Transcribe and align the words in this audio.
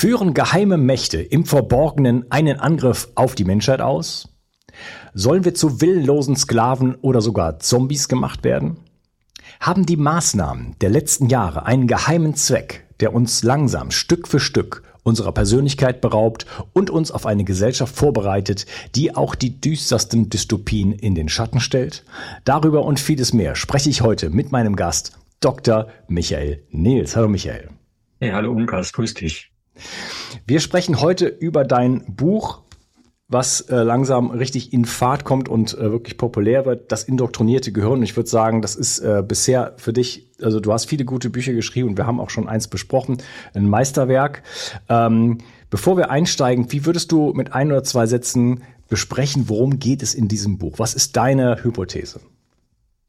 Führen 0.00 0.32
geheime 0.32 0.78
Mächte 0.78 1.20
im 1.20 1.44
Verborgenen 1.44 2.24
einen 2.30 2.58
Angriff 2.58 3.08
auf 3.16 3.34
die 3.34 3.44
Menschheit 3.44 3.82
aus? 3.82 4.30
Sollen 5.12 5.44
wir 5.44 5.52
zu 5.52 5.82
willenlosen 5.82 6.36
Sklaven 6.36 6.94
oder 7.02 7.20
sogar 7.20 7.58
Zombies 7.58 8.08
gemacht 8.08 8.42
werden? 8.42 8.78
Haben 9.60 9.84
die 9.84 9.98
Maßnahmen 9.98 10.74
der 10.80 10.88
letzten 10.88 11.28
Jahre 11.28 11.66
einen 11.66 11.86
geheimen 11.86 12.34
Zweck, 12.34 12.86
der 13.00 13.12
uns 13.12 13.42
langsam 13.42 13.90
Stück 13.90 14.26
für 14.26 14.40
Stück 14.40 14.84
unserer 15.02 15.32
Persönlichkeit 15.32 16.00
beraubt 16.00 16.46
und 16.72 16.88
uns 16.88 17.10
auf 17.10 17.26
eine 17.26 17.44
Gesellschaft 17.44 17.94
vorbereitet, 17.94 18.64
die 18.94 19.14
auch 19.14 19.34
die 19.34 19.60
düstersten 19.60 20.30
Dystopien 20.30 20.92
in 20.92 21.14
den 21.14 21.28
Schatten 21.28 21.60
stellt? 21.60 22.06
Darüber 22.46 22.86
und 22.86 23.00
vieles 23.00 23.34
mehr 23.34 23.54
spreche 23.54 23.90
ich 23.90 24.00
heute 24.00 24.30
mit 24.30 24.50
meinem 24.50 24.76
Gast 24.76 25.18
Dr. 25.40 25.88
Michael 26.08 26.62
Nils. 26.70 27.16
Hallo 27.16 27.28
Michael. 27.28 27.68
Hey, 28.18 28.30
hallo 28.30 28.50
Unkas, 28.50 28.94
grüß 28.94 29.12
dich. 29.12 29.49
Wir 30.46 30.60
sprechen 30.60 31.00
heute 31.00 31.26
über 31.26 31.64
dein 31.64 32.04
Buch, 32.14 32.62
was 33.30 33.60
äh, 33.62 33.76
langsam 33.76 34.32
richtig 34.32 34.72
in 34.72 34.84
Fahrt 34.84 35.24
kommt 35.24 35.48
und 35.48 35.74
äh, 35.74 35.92
wirklich 35.92 36.18
populär 36.18 36.66
wird, 36.66 36.90
das 36.90 37.04
indoktrinierte 37.04 37.70
Gehirn. 37.70 38.02
Ich 38.02 38.16
würde 38.16 38.28
sagen, 38.28 38.60
das 38.60 38.74
ist 38.74 38.98
äh, 38.98 39.22
bisher 39.26 39.74
für 39.76 39.92
dich, 39.92 40.26
also 40.42 40.58
du 40.58 40.72
hast 40.72 40.86
viele 40.86 41.04
gute 41.04 41.30
Bücher 41.30 41.52
geschrieben 41.52 41.90
und 41.90 41.96
wir 41.96 42.06
haben 42.06 42.18
auch 42.18 42.30
schon 42.30 42.48
eins 42.48 42.66
besprochen, 42.66 43.18
ein 43.54 43.68
Meisterwerk. 43.68 44.42
Ähm, 44.88 45.38
bevor 45.70 45.96
wir 45.96 46.10
einsteigen, 46.10 46.72
wie 46.72 46.84
würdest 46.86 47.12
du 47.12 47.32
mit 47.32 47.52
ein 47.52 47.70
oder 47.70 47.84
zwei 47.84 48.06
Sätzen 48.06 48.64
besprechen, 48.88 49.48
worum 49.48 49.78
geht 49.78 50.02
es 50.02 50.14
in 50.14 50.26
diesem 50.26 50.58
Buch? 50.58 50.78
Was 50.78 50.94
ist 50.94 51.16
deine 51.16 51.62
Hypothese? 51.62 52.20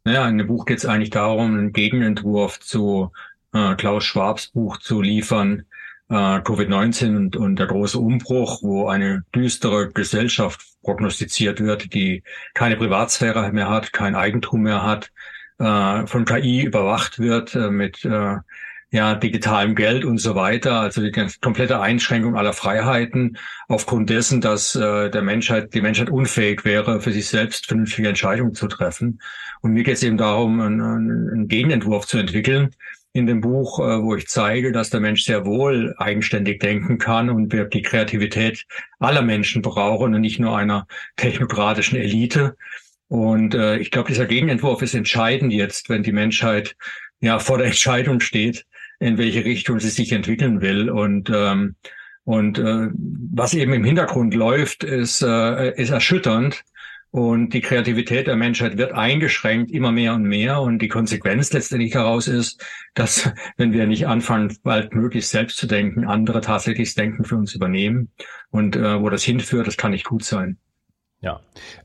Naja, 0.04 0.30
in 0.30 0.38
dem 0.38 0.48
Buch 0.48 0.66
geht 0.66 0.78
es 0.78 0.86
eigentlich 0.86 1.10
darum, 1.10 1.58
einen 1.58 1.74
Gegenentwurf 1.74 2.60
zu 2.60 3.12
äh, 3.54 3.76
Klaus 3.76 4.04
Schwabs 4.04 4.48
Buch 4.48 4.78
zu 4.78 5.02
liefern, 5.02 5.66
äh, 6.12 6.42
Covid-19 6.42 7.16
und, 7.16 7.36
und 7.38 7.56
der 7.58 7.68
große 7.68 7.98
Umbruch, 7.98 8.62
wo 8.62 8.88
eine 8.88 9.24
düstere 9.34 9.90
Gesellschaft 9.92 10.62
prognostiziert 10.84 11.62
wird, 11.62 11.94
die 11.94 12.24
keine 12.54 12.76
Privatsphäre 12.76 13.52
mehr 13.54 13.70
hat, 13.70 13.94
kein 13.94 14.16
Eigentum 14.16 14.64
mehr 14.64 14.84
hat, 14.84 15.12
äh, 15.60 16.06
von 16.06 16.26
KI 16.26 16.64
überwacht 16.64 17.18
wird, 17.20 17.56
äh, 17.56 17.72
mit 17.72 18.04
äh, 18.04 18.36
ja, 18.94 19.16
digitalem 19.16 19.74
Geld 19.74 20.04
und 20.04 20.18
so 20.18 20.36
weiter, 20.36 20.82
also 20.82 21.02
die 21.02 21.14
komplette 21.40 21.80
Einschränkung 21.80 22.36
aller 22.36 22.52
Freiheiten 22.52 23.38
aufgrund 23.70 24.10
dessen, 24.10 24.42
dass 24.42 24.76
äh, 24.76 25.10
der 25.10 25.22
Menschheit, 25.22 25.74
die 25.74 25.80
Menschheit 25.80 26.10
unfähig 26.10 26.66
wäre, 26.66 27.00
für 27.00 27.14
sich 27.14 27.30
selbst 27.30 27.68
vernünftige 27.68 28.10
Entscheidungen 28.10 28.54
zu 28.54 28.68
treffen. 28.68 29.22
Und 29.62 29.72
mir 29.72 29.84
geht 29.84 29.96
es 29.96 30.04
eben 30.04 30.18
darum, 30.18 30.60
einen, 30.60 30.82
einen 30.82 31.48
Gegenentwurf 31.48 32.06
zu 32.06 32.18
entwickeln 32.18 32.76
in 33.14 33.28
dem 33.28 33.42
Buch, 33.42 33.80
äh, 33.80 34.02
wo 34.02 34.16
ich 34.16 34.28
zeige, 34.28 34.72
dass 34.72 34.90
der 34.90 35.00
Mensch 35.00 35.24
sehr 35.24 35.46
wohl 35.46 35.94
eigenständig 35.98 36.60
denken 36.60 36.98
kann 36.98 37.30
und 37.30 37.52
wir 37.52 37.66
die 37.66 37.82
Kreativität 37.82 38.66
aller 39.00 39.22
Menschen 39.22 39.62
brauchen 39.62 40.14
und 40.14 40.22
nicht 40.22 40.40
nur 40.40 40.58
einer 40.58 40.88
technokratischen 41.18 41.98
Elite. 41.98 42.56
Und 43.08 43.54
äh, 43.54 43.78
ich 43.78 43.92
glaube, 43.92 44.08
dieser 44.10 44.26
Gegenentwurf 44.26 44.82
ist 44.82 44.94
entscheidend 44.94 45.52
jetzt, 45.52 45.90
wenn 45.90 46.04
die 46.04 46.14
Menschheit 46.14 46.76
ja 47.20 47.40
vor 47.40 47.58
der 47.58 47.68
Entscheidung 47.68 48.22
steht, 48.22 48.66
in 49.00 49.18
welche 49.18 49.44
Richtung 49.44 49.80
sie 49.80 49.90
sich 49.90 50.12
entwickeln 50.14 50.62
will. 50.62 50.90
Und 50.90 51.30
ähm, 51.34 51.76
und 52.24 52.60
äh, 52.60 52.90
was 53.34 53.54
eben 53.54 53.74
im 53.74 53.84
Hintergrund 53.84 54.34
läuft, 54.36 54.84
ist, 54.84 55.22
äh, 55.22 55.74
ist 55.76 55.90
erschütternd. 55.90 56.64
Und 57.12 57.50
die 57.54 57.60
Kreativität 57.60 58.28
der 58.28 58.38
Menschheit 58.38 58.78
wird 58.78 58.94
eingeschränkt 58.94 59.70
immer 59.72 59.92
mehr 59.92 60.14
und 60.14 60.24
mehr. 60.24 60.62
Und 60.62 60.82
die 60.82 60.88
Konsequenz 60.88 61.52
letztendlich 61.52 61.92
daraus 61.92 62.30
ist, 62.30 62.66
dass, 62.94 63.32
wenn 63.58 63.74
wir 63.74 63.86
nicht 63.86 64.08
anfangen, 64.08 64.58
bald 64.64 64.96
möglichst 64.96 65.30
selbst 65.30 65.58
zu 65.58 65.68
denken, 65.68 66.06
andere 66.06 66.40
tatsächlich 66.40 66.90
das 66.90 66.96
Denken 66.96 67.26
für 67.26 67.36
uns 67.36 67.54
übernehmen. 67.54 68.12
Und 68.50 68.78
äh, 68.78 69.02
wo 69.02 69.10
das 69.10 69.24
hinführt, 69.24 69.68
das 69.68 69.76
kann 69.76 69.92
nicht 69.92 70.06
gut 70.06 70.24
sein. 70.24 70.58
Ja, 71.22 71.42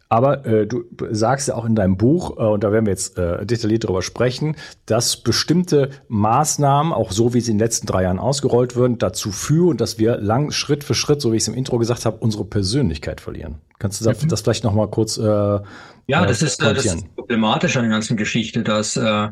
aber 0.09 0.47
äh, 0.47 0.67
du 0.67 0.85
sagst 1.11 1.49
ja 1.49 1.57
auch 1.57 1.67
in 1.67 1.75
deinem 1.75 1.99
Buch, 1.99 2.39
äh, 2.39 2.43
und 2.43 2.65
da 2.65 2.73
werden 2.73 2.87
wir 2.87 2.93
jetzt 2.93 3.19
äh, 3.19 3.45
detailliert 3.45 3.85
darüber 3.85 4.01
sprechen, 4.01 4.57
dass 4.87 5.19
bestimmte 5.19 5.91
Maßnahmen, 6.09 6.95
auch 6.95 7.13
so 7.13 7.35
wie 7.35 7.43
sie 7.43 7.51
in 7.51 7.59
den 7.59 7.65
letzten 7.65 7.87
drei 7.87 8.05
Jahren 8.05 8.19
ausgerollt 8.19 8.77
würden, 8.77 8.97
dazu 8.97 9.33
führen, 9.33 9.77
dass 9.77 9.99
wir 9.99 10.17
lang 10.17 10.53
Schritt 10.53 10.85
für 10.85 10.95
Schritt, 10.95 11.21
so 11.21 11.33
wie 11.33 11.37
ich 11.37 11.43
es 11.43 11.49
im 11.49 11.55
Intro 11.55 11.77
gesagt 11.77 12.07
habe, 12.07 12.17
unsere 12.17 12.47
Persönlichkeit 12.47 13.21
verlieren. 13.21 13.57
Kannst 13.79 14.01
du 14.01 14.09
mhm. 14.09 14.29
das 14.29 14.41
vielleicht 14.41 14.65
noch 14.65 14.73
mal 14.73 14.89
kurz 14.89 15.19
äh, 15.19 15.61
ja, 16.09 16.25
das 16.25 16.41
ist, 16.41 16.63
äh, 16.63 16.73
das 16.73 16.85
ist 16.85 17.15
problematisch 17.17 17.77
an 17.77 17.83
der 17.83 17.91
ganzen 17.91 18.17
Geschichte, 18.17 18.63
dass 18.63 18.97
äh, 18.97 19.29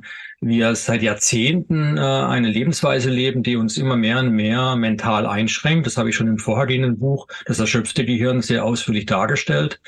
wir 0.47 0.75
seit 0.75 1.03
Jahrzehnten 1.03 1.97
äh, 1.97 2.01
eine 2.01 2.49
Lebensweise 2.49 3.11
leben, 3.11 3.43
die 3.43 3.57
uns 3.57 3.77
immer 3.77 3.97
mehr 3.97 4.19
und 4.19 4.31
mehr 4.31 4.77
mental 4.77 5.27
einschränkt. 5.27 5.87
Das 5.87 5.97
habe 5.97 6.11
ich 6.11 6.17
schon 6.17 6.29
im 6.29 6.39
vorhergehenden 6.39 6.99
Buch, 6.99 7.27
das 7.47 7.59
erschöpfte 7.59 8.05
Gehirn, 8.05 8.43
sehr 8.43 8.65
ausführlich 8.65 9.07
dargestellt. 9.07 9.81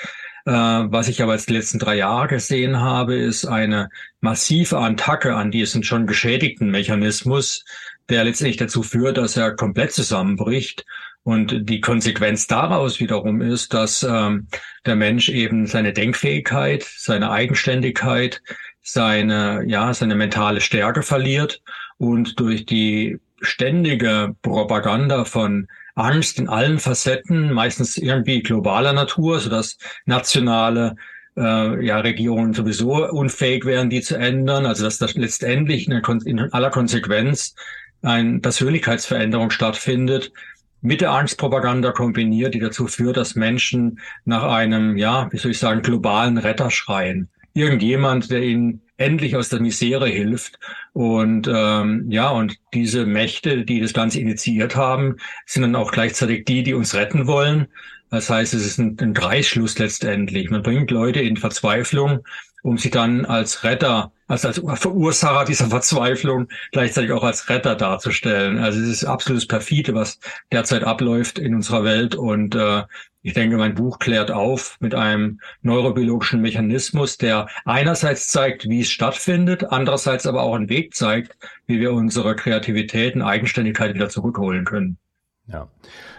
Äh, 0.47 0.53
was 0.53 1.09
ich 1.09 1.23
aber 1.23 1.35
jetzt 1.35 1.49
die 1.49 1.55
letzten 1.55 1.79
drei 1.79 1.97
Jahre 1.97 2.29
gesehen 2.29 2.81
habe, 2.81 3.17
ist 3.17 3.45
eine 3.45 3.91
massive 4.21 4.79
Attacke 4.79 5.35
an 5.35 5.51
diesen 5.51 5.83
schon 5.83 6.07
geschädigten 6.07 6.71
Mechanismus, 6.71 7.65
der 8.09 8.25
letztendlich 8.25 8.57
dazu 8.57 8.83
führt, 8.83 9.19
dass 9.19 9.37
er 9.37 9.57
komplett 9.57 9.93
zusammenbricht. 9.93 10.87
Und 11.25 11.69
die 11.69 11.81
Konsequenz 11.81 12.47
daraus 12.47 13.01
wiederum 13.01 13.41
ist, 13.41 13.75
dass 13.75 14.05
ähm, 14.05 14.47
der 14.87 14.95
Mensch 14.95 15.29
eben 15.29 15.67
seine 15.67 15.93
Denkfähigkeit, 15.93 16.85
seine 16.85 17.33
Eigenständigkeit, 17.33 18.41
seine, 18.87 19.65
ja, 19.67 19.93
seine 19.93 20.15
mentale 20.15 20.61
Stärke 20.61 21.03
verliert 21.03 21.61
und 21.99 22.39
durch 22.39 22.67
die 22.67 23.19
ständige 23.41 24.37
Propaganda 24.43 25.25
von 25.25 25.67
Angst 25.97 26.39
in 26.39 26.49
allen 26.49 26.79
Facetten, 26.79 27.53
meistens 27.53 27.97
irgendwie 27.97 28.43
globaler 28.43 28.93
Natur, 28.93 29.41
sodass 29.41 29.77
nationale 30.05 30.95
äh, 31.37 31.85
ja, 31.85 31.99
Regierungen 31.99 32.55
sowieso 32.55 33.09
unfähig 33.11 33.65
wären, 33.65 33.91
die 33.91 34.03
zu 34.03 34.17
ändern. 34.17 34.67
Also 34.67 34.85
dass 34.85 34.99
das 34.99 35.15
letztendlich 35.15 35.89
in, 35.89 36.01
in 36.25 36.53
aller 36.53 36.71
Konsequenz 36.71 37.57
eine 38.03 38.39
Persönlichkeitsveränderung 38.39 39.51
stattfindet, 39.51 40.33
mit 40.81 41.01
der 41.01 41.11
Angstpropaganda 41.11 41.91
kombiniert, 41.91 42.55
die 42.55 42.61
dazu 42.61 42.87
führt, 42.87 43.17
dass 43.17 43.35
Menschen 43.35 43.99
nach 44.25 44.45
einem, 44.45 44.97
ja, 44.97 45.29
wie 45.33 45.39
soll 45.39 45.51
ich 45.51 45.59
sagen, 45.59 45.83
globalen 45.83 46.39
Retter 46.39 46.71
schreien. 46.71 47.31
Irgendjemand, 47.57 48.31
der 48.31 48.43
ihnen 48.43 48.83
endlich 48.99 49.35
aus 49.35 49.49
der 49.49 49.61
Misere 49.61 50.09
hilft. 50.09 50.59
Und 50.93 51.49
ähm, 51.51 52.11
ja, 52.11 52.29
und 52.29 52.59
diese 52.75 53.07
Mächte, 53.07 53.65
die 53.65 53.81
das 53.81 53.95
Ganze 53.95 54.21
initiiert 54.21 54.77
haben, 54.77 55.17
sind 55.47 55.63
dann 55.63 55.75
auch 55.75 55.91
gleichzeitig 55.91 56.45
die, 56.45 56.63
die 56.63 56.75
uns 56.75 56.95
retten 56.95 57.27
wollen. 57.27 57.67
Das 58.11 58.29
heißt, 58.29 58.53
es 58.53 58.67
ist 58.67 58.79
ein, 58.79 58.99
ein 59.01 59.15
Dreischluss 59.15 59.79
letztendlich. 59.79 60.51
Man 60.51 60.63
bringt 60.63 60.91
Leute 60.91 61.21
in 61.21 61.39
Verzweiflung, 61.39 62.27
um 62.63 62.77
sie 62.77 62.91
dann 62.91 63.25
als 63.25 63.65
Retter, 63.65 64.13
also 64.29 64.49
als 64.49 64.81
Verursacher 64.81 65.45
dieser 65.45 65.67
Verzweiflung 65.67 66.49
gleichzeitig 66.73 67.13
auch 67.13 67.23
als 67.23 67.49
Retter 67.49 67.77
darzustellen. 67.77 68.59
Also 68.59 68.81
es 68.81 68.89
ist 68.89 69.05
absolutes 69.05 69.47
perfide, 69.47 69.95
was 69.95 70.19
derzeit 70.51 70.85
abläuft 70.85 71.39
in 71.39 71.55
unserer 71.55 71.85
Welt. 71.85 72.15
Und 72.15 72.55
äh, 72.55 72.83
ich 73.23 73.35
denke, 73.35 73.57
mein 73.57 73.75
Buch 73.75 73.99
klärt 73.99 74.31
auf 74.31 74.77
mit 74.81 74.95
einem 74.95 75.41
neurobiologischen 75.63 76.41
Mechanismus, 76.41 77.19
der 77.19 77.49
einerseits 77.65 78.29
zeigt, 78.29 78.69
wie 78.69 78.81
es 78.81 78.91
stattfindet, 78.91 79.65
andererseits 79.65 80.27
aber 80.27 80.43
auch 80.43 80.55
einen 80.55 80.69
Weg 80.69 80.95
zeigt, 80.95 81.37
wie 81.67 81.81
wir 81.81 81.93
unsere 81.93 82.35
Kreativität 82.37 83.15
und 83.15 83.23
Eigenständigkeit 83.23 83.95
wieder 83.95 84.09
zurückholen 84.09 84.65
können. 84.65 84.99
Ja. 85.47 85.69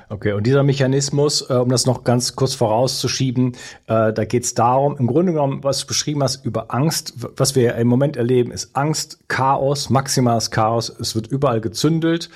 Okay, 0.09 0.31
und 0.31 0.47
dieser 0.47 0.63
Mechanismus, 0.63 1.49
äh, 1.49 1.53
um 1.55 1.67
das 1.67 1.85
noch 1.85 2.05
ganz 2.05 2.37
kurz 2.37 2.53
vorauszuschieben, 2.53 3.53
äh, 3.87 4.13
da 4.13 4.23
geht 4.23 4.45
es 4.45 4.53
darum, 4.53 4.95
im 4.97 5.05
Grunde 5.05 5.33
genommen, 5.33 5.65
was 5.65 5.81
du 5.81 5.87
beschrieben 5.87 6.23
hast 6.23 6.45
über 6.45 6.73
Angst, 6.73 7.13
was 7.35 7.55
wir 7.55 7.75
im 7.75 7.89
Moment 7.89 8.15
erleben, 8.15 8.51
ist 8.51 8.73
Angst, 8.73 9.19
Chaos, 9.27 9.89
maximales 9.89 10.49
Chaos. 10.49 10.89
Es 10.89 11.13
wird 11.13 11.27
überall 11.27 11.59
gezündelt. 11.59 12.29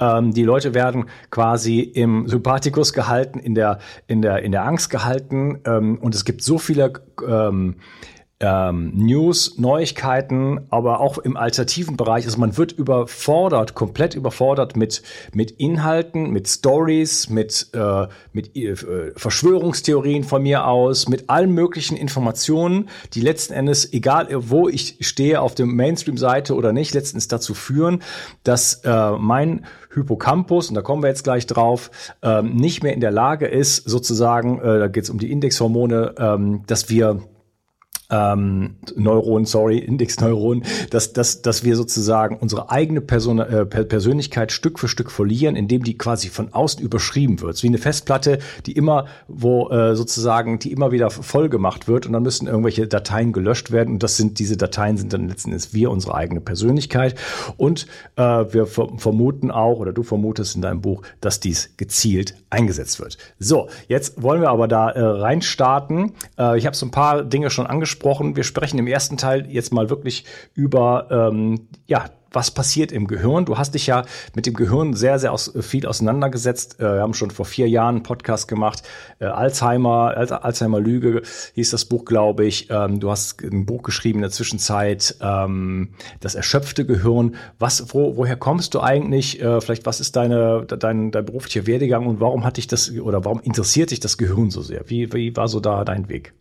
Ähm, 0.00 0.32
die 0.32 0.44
Leute 0.44 0.72
werden 0.72 1.04
quasi 1.30 1.80
im 1.80 2.28
Sympathikus 2.28 2.94
gehalten, 2.94 3.38
in 3.38 3.54
der, 3.54 3.78
in 4.06 4.22
der, 4.22 4.42
in 4.42 4.52
der 4.52 4.64
Angst 4.64 4.88
gehalten. 4.88 5.60
Ähm, 5.66 5.98
und 5.98 6.14
es 6.14 6.24
gibt 6.24 6.42
so 6.42 6.56
viele 6.56 6.94
ähm, 7.26 7.76
ähm, 8.40 8.92
News, 8.94 9.58
Neuigkeiten, 9.58 10.60
aber 10.70 11.00
auch 11.00 11.18
im 11.18 11.36
alternativen 11.36 11.96
Bereich. 11.96 12.24
Also 12.24 12.38
man 12.38 12.56
wird 12.56 12.72
überfordert, 12.72 13.74
komplett 13.74 14.14
überfordert 14.14 14.76
mit, 14.76 15.02
mit 15.32 15.50
Inhalten, 15.52 16.30
mit 16.30 16.46
Stories, 16.46 17.28
mit, 17.30 17.70
äh, 17.72 18.06
mit 18.32 18.54
äh, 18.54 18.76
Verschwörungstheorien 19.16 20.22
von 20.22 20.42
mir 20.42 20.66
aus, 20.66 21.08
mit 21.08 21.28
allen 21.30 21.52
möglichen 21.52 21.96
Informationen, 21.96 22.88
die 23.14 23.22
letzten 23.22 23.54
Endes, 23.54 23.92
egal 23.92 24.28
wo 24.30 24.68
ich 24.68 24.98
stehe, 25.00 25.40
auf 25.40 25.56
dem 25.56 25.74
Mainstream-Seite 25.74 26.54
oder 26.54 26.72
nicht, 26.72 26.94
letztens 26.94 27.26
dazu 27.26 27.54
führen, 27.54 28.02
dass 28.44 28.82
äh, 28.84 29.10
mein 29.18 29.66
Hippocampus, 29.92 30.68
und 30.68 30.76
da 30.76 30.82
kommen 30.82 31.02
wir 31.02 31.08
jetzt 31.08 31.24
gleich 31.24 31.46
drauf, 31.46 31.90
ähm, 32.22 32.54
nicht 32.54 32.84
mehr 32.84 32.94
in 32.94 33.00
der 33.00 33.10
Lage 33.10 33.46
ist, 33.46 33.88
sozusagen, 33.88 34.60
äh, 34.60 34.78
da 34.78 34.86
geht 34.86 35.04
es 35.04 35.10
um 35.10 35.18
die 35.18 35.32
Indexhormone, 35.32 36.14
ähm, 36.18 36.62
dass 36.66 36.88
wir 36.88 37.20
ähm, 38.10 38.76
Neuronen, 38.96 39.44
sorry, 39.44 39.78
Indexneuronen, 39.98 40.64
dass, 40.90 41.12
dass, 41.12 41.42
dass 41.42 41.64
wir 41.64 41.76
sozusagen 41.76 42.36
unsere 42.36 42.70
eigene 42.70 43.00
Person, 43.00 43.38
äh, 43.38 43.66
Persönlichkeit 43.66 44.52
Stück 44.52 44.78
für 44.78 44.88
Stück 44.88 45.10
verlieren, 45.10 45.56
indem 45.56 45.82
die 45.82 45.98
quasi 45.98 46.28
von 46.28 46.52
außen 46.52 46.82
überschrieben 46.82 47.40
wird. 47.40 47.62
Wie 47.62 47.68
eine 47.68 47.78
Festplatte, 47.78 48.38
die 48.66 48.72
immer, 48.72 49.06
wo 49.26 49.68
äh, 49.70 49.94
sozusagen, 49.94 50.58
die 50.58 50.72
immer 50.72 50.92
wieder 50.92 51.10
voll 51.10 51.48
gemacht 51.48 51.88
wird 51.88 52.06
und 52.06 52.12
dann 52.12 52.22
müssen 52.22 52.46
irgendwelche 52.46 52.86
Dateien 52.86 53.32
gelöscht 53.32 53.70
werden 53.70 53.94
und 53.94 54.02
das 54.02 54.16
sind, 54.16 54.38
diese 54.38 54.56
Dateien 54.56 54.96
sind 54.96 55.12
dann 55.12 55.28
letzten 55.28 55.50
Endes 55.50 55.74
wir, 55.74 55.90
unsere 55.90 56.14
eigene 56.14 56.40
Persönlichkeit 56.40 57.14
und 57.56 57.86
äh, 58.16 58.22
wir 58.22 58.66
vermuten 58.66 59.50
auch, 59.50 59.78
oder 59.78 59.92
du 59.92 60.02
vermutest 60.02 60.56
in 60.56 60.62
deinem 60.62 60.80
Buch, 60.80 61.02
dass 61.20 61.40
dies 61.40 61.70
gezielt 61.76 62.34
eingesetzt 62.50 63.00
wird. 63.00 63.18
So, 63.38 63.68
jetzt 63.88 64.22
wollen 64.22 64.40
wir 64.40 64.48
aber 64.48 64.68
da 64.68 64.90
äh, 64.90 65.00
reinstarten. 65.00 66.12
Äh, 66.38 66.58
ich 66.58 66.66
habe 66.66 66.76
so 66.76 66.86
ein 66.86 66.90
paar 66.90 67.22
Dinge 67.22 67.50
schon 67.50 67.66
angesprochen 67.66 67.97
gesprochen. 67.98 68.36
Wir 68.36 68.44
sprechen 68.44 68.78
im 68.78 68.86
ersten 68.86 69.16
Teil 69.16 69.50
jetzt 69.50 69.72
mal 69.72 69.90
wirklich 69.90 70.24
über 70.54 71.08
ähm, 71.10 71.68
ja, 71.86 72.04
was 72.30 72.50
passiert 72.50 72.92
im 72.92 73.06
Gehirn. 73.06 73.46
Du 73.46 73.56
hast 73.56 73.74
dich 73.74 73.86
ja 73.86 74.04
mit 74.34 74.46
dem 74.46 74.54
Gehirn 74.54 74.94
sehr, 74.94 75.18
sehr 75.18 75.32
aus, 75.32 75.52
viel 75.60 75.86
auseinandergesetzt. 75.86 76.78
Äh, 76.78 76.94
wir 76.94 77.00
haben 77.00 77.14
schon 77.14 77.30
vor 77.30 77.46
vier 77.46 77.68
Jahren 77.68 77.96
einen 77.96 78.02
Podcast 78.02 78.46
gemacht. 78.46 78.82
Äh, 79.18 79.24
Alzheimer, 79.24 80.14
Alzheimer 80.16 80.78
Lüge 80.78 81.22
hieß 81.54 81.70
das 81.70 81.86
Buch, 81.86 82.04
glaube 82.04 82.44
ich. 82.44 82.68
Ähm, 82.70 83.00
du 83.00 83.10
hast 83.10 83.42
ein 83.42 83.66
Buch 83.66 83.82
geschrieben 83.82 84.18
in 84.18 84.22
der 84.22 84.30
Zwischenzeit, 84.30 85.16
ähm, 85.20 85.94
das 86.20 86.34
erschöpfte 86.34 86.84
Gehirn. 86.84 87.34
Was, 87.58 87.94
wo, 87.94 88.16
woher 88.16 88.36
kommst 88.36 88.74
du 88.74 88.80
eigentlich? 88.80 89.40
Äh, 89.42 89.60
vielleicht, 89.60 89.86
was 89.86 90.00
ist 90.00 90.14
deine, 90.14 90.66
dein, 90.66 91.10
dein 91.10 91.24
beruflicher 91.24 91.66
Werdegang 91.66 92.06
und 92.06 92.20
warum 92.20 92.44
hat 92.44 92.58
dich 92.58 92.66
das 92.66 92.90
oder 92.90 93.24
warum 93.24 93.40
interessiert 93.40 93.90
dich 93.90 94.00
das 94.00 94.18
Gehirn 94.18 94.50
so 94.50 94.62
sehr? 94.62 94.82
Wie, 94.86 95.12
wie 95.12 95.34
war 95.34 95.48
so 95.48 95.60
da 95.60 95.84
dein 95.84 96.08
Weg? 96.08 96.34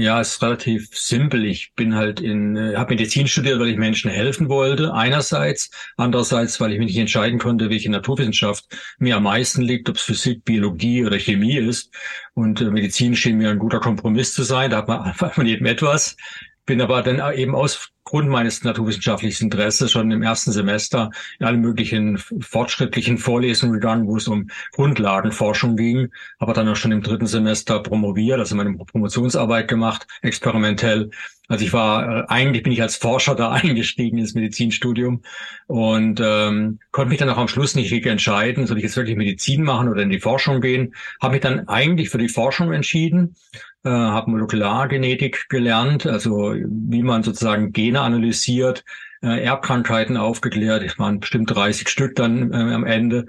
Ja, 0.00 0.18
es 0.18 0.32
ist 0.32 0.42
relativ 0.42 0.88
simpel. 0.94 1.44
Ich 1.44 1.74
bin 1.74 1.94
halt 1.94 2.20
in, 2.20 2.56
äh, 2.56 2.74
habe 2.74 2.94
Medizin 2.94 3.28
studiert, 3.28 3.60
weil 3.60 3.68
ich 3.68 3.76
Menschen 3.76 4.10
helfen 4.10 4.48
wollte. 4.48 4.94
Einerseits, 4.94 5.70
andererseits, 5.98 6.58
weil 6.58 6.72
ich 6.72 6.78
mich 6.78 6.86
nicht 6.86 6.96
entscheiden 6.96 7.38
konnte, 7.38 7.68
welche 7.68 7.90
Naturwissenschaft 7.90 8.64
mir 8.98 9.16
am 9.16 9.24
meisten 9.24 9.60
liegt, 9.60 9.90
ob 9.90 9.96
es 9.96 10.02
Physik, 10.02 10.42
Biologie 10.46 11.04
oder 11.04 11.18
Chemie 11.18 11.58
ist. 11.58 11.92
Und 12.32 12.62
äh, 12.62 12.70
Medizin 12.70 13.14
schien 13.14 13.36
mir 13.36 13.50
ein 13.50 13.58
guter 13.58 13.78
Kompromiss 13.78 14.32
zu 14.32 14.42
sein. 14.42 14.70
Da 14.70 14.78
hat 14.78 14.88
man 14.88 15.00
einfach 15.02 15.34
von 15.34 15.44
jedem 15.44 15.66
etwas. 15.66 16.16
Bin 16.64 16.80
aber 16.80 17.02
dann 17.02 17.20
eben 17.34 17.54
aus 17.54 17.89
Grund 18.04 18.28
meines 18.28 18.64
naturwissenschaftlichen 18.64 19.44
Interesses 19.44 19.92
schon 19.92 20.10
im 20.10 20.22
ersten 20.22 20.52
Semester 20.52 21.10
in 21.38 21.46
alle 21.46 21.58
möglichen 21.58 22.18
fortschrittlichen 22.18 23.18
Vorlesungen 23.18 23.74
gegangen, 23.74 24.06
wo 24.06 24.16
es 24.16 24.26
um 24.26 24.50
Grundlagenforschung 24.72 25.76
ging, 25.76 26.10
aber 26.38 26.52
dann 26.52 26.68
auch 26.68 26.76
schon 26.76 26.92
im 26.92 27.02
dritten 27.02 27.26
Semester 27.26 27.80
promoviert, 27.82 28.38
also 28.38 28.56
meine 28.56 28.74
Promotionsarbeit 28.74 29.68
gemacht, 29.68 30.06
experimentell. 30.22 31.10
Also 31.50 31.64
ich 31.64 31.72
war, 31.74 32.20
äh, 32.20 32.24
eigentlich 32.28 32.62
bin 32.62 32.72
ich 32.72 32.80
als 32.80 32.96
Forscher 32.96 33.34
da 33.34 33.50
eingestiegen 33.52 34.16
ins 34.16 34.34
Medizinstudium 34.34 35.22
und 35.66 36.20
ähm, 36.24 36.78
konnte 36.92 37.10
mich 37.10 37.18
dann 37.18 37.28
auch 37.28 37.36
am 37.36 37.48
Schluss 37.48 37.74
nicht 37.74 37.90
wirklich 37.90 38.10
entscheiden, 38.10 38.66
soll 38.66 38.78
ich 38.78 38.84
jetzt 38.84 38.96
wirklich 38.96 39.16
Medizin 39.16 39.62
machen 39.62 39.88
oder 39.88 40.02
in 40.02 40.10
die 40.10 40.20
Forschung 40.20 40.60
gehen. 40.60 40.94
Habe 41.20 41.32
mich 41.32 41.42
dann 41.42 41.68
eigentlich 41.68 42.08
für 42.08 42.18
die 42.18 42.28
Forschung 42.28 42.72
entschieden 42.72 43.36
äh, 43.84 43.90
habe 43.90 44.30
Molekulargenetik 44.30 45.48
gelernt, 45.48 46.06
also 46.06 46.54
wie 46.54 47.02
man 47.02 47.22
sozusagen 47.22 47.72
Gene 47.72 48.00
analysiert, 48.00 48.84
äh, 49.22 49.42
Erbkrankheiten 49.42 50.16
aufgeklärt. 50.16 50.82
Es 50.82 50.98
waren 50.98 51.20
bestimmt 51.20 51.54
30 51.54 51.88
Stück 51.88 52.14
dann 52.14 52.52
äh, 52.52 52.56
am 52.56 52.84
Ende, 52.84 53.26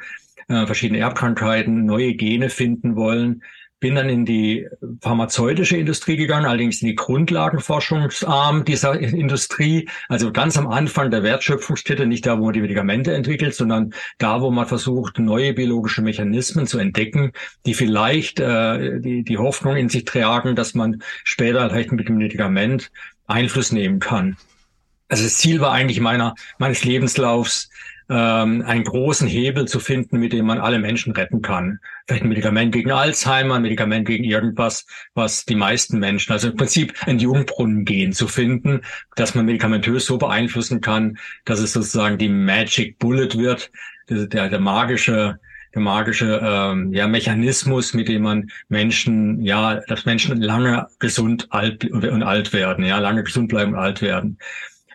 äh, 0.48 0.66
verschiedene 0.66 1.00
Erbkrankheiten, 1.00 1.86
neue 1.86 2.14
Gene 2.16 2.50
finden 2.50 2.96
wollen. 2.96 3.44
Bin 3.82 3.96
dann 3.96 4.10
in 4.10 4.26
die 4.26 4.68
pharmazeutische 5.02 5.76
Industrie 5.76 6.16
gegangen, 6.16 6.46
allerdings 6.46 6.82
in 6.82 6.88
die 6.90 6.96
Grundlagenforschungsarm 6.96 8.64
dieser 8.64 8.98
Industrie. 9.00 9.90
Also 10.08 10.32
ganz 10.32 10.56
am 10.56 10.68
Anfang 10.68 11.10
der 11.12 11.24
Wertschöpfungskette, 11.24 12.06
nicht 12.06 12.26
da, 12.26 12.40
wo 12.40 12.46
man 12.46 12.54
die 12.54 12.62
Medikamente 12.62 13.14
entwickelt, 13.14 13.56
sondern 13.56 13.94
da, 14.20 14.40
wo 14.40 14.52
man 14.52 14.68
versucht, 14.68 15.18
neue 15.18 15.54
biologische 15.54 16.04
Mechanismen 16.04 16.68
zu 16.68 16.78
entdecken, 16.78 17.34
die 17.66 17.74
vielleicht 17.74 18.40
äh, 18.40 19.00
die, 19.02 19.24
die 19.24 19.38
Hoffnung 19.40 19.76
in 19.76 19.90
sich 19.90 20.06
tragen, 20.06 20.56
dass 20.56 20.76
man 20.76 21.02
später 21.24 21.68
vielleicht 21.70 21.92
mit 21.92 22.08
dem 22.08 22.18
Medikament 22.18 22.92
Einfluss 23.26 23.72
nehmen 23.72 24.00
kann. 24.00 24.38
Also 25.10 25.24
das 25.24 25.38
Ziel 25.40 25.60
war 25.60 25.74
eigentlich 25.74 26.00
meiner, 26.00 26.36
meines 26.60 26.86
Lebenslaufs, 26.86 27.71
ähm, 28.12 28.62
einen 28.66 28.84
großen 28.84 29.26
Hebel 29.26 29.70
zu 29.70 29.80
finden, 29.80 30.20
mit 30.20 30.34
dem 30.34 30.46
man 30.46 30.60
alle 30.60 30.80
Menschen 30.80 31.14
retten 31.14 31.42
kann. 31.42 31.80
Vielleicht 32.06 32.24
ein 32.24 32.30
Medikament 32.30 32.74
gegen 32.74 32.92
Alzheimer, 32.92 33.56
ein 33.56 33.62
Medikament 33.62 34.06
gegen 34.06 34.26
irgendwas, 34.26 34.86
was 35.14 35.46
die 35.46 35.56
meisten 35.56 35.98
Menschen, 35.98 36.34
also 36.34 36.50
im 36.50 36.58
Prinzip 36.58 36.94
ein 37.08 37.20
Jungbrunnen 37.20 37.86
gehen 37.86 38.12
zu 38.12 38.28
finden, 38.28 38.82
dass 39.16 39.34
man 39.34 39.46
medikamentös 39.46 40.06
so 40.06 40.18
beeinflussen 40.18 40.82
kann, 40.82 41.18
dass 41.46 41.60
es 41.60 41.72
sozusagen 41.72 42.18
die 42.18 42.28
Magic 42.28 43.00
Bullet 43.00 43.38
wird, 43.38 43.72
der, 44.10 44.50
der 44.50 44.60
magische 44.60 45.40
der 45.74 45.82
magische 45.82 46.42
ähm, 46.44 46.94
ja, 46.94 47.08
Mechanismus, 47.08 47.94
mit 47.94 48.10
dem 48.10 48.24
man 48.24 48.52
Menschen, 48.68 49.42
ja, 49.42 49.76
dass 49.88 50.06
Menschen 50.06 50.42
lange 50.42 50.88
gesund 51.00 51.48
alt 51.52 51.86
und 51.86 52.24
alt 52.24 52.52
werden, 52.52 52.84
ja, 52.84 53.00
lange 53.00 53.24
gesund 53.24 53.48
bleiben 53.48 53.72
und 53.72 53.80
alt 53.80 54.02
werden. 54.02 54.38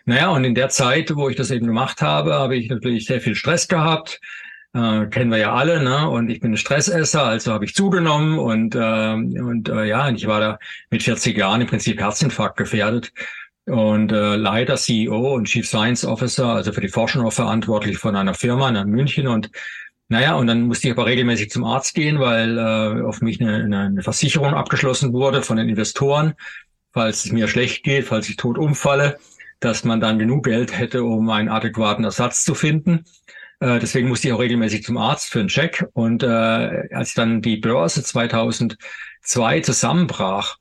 Naja, 0.07 0.29
und 0.29 0.45
in 0.45 0.55
der 0.55 0.69
Zeit, 0.69 1.13
wo 1.13 1.27
ich 1.27 1.35
das 1.35 1.51
eben 1.51 1.67
gemacht 1.67 2.01
habe, 2.01 2.33
habe 2.33 2.55
ich 2.55 2.69
natürlich 2.69 3.05
sehr 3.05 3.19
viel 3.19 3.35
Stress 3.35 3.67
gehabt. 3.67 4.21
Äh, 4.73 5.07
kennen 5.07 5.29
wir 5.29 5.37
ja 5.37 5.53
alle, 5.53 5.83
ne? 5.83 6.09
Und 6.09 6.29
ich 6.29 6.39
bin 6.39 6.53
ein 6.53 6.57
Stressesser, 6.57 7.23
also 7.23 7.51
habe 7.51 7.65
ich 7.65 7.75
zugenommen 7.75 8.39
und 8.39 8.73
äh, 8.73 9.13
und 9.13 9.67
äh, 9.67 9.83
ja, 9.83 10.09
ich 10.09 10.25
war 10.25 10.39
da 10.39 10.59
mit 10.89 11.03
40 11.03 11.37
Jahren 11.37 11.59
im 11.59 11.67
Prinzip 11.67 11.99
Herzinfarkt 11.99 12.55
gefährdet 12.55 13.11
und 13.65 14.13
äh, 14.13 14.37
leider 14.37 14.77
CEO 14.77 15.35
und 15.35 15.49
Chief 15.49 15.67
Science 15.67 16.05
Officer, 16.05 16.53
also 16.53 16.71
für 16.71 16.79
die 16.79 16.87
Forschung 16.87 17.25
auch 17.25 17.33
verantwortlich 17.33 17.97
von 17.97 18.15
einer 18.15 18.33
Firma 18.33 18.69
in 18.69 18.89
München 18.89 19.27
und 19.27 19.51
naja, 20.07 20.35
und 20.35 20.47
dann 20.47 20.61
musste 20.61 20.87
ich 20.87 20.93
aber 20.93 21.05
regelmäßig 21.05 21.49
zum 21.49 21.65
Arzt 21.65 21.93
gehen, 21.95 22.17
weil 22.21 22.57
äh, 22.57 23.01
auf 23.01 23.19
mich 23.19 23.41
eine, 23.41 23.77
eine 23.77 24.03
Versicherung 24.03 24.53
abgeschlossen 24.53 25.11
wurde 25.11 25.41
von 25.41 25.57
den 25.57 25.67
Investoren, 25.67 26.33
falls 26.93 27.25
es 27.25 27.33
mir 27.33 27.49
schlecht 27.49 27.83
geht, 27.83 28.05
falls 28.05 28.29
ich 28.29 28.37
tot 28.37 28.57
umfalle, 28.57 29.17
dass 29.59 29.83
man 29.83 29.99
dann 29.99 30.19
genug 30.19 30.45
Geld 30.45 30.77
hätte, 30.77 31.03
um 31.03 31.29
einen 31.29 31.49
adäquaten 31.49 32.03
Ersatz 32.03 32.43
zu 32.43 32.53
finden. 32.53 33.05
Äh, 33.59 33.79
deswegen 33.79 34.07
musste 34.07 34.27
ich 34.27 34.33
auch 34.33 34.39
regelmäßig 34.39 34.83
zum 34.83 34.97
Arzt 34.97 35.29
für 35.29 35.39
einen 35.39 35.47
Check. 35.47 35.85
Und 35.93 36.23
äh, 36.23 36.27
als 36.93 37.13
dann 37.13 37.41
die 37.41 37.57
Börse 37.57 38.03
2002 38.03 39.61
zusammenbrach 39.61 40.57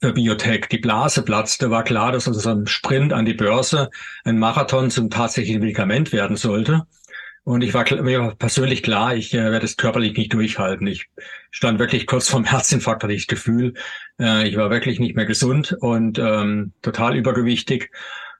für 0.00 0.12
Biotech, 0.12 0.66
die 0.70 0.78
Blase 0.78 1.22
platzte, 1.22 1.70
war 1.70 1.84
klar, 1.84 2.12
dass 2.12 2.24
so 2.24 2.50
ein 2.50 2.66
Sprint 2.66 3.12
an 3.12 3.24
die 3.24 3.34
Börse 3.34 3.90
ein 4.24 4.38
Marathon 4.38 4.90
zum 4.90 5.10
tatsächlichen 5.10 5.60
Medikament 5.60 6.12
werden 6.12 6.36
sollte. 6.36 6.86
Und 7.44 7.62
ich 7.62 7.72
war 7.72 7.84
mir 8.02 8.20
war 8.20 8.34
persönlich 8.34 8.82
klar, 8.82 9.14
ich 9.14 9.32
äh, 9.32 9.50
werde 9.50 9.64
es 9.64 9.76
körperlich 9.76 10.16
nicht 10.16 10.32
durchhalten. 10.32 10.86
Ich 10.86 11.08
stand 11.50 11.78
wirklich 11.78 12.06
kurz 12.06 12.28
vorm 12.28 12.44
Herzinfarkt, 12.50 13.02
hatte 13.02 13.12
ich 13.12 13.26
das 13.26 13.36
Gefühl. 13.36 13.74
Äh, 14.20 14.48
ich 14.48 14.56
war 14.56 14.70
wirklich 14.70 15.00
nicht 15.00 15.16
mehr 15.16 15.26
gesund 15.26 15.76
und 15.80 16.18
ähm, 16.18 16.72
total 16.82 17.16
übergewichtig 17.16 17.90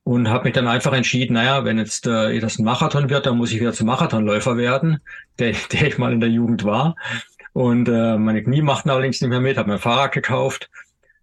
und 0.09 0.31
habe 0.31 0.45
mich 0.45 0.55
dann 0.55 0.67
einfach 0.67 0.95
entschieden, 0.95 1.35
naja, 1.35 1.67
wenn 1.67 1.77
jetzt 1.77 2.07
äh, 2.07 2.41
das 2.41 2.59
ein 2.59 2.65
Marathon 2.65 3.11
wird, 3.11 3.27
dann 3.27 3.37
muss 3.37 3.53
ich 3.53 3.61
wieder 3.61 3.75
zum 3.75 3.89
Marathonläufer 3.89 4.57
werden, 4.57 5.01
der, 5.39 5.55
der 5.71 5.87
ich 5.87 5.99
mal 5.99 6.15
in 6.15 6.21
der 6.21 6.31
Jugend 6.31 6.65
war. 6.65 6.97
Und 7.53 7.91
äh, 7.91 8.17
meine 8.17 8.43
Knie 8.43 8.63
machten 8.63 8.89
allerdings 8.89 9.21
nicht 9.21 9.29
mehr 9.29 9.41
mit, 9.41 9.59
habe 9.59 9.69
mir 9.69 9.75
ein 9.75 9.81
Fahrrad 9.81 10.13
gekauft 10.13 10.71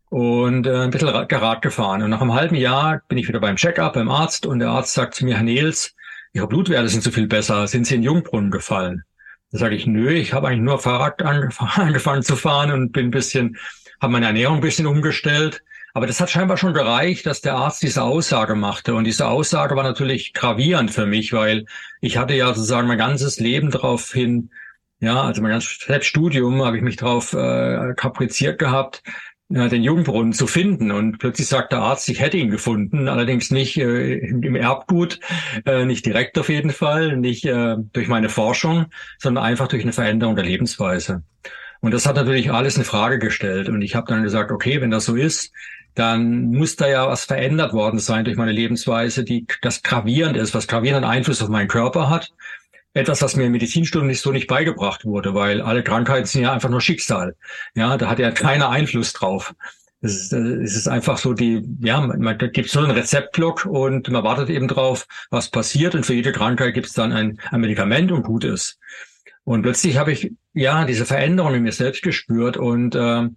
und 0.10 0.68
äh, 0.68 0.84
ein 0.84 0.92
bisschen 0.92 1.10
Rad 1.10 1.62
gefahren. 1.64 2.04
Und 2.04 2.12
nach 2.12 2.22
einem 2.22 2.36
halben 2.36 2.56
Jahr 2.56 3.02
bin 3.08 3.18
ich 3.18 3.28
wieder 3.28 3.40
beim 3.40 3.56
Checkup 3.56 3.94
beim 3.94 4.10
Arzt 4.10 4.46
und 4.46 4.60
der 4.60 4.70
Arzt 4.70 4.94
sagt 4.94 5.16
zu 5.16 5.26
mir, 5.26 5.36
Herr 5.36 5.44
Nils, 5.44 5.95
Ihre 6.36 6.50
Blutwerte 6.50 6.90
sind 6.90 7.02
so 7.02 7.12
viel 7.12 7.28
besser. 7.28 7.66
Sind 7.66 7.88
Sie 7.88 7.96
in 7.96 8.04
Jungbrunnen 8.04 8.52
gefallen? 8.52 9.06
Da 9.54 9.58
sage 9.58 9.76
ich, 9.76 9.88
nö, 9.88 10.12
ich 10.12 10.34
habe 10.34 10.50
eigentlich 10.50 10.64
nur 10.64 10.80
Fahrrad 10.80 11.22
angefangen 11.24 12.24
zu 12.24 12.36
fahren 12.36 12.72
und 12.72 12.92
bin 12.92 13.08
ein 13.08 13.12
bisschen, 13.12 13.58
habe 14.02 14.12
meine 14.12 14.26
Ernährung 14.26 14.56
ein 14.58 14.62
bisschen 14.62 14.86
umgestellt. 14.86 15.64
Aber 15.94 16.08
das 16.08 16.20
hat 16.20 16.30
scheinbar 16.30 16.58
schon 16.58 16.74
gereicht, 16.74 17.26
dass 17.26 17.40
der 17.40 17.56
Arzt 17.56 17.84
diese 17.84 18.04
Aussage 18.04 18.56
machte. 18.56 18.96
Und 18.96 19.06
diese 19.06 19.28
Aussage 19.28 19.78
war 19.78 19.84
natürlich 19.84 20.34
gravierend 20.34 20.92
für 20.92 21.06
mich, 21.06 21.32
weil 21.32 21.68
ich 22.02 22.18
hatte 22.18 22.34
ja 22.34 22.48
sozusagen 22.48 22.90
mein 22.90 22.98
ganzes 22.98 23.40
Leben 23.40 23.72
darauf 23.72 24.12
hin, 24.12 24.50
ja, 25.00 25.22
also 25.22 25.42
mein 25.42 25.52
ganzes 25.52 26.06
Studium 26.06 26.66
habe 26.66 26.76
ich 26.76 26.84
mich 26.84 26.98
darauf 26.98 27.32
äh, 27.32 27.94
kapriziert 27.96 28.60
gehabt, 28.60 29.04
ja, 29.50 29.68
den 29.68 29.84
Jungbrunnen 29.84 30.34
zu 30.34 30.48
finden. 30.48 30.92
Und 30.92 31.20
plötzlich 31.20 31.48
sagt 31.48 31.72
der 31.72 31.80
Arzt, 31.80 32.10
ich 32.10 32.20
hätte 32.20 32.38
ihn 32.38 32.50
gefunden, 32.50 33.08
allerdings 33.08 33.52
nicht 33.52 33.78
äh, 33.78 34.16
im 34.18 34.56
Erbgut, 34.56 35.20
äh, 35.66 35.86
nicht 35.86 36.06
direkt 36.06 36.38
auf 36.38 36.50
jeden 36.50 36.72
Fall, 36.72 37.18
nicht 37.18 37.46
äh, 37.46 37.76
durch 37.94 38.08
meine 38.08 38.30
Forschung, 38.30 38.88
sondern 39.20 39.44
einfach 39.44 39.68
durch 39.68 39.84
eine 39.84 39.94
Veränderung 39.94 40.36
der 40.36 40.46
Lebensweise. 40.46 41.24
Und 41.82 41.94
das 41.94 42.06
hat 42.08 42.16
natürlich 42.16 42.52
alles 42.52 42.76
eine 42.76 42.86
Frage 42.86 43.20
gestellt. 43.20 43.70
Und 43.70 43.82
ich 43.82 43.96
habe 43.96 44.08
dann 44.08 44.24
gesagt, 44.24 44.52
okay, 44.52 44.82
wenn 44.82 44.92
das 44.92 45.06
so 45.06 45.16
ist, 45.16 45.52
dann 45.94 46.52
muss 46.52 46.76
da 46.76 46.90
ja 46.90 47.08
was 47.08 47.26
verändert 47.26 47.72
worden 47.72 48.00
sein 48.00 48.26
durch 48.26 48.38
meine 48.38 48.52
Lebensweise, 48.52 49.24
die 49.24 49.46
das 49.62 49.82
gravierend 49.82 50.36
ist, 50.36 50.54
was 50.54 50.68
gravierenden 50.68 51.10
Einfluss 51.10 51.42
auf 51.42 51.50
meinen 51.50 51.70
Körper 51.70 52.10
hat 52.10 52.34
etwas, 52.96 53.22
was 53.22 53.36
mir 53.36 53.44
im 53.44 53.52
Medizinstudium 53.52 54.08
nicht 54.08 54.22
so 54.22 54.32
nicht 54.32 54.48
beigebracht 54.48 55.06
wurde, 55.06 55.36
weil 55.36 55.62
alle 55.62 55.84
Krankheiten 55.84 56.26
sind 56.26 56.44
ja 56.44 56.54
einfach 56.54 56.70
nur 56.70 56.82
Schicksal. 56.82 57.36
Ja, 57.76 57.98
da 57.98 58.10
hat 58.10 58.20
ja 58.20 58.32
keiner 58.32 58.70
Einfluss 58.70 59.14
drauf. 59.14 59.54
Es 60.02 60.32
ist, 60.32 60.34
ist 60.34 60.88
einfach 60.88 61.18
so 61.18 61.34
die, 61.34 61.62
ja, 61.82 62.00
man, 62.00 62.20
man 62.20 62.38
gibt 62.38 62.70
so 62.70 62.80
einen 62.80 62.92
Rezeptblock 62.92 63.66
und 63.66 64.10
man 64.10 64.24
wartet 64.24 64.50
eben 64.50 64.68
drauf, 64.68 65.08
was 65.30 65.52
passiert 65.52 65.94
und 65.94 66.06
für 66.06 66.14
jede 66.14 66.32
Krankheit 66.32 66.74
gibt 66.74 66.88
es 66.88 66.94
dann 66.94 67.12
ein, 67.12 67.40
ein 67.52 67.62
Medikament 67.62 68.12
und 68.12 68.24
gut 68.24 68.46
ist. 68.46 68.80
Und 69.44 69.64
plötzlich 69.64 69.98
habe 69.98 70.14
ich 70.14 70.32
ja 70.54 70.86
diese 70.86 71.06
Veränderung 71.06 71.54
in 71.54 71.64
mir 71.64 71.72
selbst 71.74 72.02
gespürt 72.02 72.56
und 72.56 72.96
äh, 72.96 73.28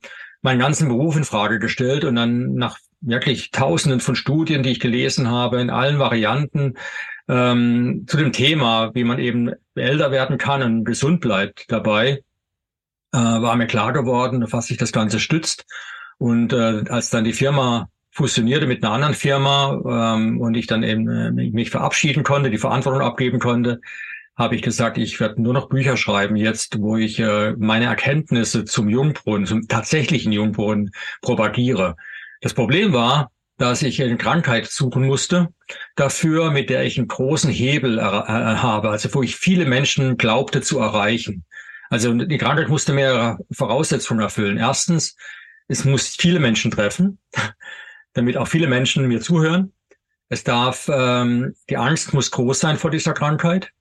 meinen 0.41 0.59
ganzen 0.61 0.89
Beruf 0.89 1.17
in 1.17 1.25
Frage 1.25 1.59
gestellt 1.59 2.05
und 2.05 2.15
dann 2.15 2.55
nach 2.55 2.79
wirklich 3.01 3.51
Tausenden 3.51 4.01
von 4.01 4.15
Studien, 4.15 4.63
die 4.63 4.71
ich 4.71 4.81
gelesen 4.81 5.29
habe, 5.29 5.61
in 5.61 5.71
allen 5.71 5.99
Varianten, 5.99 6.75
ähm, 7.29 8.05
zu 8.07 8.17
dem 8.17 8.33
Thema, 8.33 8.95
wie 8.95 9.05
man 9.05 9.19
eben 9.19 9.53
älter 9.75 10.11
werden 10.11 10.39
kann 10.39 10.63
und 10.63 10.85
gesund 10.85 11.21
bleibt 11.21 11.67
dabei, 11.69 12.23
äh, 13.13 13.19
war 13.19 13.57
mir 13.57 13.67
klar 13.67 13.93
geworden, 13.93 14.45
was 14.51 14.67
sich 14.67 14.77
das 14.77 14.93
Ganze 14.93 15.21
stützt. 15.21 15.67
Und 16.19 16.53
äh, 16.53 16.85
als 16.89 17.11
dann 17.11 17.25
die 17.25 17.33
Firma 17.33 17.89
fusionierte 18.11 18.67
mit 18.67 18.83
einer 18.83 18.93
anderen 18.93 19.15
Firma 19.15 20.17
ähm, 20.17 20.41
und 20.41 20.55
ich 20.55 20.67
dann 20.67 20.83
eben 20.83 21.09
äh, 21.09 21.51
mich 21.51 21.71
verabschieden 21.71 22.25
konnte, 22.25 22.51
die 22.51 22.59
Verantwortung 22.59 23.03
abgeben 23.03 23.39
konnte, 23.39 23.81
habe 24.37 24.55
ich 24.57 24.63
gesagt, 24.63 24.99
ich 24.99 25.19
werde 25.21 25.43
nur 25.43 25.53
noch 25.53 25.69
Bücher 25.69 25.97
schreiben 25.97 26.37
jetzt, 26.37 26.81
wo 26.81 26.97
ich 26.97 27.19
äh, 27.19 27.55
meine 27.59 27.87
Erkenntnisse 27.87 28.65
zum 28.65 28.89
Jungbrunnen, 28.89 29.47
zum 29.47 29.69
tatsächlichen 29.69 30.33
Jungbrunnen 30.33 30.91
propagiere. 31.23 31.97
Das 32.41 32.55
Problem 32.55 32.93
war, 32.93 33.31
dass 33.59 33.83
ich 33.83 34.03
eine 34.03 34.17
Krankheit 34.17 34.71
suchen 34.71 35.05
musste, 35.05 35.49
dafür, 35.97 36.51
mit 36.51 36.71
der 36.71 36.85
ich 36.85 36.97
einen 36.97 37.09
großen 37.09 37.51
Hebel 37.51 37.99
äh, 37.99 38.03
habe, 38.03 38.91
also 38.91 39.13
wo 39.13 39.23
ich 39.23 39.37
viele 39.37 39.67
Menschen 39.67 40.17
glaubte 40.17 40.63
zu 40.63 40.79
erreichen. 40.79 41.45
Also 41.91 42.15
die 42.15 42.39
Krankheit 42.39 42.69
musste 42.69 42.93
mehrere 42.93 43.39
Voraussetzungen 43.51 44.21
erfüllen. 44.21 44.59
Erstens, 44.59 45.17
es 45.67 45.85
muss 45.85 46.17
viele 46.17 46.39
Menschen 46.39 46.71
treffen, 46.71 47.19
damit 48.13 48.37
auch 48.37 48.49
viele 48.49 48.69
Menschen 48.69 49.09
mir 49.09 49.21
zuhören. 49.21 49.73
Es 50.29 50.45
darf, 50.45 50.89
ähm, 50.93 51.55
die 51.69 51.77
Angst 51.77 52.15
muss 52.15 52.31
groß 52.31 52.61
sein 52.61 52.77
vor 52.77 52.91
dieser 52.91 53.13
Krankheit. 53.13 53.73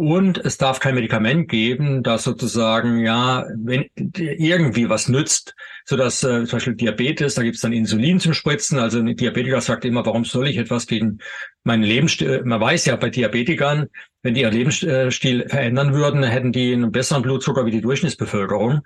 Und 0.00 0.38
es 0.38 0.56
darf 0.56 0.80
kein 0.80 0.94
Medikament 0.94 1.50
geben, 1.50 2.02
das 2.02 2.24
sozusagen 2.24 3.00
ja 3.04 3.44
wenn, 3.54 3.84
irgendwie 4.16 4.88
was 4.88 5.10
nützt, 5.10 5.54
so 5.84 5.94
dass 5.94 6.24
äh, 6.24 6.46
zum 6.46 6.56
Beispiel 6.56 6.74
Diabetes, 6.74 7.34
da 7.34 7.42
gibt 7.42 7.56
es 7.56 7.60
dann 7.60 7.74
Insulin 7.74 8.18
zum 8.18 8.32
Spritzen. 8.32 8.78
Also 8.78 9.00
ein 9.00 9.14
Diabetiker 9.14 9.60
sagt 9.60 9.84
immer, 9.84 10.06
warum 10.06 10.24
soll 10.24 10.48
ich 10.48 10.56
etwas 10.56 10.86
gegen 10.86 11.18
meinen 11.64 11.82
Lebensstil? 11.82 12.40
Man 12.46 12.62
weiß 12.62 12.86
ja 12.86 12.96
bei 12.96 13.10
Diabetikern, 13.10 13.88
wenn 14.22 14.32
die 14.32 14.40
ihren 14.40 14.54
Lebensstil 14.54 15.46
verändern 15.50 15.92
würden, 15.92 16.22
hätten 16.22 16.52
die 16.52 16.72
einen 16.72 16.92
besseren 16.92 17.20
Blutzucker 17.20 17.66
wie 17.66 17.70
die 17.70 17.82
Durchschnittsbevölkerung, 17.82 18.80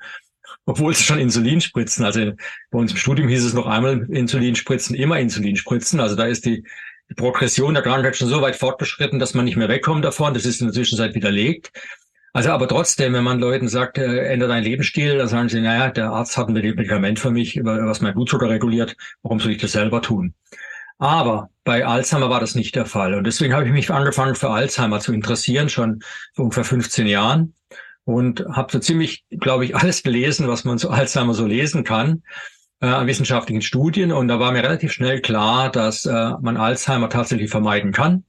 obwohl 0.67 0.95
sie 0.95 1.05
schon 1.05 1.21
Insulin 1.21 1.61
spritzen. 1.61 2.05
Also 2.05 2.33
bei 2.73 2.79
uns 2.81 2.91
im 2.91 2.99
Studium 2.99 3.29
hieß 3.29 3.45
es 3.45 3.55
noch 3.55 3.67
einmal 3.67 4.05
Insulin 4.11 4.57
spritzen, 4.57 4.97
immer 4.97 5.21
Insulin 5.21 5.55
spritzen. 5.55 6.01
Also 6.01 6.17
da 6.17 6.25
ist 6.25 6.45
die 6.45 6.65
die 7.15 7.23
Progression 7.23 7.75
der 7.75 7.83
Krankheit 7.83 8.17
schon 8.17 8.29
so 8.29 8.43
weit 8.43 8.57
fortgeschritten, 8.57 9.19
dass 9.19 9.35
man 9.35 9.45
nicht 9.45 9.57
mehr 9.57 9.69
wegkommt 9.69 10.05
davon. 10.05 10.35
Das 10.35 10.45
ist 10.45 10.61
in 10.61 10.67
der 10.67 10.75
Zwischenzeit 10.75 11.15
widerlegt. 11.15 11.73
Also 12.33 12.51
aber 12.51 12.67
trotzdem, 12.67 13.13
wenn 13.13 13.23
man 13.23 13.39
Leuten 13.39 13.69
sagt, 13.69 13.97
äh, 13.97 14.27
ändere 14.27 14.49
deinen 14.49 14.65
Lebensstil, 14.65 15.19
dann 15.19 15.29
sagen 15.29 15.49
sie, 15.49 15.61
naja, 15.61 15.91
der 15.91 16.11
Arzt 16.11 16.37
hat 16.37 16.49
ein 16.49 16.55
Medikament 16.55 17.21
für 17.21 17.31
mich, 17.31 17.61
was 17.63 18.01
mein 18.01 18.15
Blutzucker 18.15 18.49
reguliert, 18.51 18.97
warum 19.23 19.39
soll 19.39 19.53
ich 19.53 19.59
das 19.59 19.73
selber 19.73 20.03
tun? 20.03 20.35
Aber 20.99 21.51
bei 21.63 21.87
Alzheimer 21.87 22.31
war 22.31 22.41
das 22.41 22.57
nicht 22.57 22.75
der 22.75 22.87
Fall. 22.87 23.15
Und 23.15 23.25
deswegen 23.25 23.55
habe 23.55 23.67
ich 23.67 23.73
mich 23.73 23.91
angefangen 23.91 24.35
für 24.35 24.51
Alzheimer 24.51 24.99
zu 24.99 25.13
interessieren, 25.13 25.69
schon 25.69 26.03
vor 26.35 26.47
ungefähr 26.47 26.65
15 26.65 27.07
Jahren. 27.07 27.55
Und 28.05 28.45
habe 28.51 28.71
so 28.71 28.81
ziemlich, 28.81 29.25
glaube 29.31 29.65
ich, 29.65 29.77
alles 29.77 30.03
gelesen, 30.03 30.49
was 30.49 30.65
man 30.65 30.79
zu 30.79 30.91
Alzheimer 30.91 31.35
so 31.35 31.47
lesen 31.47 31.85
kann 31.85 32.23
an 32.81 33.07
wissenschaftlichen 33.07 33.63
Studien 33.63 34.13
und 34.13 34.29
da 34.29 34.39
war 34.41 34.53
mir 34.53 34.63
relativ 34.63 34.93
schnell 34.93 35.21
klar, 35.21 35.71
dass 35.71 36.05
äh, 36.05 36.31
man 36.41 36.57
Alzheimer 36.57 37.09
tatsächlich 37.09 37.51
vermeiden 37.51 37.93
kann. 37.93 38.25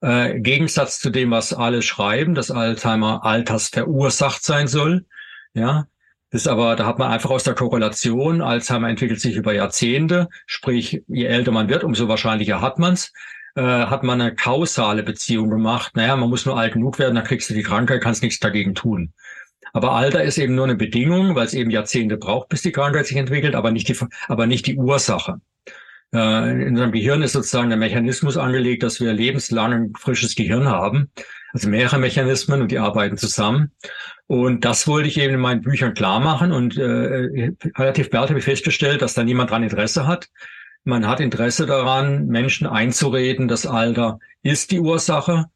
Äh, 0.00 0.40
Gegensatz 0.40 0.98
zu 0.98 1.10
dem, 1.10 1.30
was 1.30 1.52
alle 1.52 1.82
schreiben, 1.82 2.34
dass 2.34 2.50
Alzheimer 2.50 3.24
altersverursacht 3.24 4.42
sein 4.42 4.66
soll. 4.66 5.06
Ja, 5.54 5.86
das 6.30 6.42
ist 6.42 6.48
aber, 6.48 6.74
da 6.76 6.86
hat 6.86 6.98
man 6.98 7.12
einfach 7.12 7.30
aus 7.30 7.44
der 7.44 7.54
Korrelation, 7.54 8.40
Alzheimer 8.40 8.88
entwickelt 8.88 9.20
sich 9.20 9.36
über 9.36 9.52
Jahrzehnte, 9.52 10.28
sprich, 10.46 11.02
je 11.06 11.26
älter 11.26 11.52
man 11.52 11.68
wird, 11.68 11.84
umso 11.84 12.08
wahrscheinlicher 12.08 12.60
hat 12.60 12.78
man's 12.78 13.12
äh, 13.54 13.62
hat 13.62 14.02
man 14.02 14.20
eine 14.20 14.34
kausale 14.34 15.02
Beziehung 15.02 15.48
gemacht. 15.50 15.96
Naja, 15.96 16.16
man 16.16 16.28
muss 16.28 16.46
nur 16.46 16.58
alt 16.58 16.72
genug 16.72 16.98
werden, 16.98 17.14
dann 17.14 17.24
kriegst 17.24 17.50
du 17.50 17.54
die 17.54 17.62
Krankheit, 17.62 18.02
kannst 18.02 18.22
nichts 18.22 18.40
dagegen 18.40 18.74
tun. 18.74 19.12
Aber 19.74 19.92
Alter 19.92 20.22
ist 20.22 20.38
eben 20.38 20.54
nur 20.54 20.64
eine 20.64 20.76
Bedingung, 20.76 21.34
weil 21.34 21.46
es 21.46 21.52
eben 21.52 21.70
Jahrzehnte 21.70 22.16
braucht, 22.16 22.48
bis 22.48 22.62
die 22.62 22.70
Krankheit 22.70 23.06
sich 23.06 23.16
entwickelt, 23.16 23.56
aber 23.56 23.72
nicht 23.72 23.88
die, 23.88 23.96
aber 24.28 24.46
nicht 24.46 24.66
die 24.66 24.76
Ursache. 24.76 25.40
Äh, 26.14 26.62
in 26.62 26.68
unserem 26.68 26.92
Gehirn 26.92 27.22
ist 27.22 27.32
sozusagen 27.32 27.70
der 27.70 27.78
Mechanismus 27.78 28.36
angelegt, 28.36 28.84
dass 28.84 29.00
wir 29.00 29.12
lebenslang 29.12 29.72
ein 29.72 29.92
frisches 29.98 30.36
Gehirn 30.36 30.68
haben. 30.68 31.10
also 31.52 31.68
mehrere 31.68 31.98
Mechanismen 31.98 32.62
und 32.62 32.70
die 32.70 32.78
arbeiten 32.78 33.16
zusammen. 33.16 33.72
Und 34.28 34.64
das 34.64 34.86
wollte 34.86 35.08
ich 35.08 35.18
eben 35.18 35.34
in 35.34 35.40
meinen 35.40 35.62
Büchern 35.62 35.92
klar 35.92 36.20
machen 36.20 36.52
und 36.52 36.78
äh, 36.78 37.50
relativ 37.76 38.10
bald 38.10 38.30
habe 38.30 38.38
ich 38.38 38.44
festgestellt, 38.44 39.02
dass 39.02 39.14
da 39.14 39.24
niemand 39.24 39.50
dran 39.50 39.64
Interesse 39.64 40.06
hat. 40.06 40.28
Man 40.84 41.08
hat 41.08 41.18
Interesse 41.18 41.66
daran, 41.66 42.26
Menschen 42.28 42.68
einzureden, 42.68 43.48
das 43.48 43.66
Alter 43.66 44.20
ist 44.42 44.70
die 44.70 44.80
Ursache. 44.80 45.46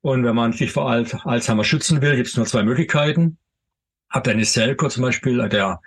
Und 0.00 0.22
wenn 0.22 0.36
man 0.36 0.52
sich 0.52 0.70
vor 0.70 0.88
Alzheimer 0.90 1.64
schützen 1.64 2.02
will, 2.02 2.14
gibt 2.14 2.28
es 2.28 2.36
nur 2.36 2.46
zwei 2.46 2.62
Möglichkeiten. 2.62 3.38
Dennis 4.22 4.52
Selko 4.52 4.88
zum 4.88 5.02
Beispiel, 5.02 5.48
der, 5.48 5.80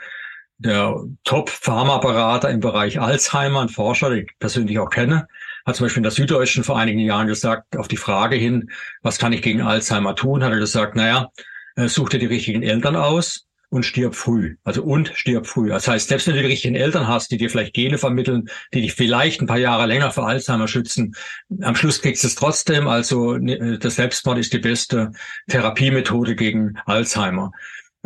der 0.58 0.96
Top-Pharmaberater 1.24 2.50
im 2.50 2.60
Bereich 2.60 3.00
Alzheimer, 3.00 3.62
ein 3.62 3.70
Forscher, 3.70 4.10
den 4.10 4.26
ich 4.26 4.32
persönlich 4.40 4.80
auch 4.80 4.90
kenne, 4.90 5.28
hat 5.66 5.76
zum 5.76 5.86
Beispiel 5.86 6.00
in 6.00 6.04
der 6.04 6.12
Süddeutschen 6.12 6.64
vor 6.64 6.80
einigen 6.80 7.00
Jahren 7.00 7.28
gesagt, 7.28 7.78
auf 7.78 7.88
die 7.88 7.98
Frage 7.98 8.36
hin, 8.36 8.70
was 9.02 9.18
kann 9.20 9.34
ich 9.34 9.42
gegen 9.42 9.62
Alzheimer 9.62 10.16
tun, 10.16 10.44
hat 10.44 10.52
er 10.52 10.60
gesagt, 10.60 10.96
naja, 10.96 11.30
äh, 11.76 11.88
such 11.88 12.10
dir 12.10 12.20
die 12.20 12.26
richtigen 12.26 12.64
Eltern 12.64 12.96
aus 12.96 13.48
und 13.70 13.84
stirb 13.84 14.16
früh. 14.16 14.56
Also 14.64 14.84
und 14.84 15.12
stirb 15.14 15.46
früh. 15.46 15.70
Das 15.70 15.88
heißt, 15.88 16.08
selbst 16.08 16.28
wenn 16.28 16.36
du 16.36 16.42
die 16.42 16.48
richtigen 16.48 16.76
Eltern 16.76 17.08
hast, 17.08 17.32
die 17.32 17.38
dir 17.38 17.50
vielleicht 17.50 17.74
Gene 17.74 17.98
vermitteln, 17.98 18.50
die 18.74 18.82
dich 18.82 18.94
vielleicht 18.94 19.42
ein 19.42 19.48
paar 19.48 19.58
Jahre 19.60 19.86
länger 19.86 20.12
vor 20.12 20.28
Alzheimer 20.28 20.68
schützen, 20.68 21.16
am 21.62 21.76
Schluss 21.76 22.02
kriegst 22.02 22.24
du 22.24 22.28
es 22.28 22.36
trotzdem. 22.36 22.88
Also 22.88 23.38
ne, 23.38 23.78
das 23.78 23.96
Selbstmord 23.96 24.38
ist 24.38 24.54
die 24.54 24.60
beste 24.60 25.12
Therapiemethode 25.50 26.36
gegen 26.36 26.78
Alzheimer 26.86 27.52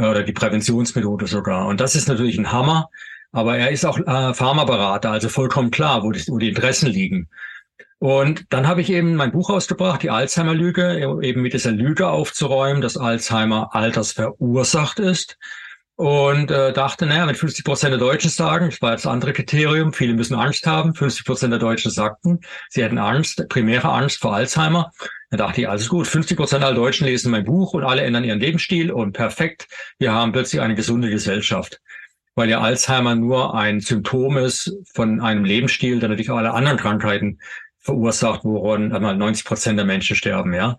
oder 0.10 0.24
die 0.24 0.34
Präventionsmethode 0.34 1.28
sogar. 1.28 1.68
Und 1.68 1.80
das 1.80 1.96
ist 1.96 2.08
natürlich 2.08 2.38
ein 2.38 2.52
Hammer. 2.52 2.90
Aber 3.32 3.58
er 3.58 3.72
ist 3.72 3.86
auch 3.86 3.98
äh, 3.98 4.34
Pharmaberater, 4.34 5.12
also 5.12 5.30
vollkommen 5.30 5.72
klar, 5.72 6.04
wo 6.04 6.12
die, 6.12 6.22
wo 6.28 6.38
die 6.38 6.50
Interessen 6.50 6.88
liegen. 6.88 7.30
Und 8.00 8.46
dann 8.50 8.68
habe 8.68 8.82
ich 8.82 8.90
eben 8.90 9.16
mein 9.16 9.32
Buch 9.32 9.50
ausgebracht, 9.50 10.02
die 10.02 10.10
Alzheimer-Lüge, 10.10 11.20
eben 11.22 11.42
mit 11.42 11.54
dieser 11.54 11.72
Lüge 11.72 12.10
aufzuräumen, 12.10 12.82
dass 12.82 12.98
Alzheimer 12.98 13.76
altersverursacht 13.76 15.00
ist. 15.00 15.38
Und 15.96 16.50
äh, 16.50 16.74
dachte, 16.74 17.06
naja, 17.06 17.28
wenn 17.28 17.36
50 17.36 17.64
Prozent 17.64 17.92
der 17.92 18.00
Deutschen 18.00 18.32
sagen, 18.32 18.72
das 18.72 18.82
war 18.82 18.94
das 18.94 19.06
andere 19.06 19.34
Kriterium, 19.34 19.94
viele 19.94 20.16
müssen 20.16 20.34
Angst 20.34 20.66
haben, 20.66 20.96
50 20.96 21.26
Prozent 21.26 21.54
der 21.54 21.60
Deutschen 21.60 21.92
sagten, 21.92 22.40
sie 22.70 22.84
hätten 22.84 22.98
Angst, 22.98 23.48
primäre 23.50 23.90
Angst 23.90 24.20
vor 24.20 24.34
Alzheimer. 24.34 24.92
Dann 25.32 25.38
dachte 25.38 25.62
ich, 25.62 25.70
alles 25.70 25.88
gut, 25.88 26.08
50 26.08 26.36
Prozent 26.36 26.64
aller 26.64 26.76
Deutschen 26.76 27.08
lesen 27.08 27.32
mein 27.32 27.46
Buch 27.46 27.74
und 27.74 27.86
alle 27.86 28.02
ändern 28.02 28.26
ihren 28.26 28.42
Lebensstil 28.42 28.92
und 28.92 29.14
perfekt, 29.14 29.68
wir 29.98 30.12
haben 30.12 30.34
plötzlich 30.34 30.62
eine 30.62 30.76
gesunde 30.76 31.10
Gesellschaft. 31.10 31.80
Weil 32.36 32.50
ja 32.50 32.60
Alzheimer 32.60 33.16
nur 33.16 33.56
ein 33.56 33.80
Symptom 33.80 34.38
ist 34.38 34.76
von 34.94 35.22
einem 35.22 35.46
Lebensstil, 35.46 36.00
der 36.00 36.10
natürlich 36.10 36.32
auch 36.32 36.38
alle 36.38 36.54
anderen 36.54 36.78
Krankheiten 36.78 37.40
verursacht, 37.80 38.44
woran 38.44 38.92
einmal 38.92 39.16
90 39.16 39.46
Prozent 39.46 39.80
der 39.80 39.86
Menschen 39.86 40.18
sterben, 40.18 40.54
ja. 40.54 40.78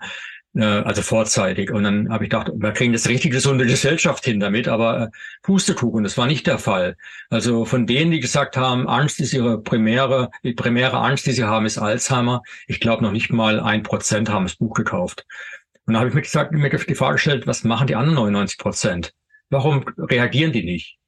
Äh, 0.54 0.64
also 0.64 1.02
vorzeitig. 1.02 1.70
Und 1.70 1.84
dann 1.84 2.10
habe 2.10 2.24
ich 2.24 2.30
gedacht, 2.30 2.52
wir 2.54 2.72
kriegen 2.72 2.92
das 2.92 3.08
richtig 3.08 3.32
gesunde 3.32 3.66
Gesellschaft 3.66 4.24
hin 4.24 4.40
damit, 4.40 4.68
aber 4.68 5.04
äh, 5.04 5.08
Pustekuchen, 5.42 6.04
das 6.04 6.18
war 6.18 6.26
nicht 6.26 6.46
der 6.46 6.58
Fall. 6.58 6.96
Also 7.30 7.64
von 7.64 7.86
denen, 7.86 8.10
die 8.10 8.20
gesagt 8.20 8.56
haben, 8.56 8.88
Angst 8.88 9.20
ist 9.20 9.32
ihre 9.32 9.60
primäre, 9.60 10.30
die 10.42 10.52
primäre 10.54 10.98
Angst, 10.98 11.26
die 11.26 11.32
sie 11.32 11.44
haben, 11.44 11.66
ist 11.66 11.78
Alzheimer. 11.78 12.42
Ich 12.66 12.80
glaube, 12.80 13.02
noch 13.02 13.12
nicht 13.12 13.32
mal 13.32 13.60
ein 13.60 13.82
Prozent 13.82 14.28
haben 14.30 14.44
das 14.44 14.56
Buch 14.56 14.74
gekauft. 14.74 15.26
Und 15.86 15.94
dann 15.94 16.00
habe 16.00 16.08
ich 16.08 16.14
mir 16.14 16.22
gesagt, 16.22 16.52
mir 16.52 16.70
die 16.70 16.94
Frage 16.94 17.14
gestellt, 17.14 17.46
was 17.46 17.64
machen 17.64 17.86
die 17.86 17.96
anderen 17.96 18.16
99 18.16 18.58
Prozent? 18.58 19.14
Warum 19.50 19.84
reagieren 19.98 20.52
die 20.52 20.62
nicht? 20.62 20.98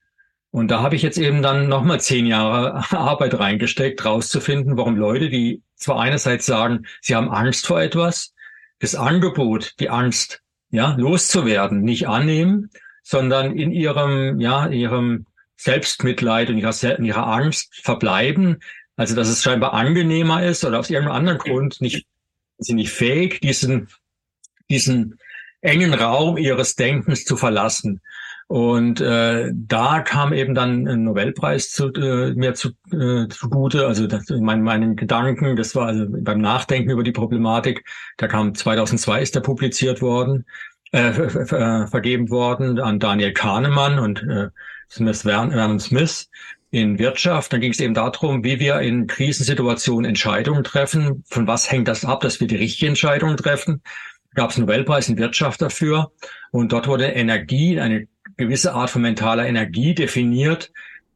Und 0.51 0.69
da 0.69 0.83
habe 0.83 0.95
ich 0.95 1.03
jetzt 1.03 1.19
eben 1.19 1.43
dann 1.43 1.69
nochmal 1.69 2.01
zehn 2.01 2.27
Jahre 2.27 2.75
Arbeit 2.97 3.39
reingesteckt, 3.39 4.05
rauszufinden, 4.05 4.77
warum 4.77 4.97
Leute, 4.97 5.29
die 5.29 5.63
zwar 5.75 6.01
einerseits 6.01 6.47
sagen, 6.47 6.87
sie 7.01 7.15
haben 7.15 7.31
Angst 7.31 7.67
vor 7.67 7.81
etwas, 7.81 8.34
das 8.85 8.95
Angebot, 8.95 9.75
die 9.81 9.89
Angst, 9.89 10.43
ja, 10.71 10.95
loszuwerden, 10.97 11.81
nicht 11.81 12.07
annehmen, 12.07 12.71
sondern 13.03 13.57
in 13.57 13.73
ihrem, 13.73 14.41
ja, 14.41 14.69
ihrem 14.69 15.27
Selbstmitleid 15.57 16.51
und 16.51 16.59
ihrer, 16.59 16.99
ihrer 17.01 17.27
Angst 17.27 17.75
verbleiben. 17.83 18.61
Also, 18.97 19.17
dass 19.17 19.29
es 19.29 19.43
scheinbar 19.43 19.73
angenehmer 19.73 20.45
ist 20.45 20.65
oder 20.65 20.79
aus 20.79 20.91
irgendeinem 20.91 21.17
anderen 21.17 21.39
Grund 21.39 21.81
nicht, 21.81 22.07
sie 22.59 22.75
nicht 22.75 22.93
fähig, 22.93 23.41
diesen, 23.41 23.89
diesen 24.69 25.19
engen 25.63 25.95
Raum 25.95 26.37
ihres 26.37 26.77
Denkens 26.77 27.25
zu 27.25 27.37
verlassen. 27.37 28.03
Und 28.47 29.01
äh, 29.01 29.51
da 29.55 30.01
kam 30.01 30.33
eben 30.33 30.55
dann 30.55 30.87
ein 30.87 31.05
Nobelpreis 31.05 31.71
zu, 31.71 31.93
äh, 31.95 32.35
mir 32.35 32.55
zu, 32.55 32.71
äh, 32.93 33.27
zugute. 33.29 33.87
Also 33.87 34.07
das, 34.07 34.25
mein, 34.29 34.63
meinen 34.63 34.97
Gedanken, 34.97 35.57
das 35.57 35.75
war 35.75 35.87
also 35.87 36.07
beim 36.09 36.41
Nachdenken 36.41 36.91
über 36.91 37.03
die 37.03 37.13
Problematik, 37.13 37.85
da 38.19 38.29
kam 38.29 38.55
2002 38.55 39.23
ist 39.23 39.35
der 39.35 39.41
publiziert 39.41 40.03
worden, 40.03 40.45
äh, 40.93 41.13
ver 41.13 41.89
vergeben 41.89 42.31
worden 42.31 42.79
an 42.79 42.99
Daniel 42.99 43.33
Kahnemann 43.33 43.99
und 43.99 44.23
äh, 44.23 44.49
Smith 44.91 45.23
Vernon 45.23 45.81
Smith 45.81 46.29
in 46.71 46.99
Wirtschaft. 46.99 47.53
Dann 47.53 47.61
ging 47.61 47.73
es 47.73 47.81
eben 47.81 47.95
darum, 47.95 48.45
wie 48.45 48.61
wir 48.61 48.81
in 48.81 49.07
Krisensituationen 49.07 50.05
Entscheidungen 50.05 50.65
treffen. 50.65 51.25
Von 51.29 51.47
was 51.47 51.71
hängt 51.71 51.89
das 51.89 52.05
ab, 52.05 52.21
dass 52.21 52.41
wir 52.41 52.47
die 52.47 52.57
richtigen 52.57 52.91
Entscheidungen 52.91 53.37
treffen? 53.37 53.83
Gab 54.35 54.51
es 54.51 54.59
Nobelpreis 54.59 55.09
in 55.09 55.17
Wirtschaft 55.17 55.63
dafür. 55.63 56.13
Und 56.51 56.73
dort 56.73 56.89
wurde 56.89 57.07
Energie, 57.07 57.81
eine 57.81 58.07
gewisse 58.37 58.75
Art 58.75 58.91
von 58.91 59.03
mentaler 59.03 59.47
Energie 59.47 59.95
definiert, 59.95 60.73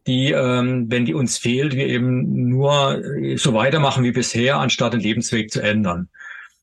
die, 0.07 0.33
ähm, 0.33 0.87
wenn 0.91 1.05
die 1.05 1.15
uns 1.15 1.39
fehlt, 1.39 1.75
wir 1.75 1.87
eben 1.87 2.49
nur 2.49 3.03
so 3.37 3.53
weitermachen 3.55 4.05
wie 4.05 4.13
bisher, 4.13 4.57
anstatt 4.59 4.95
den 4.95 5.01
Lebensweg 5.01 5.51
zu 5.51 5.61
ändern. 5.61 6.09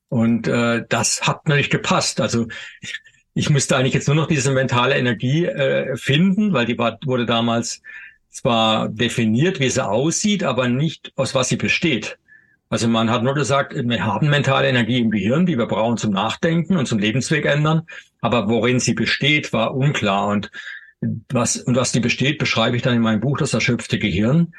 Und 0.09 0.47
äh, 0.47 0.83
das 0.87 1.21
hat 1.23 1.47
nicht 1.47 1.71
gepasst. 1.71 2.21
Also 2.21 2.47
ich, 2.81 2.95
ich 3.33 3.49
müsste 3.49 3.77
eigentlich 3.77 3.93
jetzt 3.93 4.07
nur 4.07 4.15
noch 4.15 4.27
diese 4.27 4.51
mentale 4.51 4.95
Energie 4.95 5.45
äh, 5.45 5.95
finden, 5.97 6.53
weil 6.53 6.65
die 6.65 6.77
war, 6.77 6.97
wurde 7.05 7.25
damals 7.25 7.81
zwar 8.29 8.89
definiert, 8.89 9.59
wie 9.59 9.69
sie 9.69 9.85
aussieht, 9.85 10.43
aber 10.43 10.67
nicht 10.67 11.11
aus 11.15 11.35
was 11.35 11.49
sie 11.49 11.57
besteht. 11.57 12.17
Also 12.69 12.87
man 12.87 13.11
hat 13.11 13.23
nur 13.23 13.35
gesagt, 13.35 13.75
wir 13.75 14.05
haben 14.05 14.29
mentale 14.29 14.67
Energie 14.67 14.99
im 14.99 15.11
Gehirn, 15.11 15.45
die 15.45 15.57
wir 15.57 15.67
brauchen 15.67 15.97
zum 15.97 16.11
Nachdenken 16.11 16.77
und 16.77 16.87
zum 16.87 16.99
Lebensweg 16.99 17.45
ändern. 17.45 17.83
Aber 18.21 18.49
worin 18.49 18.79
sie 18.79 18.95
besteht, 18.95 19.53
war 19.53 19.75
unklar. 19.75 20.27
Und 20.27 20.49
was, 21.31 21.57
und 21.57 21.75
was 21.75 21.91
die 21.91 21.99
besteht, 21.99 22.39
beschreibe 22.39 22.75
ich 22.75 22.81
dann 22.81 22.95
in 22.95 23.01
meinem 23.01 23.21
Buch, 23.21 23.37
das 23.37 23.53
erschöpfte 23.53 23.99
Gehirn. 23.99 24.53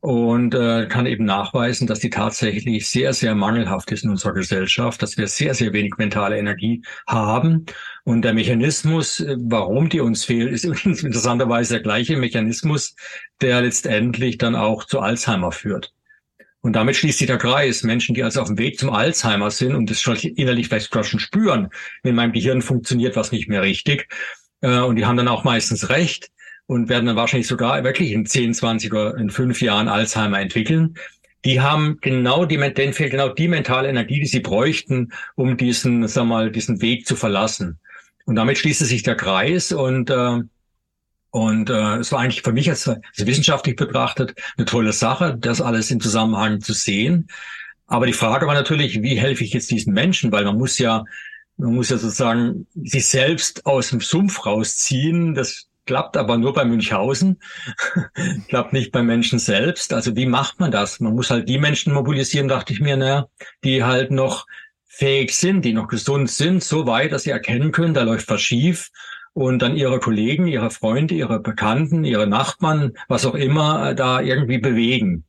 Und 0.00 0.54
äh, 0.54 0.86
kann 0.86 1.06
eben 1.06 1.24
nachweisen, 1.24 1.86
dass 1.86 2.00
die 2.00 2.10
tatsächlich 2.10 2.90
sehr, 2.90 3.14
sehr 3.14 3.34
mangelhaft 3.34 3.90
ist 3.90 4.04
in 4.04 4.10
unserer 4.10 4.34
Gesellschaft, 4.34 5.00
dass 5.00 5.16
wir 5.16 5.28
sehr, 5.28 5.54
sehr 5.54 5.72
wenig 5.72 5.94
mentale 5.96 6.36
Energie 6.36 6.82
haben. 7.06 7.64
Und 8.02 8.20
der 8.20 8.34
Mechanismus, 8.34 9.20
äh, 9.20 9.36
warum 9.38 9.88
die 9.88 10.00
uns 10.00 10.24
fehlt, 10.24 10.52
ist 10.52 10.64
interessanterweise 10.84 11.74
der 11.74 11.82
gleiche 11.82 12.18
Mechanismus, 12.18 12.96
der 13.40 13.62
letztendlich 13.62 14.36
dann 14.36 14.56
auch 14.56 14.84
zu 14.84 15.00
Alzheimer 15.00 15.52
führt. 15.52 15.93
Und 16.64 16.72
damit 16.72 16.96
schließt 16.96 17.18
sich 17.18 17.26
der 17.26 17.36
Kreis. 17.36 17.82
Menschen, 17.82 18.14
die 18.14 18.22
also 18.22 18.40
auf 18.40 18.48
dem 18.48 18.56
Weg 18.56 18.78
zum 18.78 18.88
Alzheimer 18.88 19.50
sind 19.50 19.74
und 19.74 19.90
das 19.90 20.00
schon 20.00 20.16
innerlich 20.16 20.68
vielleicht 20.68 20.86
sogar 20.86 21.04
schon 21.04 21.20
spüren, 21.20 21.68
in 22.02 22.14
meinem 22.14 22.32
Gehirn 22.32 22.62
funktioniert 22.62 23.16
was 23.16 23.32
nicht 23.32 23.50
mehr 23.50 23.60
richtig. 23.60 24.08
Äh, 24.62 24.78
und 24.78 24.96
die 24.96 25.04
haben 25.04 25.18
dann 25.18 25.28
auch 25.28 25.44
meistens 25.44 25.90
recht 25.90 26.30
und 26.64 26.88
werden 26.88 27.04
dann 27.04 27.16
wahrscheinlich 27.16 27.48
sogar 27.48 27.84
wirklich 27.84 28.12
in 28.12 28.24
10, 28.24 28.54
20 28.54 28.90
oder 28.94 29.14
in 29.18 29.28
fünf 29.28 29.60
Jahren 29.60 29.88
Alzheimer 29.88 30.40
entwickeln. 30.40 30.94
Die 31.44 31.60
haben 31.60 31.98
genau 32.00 32.46
die, 32.46 32.56
denen 32.56 32.94
fehlt 32.94 33.10
genau 33.10 33.28
die 33.28 33.48
mentale 33.48 33.90
Energie, 33.90 34.20
die 34.20 34.26
sie 34.26 34.40
bräuchten, 34.40 35.12
um 35.34 35.58
diesen, 35.58 36.08
sag 36.08 36.24
mal, 36.24 36.50
diesen 36.50 36.80
Weg 36.80 37.06
zu 37.06 37.14
verlassen. 37.14 37.78
Und 38.24 38.36
damit 38.36 38.56
schließt 38.56 38.80
sich 38.80 39.02
der 39.02 39.16
Kreis 39.16 39.70
und 39.70 40.08
äh, 40.08 40.38
und 41.34 41.68
äh, 41.68 41.96
es 41.96 42.12
war 42.12 42.20
eigentlich 42.20 42.42
für 42.42 42.52
mich 42.52 42.70
als, 42.70 42.86
als 42.86 43.02
wissenschaftlich 43.16 43.74
betrachtet 43.74 44.36
eine 44.56 44.66
tolle 44.66 44.92
Sache, 44.92 45.36
das 45.36 45.60
alles 45.60 45.90
im 45.90 45.98
Zusammenhang 46.00 46.60
zu 46.60 46.72
sehen. 46.72 47.26
Aber 47.88 48.06
die 48.06 48.12
Frage 48.12 48.46
war 48.46 48.54
natürlich, 48.54 49.02
wie 49.02 49.16
helfe 49.16 49.42
ich 49.42 49.52
jetzt 49.52 49.68
diesen 49.72 49.94
Menschen? 49.94 50.30
Weil 50.30 50.44
man 50.44 50.56
muss 50.56 50.78
ja, 50.78 51.02
man 51.56 51.74
muss 51.74 51.88
ja 51.88 51.98
sozusagen 51.98 52.68
sich 52.76 53.08
selbst 53.08 53.66
aus 53.66 53.90
dem 53.90 54.00
Sumpf 54.00 54.46
rausziehen. 54.46 55.34
Das 55.34 55.66
klappt 55.86 56.16
aber 56.16 56.38
nur 56.38 56.52
bei 56.52 56.64
Münchhausen, 56.64 57.40
klappt 58.48 58.72
nicht 58.72 58.92
beim 58.92 59.06
Menschen 59.06 59.40
selbst. 59.40 59.92
Also 59.92 60.14
wie 60.14 60.26
macht 60.26 60.60
man 60.60 60.70
das? 60.70 61.00
Man 61.00 61.16
muss 61.16 61.30
halt 61.32 61.48
die 61.48 61.58
Menschen 61.58 61.92
mobilisieren, 61.94 62.46
dachte 62.46 62.72
ich 62.72 62.78
mir, 62.78 62.96
naja, 62.96 63.26
die 63.64 63.82
halt 63.82 64.12
noch 64.12 64.46
fähig 64.86 65.34
sind, 65.34 65.64
die 65.64 65.72
noch 65.72 65.88
gesund 65.88 66.30
sind, 66.30 66.62
so 66.62 66.86
weit, 66.86 67.10
dass 67.10 67.24
sie 67.24 67.30
erkennen 67.30 67.72
können, 67.72 67.92
da 67.92 68.04
läuft 68.04 68.30
was 68.30 68.40
schief 68.40 68.92
und 69.34 69.60
dann 69.60 69.76
ihre 69.76 69.98
Kollegen, 69.98 70.46
ihre 70.46 70.70
Freunde, 70.70 71.14
ihre 71.14 71.40
Bekannten, 71.40 72.04
ihre 72.04 72.26
Nachbarn, 72.26 72.92
was 73.08 73.26
auch 73.26 73.34
immer, 73.34 73.90
äh, 73.90 73.94
da 73.94 74.20
irgendwie 74.20 74.58
bewegen. 74.58 75.24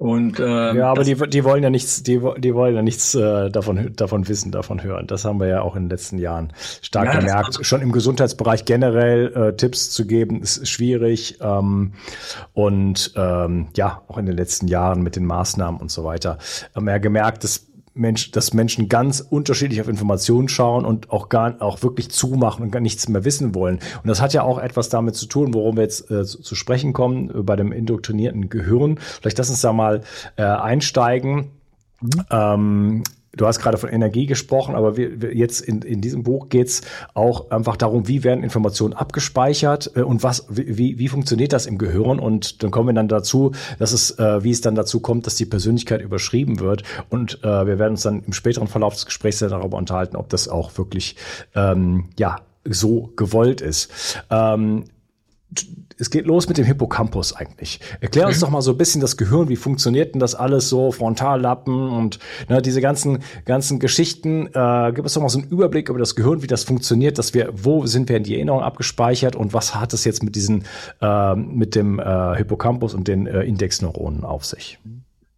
Und 0.00 0.40
ähm, 0.40 0.78
ja, 0.78 0.90
aber 0.90 1.04
die, 1.04 1.14
die 1.14 1.44
wollen 1.44 1.62
ja 1.62 1.68
nichts, 1.68 2.02
die, 2.02 2.22
die 2.38 2.54
wollen 2.54 2.74
ja 2.74 2.80
nichts 2.80 3.14
äh, 3.14 3.50
davon 3.50 3.92
davon 3.96 4.28
wissen, 4.28 4.50
davon 4.50 4.82
hören. 4.82 5.06
Das 5.06 5.26
haben 5.26 5.38
wir 5.40 5.46
ja 5.46 5.60
auch 5.60 5.76
in 5.76 5.84
den 5.84 5.90
letzten 5.90 6.16
Jahren 6.16 6.54
stark 6.80 7.12
ja, 7.12 7.20
gemerkt. 7.20 7.58
Schon 7.66 7.82
im 7.82 7.92
Gesundheitsbereich 7.92 8.64
generell 8.64 9.30
äh, 9.34 9.56
Tipps 9.56 9.90
zu 9.90 10.06
geben 10.06 10.40
ist 10.40 10.66
schwierig 10.66 11.38
ähm, 11.42 11.92
und 12.54 13.12
ähm, 13.14 13.68
ja 13.76 14.00
auch 14.08 14.16
in 14.16 14.24
den 14.24 14.36
letzten 14.38 14.68
Jahren 14.68 15.02
mit 15.02 15.16
den 15.16 15.26
Maßnahmen 15.26 15.78
und 15.78 15.90
so 15.90 16.02
weiter 16.02 16.38
haben 16.74 16.86
wir 16.86 16.92
ja 16.92 16.98
gemerkt, 16.98 17.44
dass 17.44 17.69
Mensch, 17.94 18.30
dass 18.30 18.54
Menschen 18.54 18.88
ganz 18.88 19.20
unterschiedlich 19.20 19.80
auf 19.80 19.88
Informationen 19.88 20.48
schauen 20.48 20.84
und 20.84 21.10
auch 21.10 21.28
gar 21.28 21.60
auch 21.60 21.82
wirklich 21.82 22.10
zumachen 22.10 22.62
und 22.62 22.70
gar 22.70 22.80
nichts 22.80 23.08
mehr 23.08 23.24
wissen 23.24 23.54
wollen. 23.54 23.80
Und 24.02 24.08
das 24.08 24.20
hat 24.20 24.32
ja 24.32 24.42
auch 24.42 24.58
etwas 24.58 24.88
damit 24.88 25.16
zu 25.16 25.26
tun, 25.26 25.54
worum 25.54 25.76
wir 25.76 25.82
jetzt 25.82 26.10
äh, 26.10 26.24
zu, 26.24 26.40
zu, 26.40 26.54
sprechen 26.54 26.92
kommen, 26.92 27.30
äh, 27.30 27.42
bei 27.42 27.56
dem 27.56 27.72
indoktrinierten 27.72 28.48
Gehirn. 28.48 28.98
Vielleicht 28.98 29.38
lass 29.38 29.50
uns 29.50 29.60
da 29.60 29.72
mal 29.72 30.02
äh, 30.36 30.42
einsteigen. 30.42 31.50
Mhm. 32.00 32.24
Ähm, 32.30 33.02
Du 33.36 33.46
hast 33.46 33.60
gerade 33.60 33.78
von 33.78 33.88
Energie 33.88 34.26
gesprochen, 34.26 34.74
aber 34.74 34.96
wir, 34.96 35.22
wir 35.22 35.34
jetzt 35.34 35.60
in, 35.60 35.82
in 35.82 36.00
diesem 36.00 36.24
Buch 36.24 36.48
geht's 36.48 36.82
auch 37.14 37.50
einfach 37.50 37.76
darum, 37.76 38.08
wie 38.08 38.24
werden 38.24 38.42
Informationen 38.42 38.92
abgespeichert 38.92 39.92
äh, 39.94 40.02
und 40.02 40.24
was, 40.24 40.46
wie, 40.48 40.98
wie 40.98 41.08
funktioniert 41.08 41.52
das 41.52 41.66
im 41.66 41.78
Gehirn? 41.78 42.18
Und 42.18 42.62
dann 42.62 42.72
kommen 42.72 42.88
wir 42.88 42.94
dann 42.94 43.08
dazu, 43.08 43.52
dass 43.78 43.92
es, 43.92 44.18
äh, 44.18 44.42
wie 44.42 44.50
es 44.50 44.62
dann 44.62 44.74
dazu 44.74 44.98
kommt, 44.98 45.26
dass 45.26 45.36
die 45.36 45.46
Persönlichkeit 45.46 46.02
überschrieben 46.02 46.58
wird. 46.58 46.82
Und 47.08 47.44
äh, 47.44 47.66
wir 47.66 47.78
werden 47.78 47.92
uns 47.92 48.02
dann 48.02 48.24
im 48.24 48.32
späteren 48.32 48.66
Verlauf 48.66 48.94
des 48.94 49.06
Gesprächs 49.06 49.38
darüber 49.38 49.76
unterhalten, 49.76 50.16
ob 50.16 50.28
das 50.28 50.48
auch 50.48 50.76
wirklich 50.76 51.16
ähm, 51.54 52.08
ja 52.18 52.40
so 52.64 53.12
gewollt 53.14 53.60
ist. 53.60 54.22
Ähm, 54.30 54.84
es 56.00 56.10
geht 56.10 56.26
los 56.26 56.48
mit 56.48 56.58
dem 56.58 56.64
Hippocampus 56.64 57.34
eigentlich. 57.34 57.80
Erklär 58.00 58.26
uns 58.26 58.38
mhm. 58.38 58.40
doch 58.40 58.50
mal 58.50 58.62
so 58.62 58.72
ein 58.72 58.78
bisschen 58.78 59.00
das 59.00 59.16
Gehirn, 59.16 59.48
wie 59.48 59.56
funktioniert 59.56 60.14
denn 60.14 60.20
das 60.20 60.34
alles 60.34 60.68
so, 60.68 60.92
Frontallappen 60.92 61.90
und 61.90 62.18
ne, 62.48 62.62
diese 62.62 62.80
ganzen 62.80 63.18
ganzen 63.44 63.78
Geschichten. 63.78 64.46
Äh, 64.46 64.92
gib 64.94 65.04
uns 65.04 65.14
doch 65.14 65.22
mal 65.22 65.28
so 65.28 65.38
einen 65.38 65.48
Überblick 65.48 65.88
über 65.88 65.98
das 65.98 66.16
Gehirn, 66.16 66.42
wie 66.42 66.46
das 66.46 66.64
funktioniert, 66.64 67.18
dass 67.18 67.34
wir, 67.34 67.50
wo 67.52 67.86
sind 67.86 68.08
wir 68.08 68.16
in 68.16 68.24
die 68.24 68.34
Erinnerung 68.34 68.62
abgespeichert 68.62 69.36
und 69.36 69.52
was 69.52 69.74
hat 69.74 69.92
es 69.92 70.04
jetzt 70.04 70.22
mit 70.22 70.36
diesen, 70.36 70.64
äh, 71.00 71.34
mit 71.34 71.74
dem 71.74 71.98
äh, 71.98 72.36
Hippocampus 72.36 72.94
und 72.94 73.06
den 73.06 73.26
äh, 73.26 73.42
Indexneuronen 73.42 74.24
auf 74.24 74.44
sich? 74.44 74.78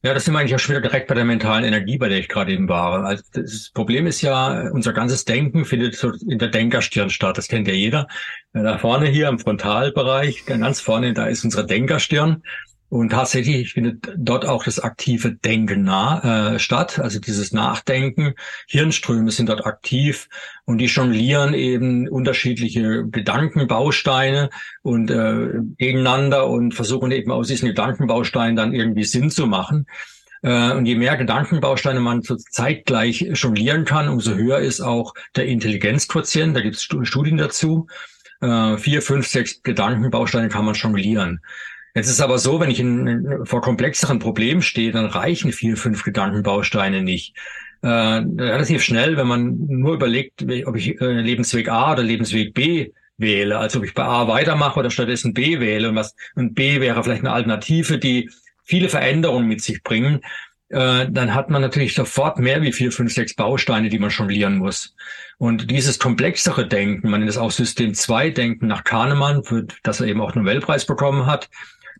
Ja, 0.04 0.14
das 0.14 0.24
sind 0.24 0.34
wir 0.34 0.40
eigentlich 0.40 0.54
auch 0.56 0.58
schon 0.58 0.74
wieder 0.74 0.82
direkt 0.82 1.06
bei 1.06 1.14
der 1.14 1.24
mentalen 1.24 1.64
Energie, 1.64 1.96
bei 1.96 2.08
der 2.08 2.18
ich 2.18 2.28
gerade 2.28 2.52
eben 2.52 2.68
war. 2.68 3.04
Also 3.04 3.22
das 3.34 3.70
Problem 3.72 4.08
ist 4.08 4.20
ja, 4.20 4.68
unser 4.72 4.92
ganzes 4.92 5.24
Denken 5.24 5.64
findet 5.64 5.94
so 5.94 6.10
in 6.28 6.40
der 6.40 6.48
Denkerstirn 6.48 7.08
statt. 7.08 7.38
Das 7.38 7.46
kennt 7.46 7.68
ja 7.68 7.74
jeder. 7.74 8.08
Da 8.52 8.78
vorne 8.78 9.06
hier 9.06 9.28
im 9.28 9.38
Frontalbereich, 9.38 10.44
ganz 10.44 10.80
vorne, 10.80 11.12
da 11.12 11.26
ist 11.26 11.44
unsere 11.44 11.66
Denkerstirn. 11.66 12.42
Und 12.92 13.08
tatsächlich 13.08 13.72
findet 13.72 14.12
dort 14.18 14.44
auch 14.44 14.64
das 14.64 14.78
aktive 14.78 15.32
Denken 15.32 15.82
nah, 15.82 16.52
äh, 16.52 16.58
statt, 16.58 16.98
also 16.98 17.18
dieses 17.18 17.50
Nachdenken. 17.50 18.34
Hirnströme 18.68 19.30
sind 19.30 19.48
dort 19.48 19.64
aktiv 19.64 20.28
und 20.66 20.76
die 20.76 20.84
jonglieren 20.84 21.54
eben 21.54 22.06
unterschiedliche 22.06 23.06
Gedankenbausteine 23.08 24.50
und 24.82 25.10
äh, 25.10 25.52
gegeneinander 25.78 26.46
und 26.48 26.74
versuchen 26.74 27.12
eben 27.12 27.30
aus 27.30 27.48
diesen 27.48 27.68
Gedankenbausteinen 27.68 28.56
dann 28.56 28.74
irgendwie 28.74 29.04
Sinn 29.04 29.30
zu 29.30 29.46
machen. 29.46 29.86
Äh, 30.42 30.72
und 30.72 30.84
je 30.84 30.96
mehr 30.96 31.16
Gedankenbausteine 31.16 32.00
man 32.00 32.20
so 32.20 32.36
zeitgleich 32.36 33.22
jonglieren 33.32 33.86
kann, 33.86 34.10
umso 34.10 34.34
höher 34.34 34.58
ist 34.58 34.82
auch 34.82 35.14
der 35.34 35.46
Intelligenzquotient. 35.46 36.54
Da 36.54 36.60
gibt 36.60 36.76
es 36.76 36.82
Studien 36.82 37.38
dazu. 37.38 37.86
Äh, 38.42 38.76
vier, 38.76 39.00
fünf, 39.00 39.28
sechs 39.28 39.62
Gedankenbausteine 39.62 40.50
kann 40.50 40.66
man 40.66 40.74
jonglieren. 40.74 41.40
Jetzt 41.94 42.08
ist 42.08 42.20
aber 42.20 42.38
so, 42.38 42.58
wenn 42.58 42.70
ich 42.70 42.80
in, 42.80 43.40
vor 43.44 43.60
komplexeren 43.60 44.18
Problemen 44.18 44.62
stehe, 44.62 44.92
dann 44.92 45.06
reichen 45.06 45.52
vier, 45.52 45.76
fünf 45.76 46.04
Gedankenbausteine 46.04 47.02
nicht. 47.02 47.36
Äh, 47.82 47.88
relativ 47.88 48.82
schnell, 48.82 49.16
wenn 49.16 49.26
man 49.26 49.56
nur 49.58 49.94
überlegt, 49.94 50.42
ob 50.66 50.76
ich 50.76 51.00
äh, 51.00 51.20
Lebensweg 51.20 51.68
A 51.68 51.92
oder 51.92 52.02
Lebensweg 52.02 52.54
B 52.54 52.92
wähle, 53.18 53.58
also 53.58 53.78
ob 53.80 53.84
ich 53.84 53.92
bei 53.92 54.04
A 54.04 54.28
weitermache 54.28 54.80
oder 54.80 54.90
stattdessen 54.90 55.34
B 55.34 55.60
wähle 55.60 55.88
und 55.88 55.96
was 55.96 56.14
und 56.34 56.54
B 56.54 56.80
wäre 56.80 57.02
vielleicht 57.02 57.22
eine 57.22 57.32
Alternative, 57.32 57.98
die 57.98 58.30
viele 58.64 58.88
Veränderungen 58.88 59.48
mit 59.48 59.60
sich 59.62 59.82
bringen, 59.82 60.20
äh, 60.68 61.06
dann 61.10 61.34
hat 61.34 61.50
man 61.50 61.60
natürlich 61.60 61.94
sofort 61.94 62.38
mehr 62.38 62.62
wie 62.62 62.72
vier, 62.72 62.92
fünf, 62.92 63.12
sechs 63.12 63.34
Bausteine, 63.34 63.90
die 63.90 63.98
man 63.98 64.10
jonglieren 64.10 64.56
muss. 64.56 64.94
Und 65.36 65.70
dieses 65.70 65.98
komplexere 65.98 66.66
Denken, 66.66 67.10
man 67.10 67.20
nennt 67.20 67.30
es 67.30 67.36
auch 67.36 67.50
System 67.50 67.94
2 67.94 68.30
Denken 68.30 68.68
nach 68.68 68.84
Kahnemann, 68.84 69.44
für 69.44 69.66
das 69.82 70.00
er 70.00 70.06
eben 70.06 70.20
auch 70.20 70.34
Nobelpreis 70.34 70.86
bekommen 70.86 71.26
hat, 71.26 71.50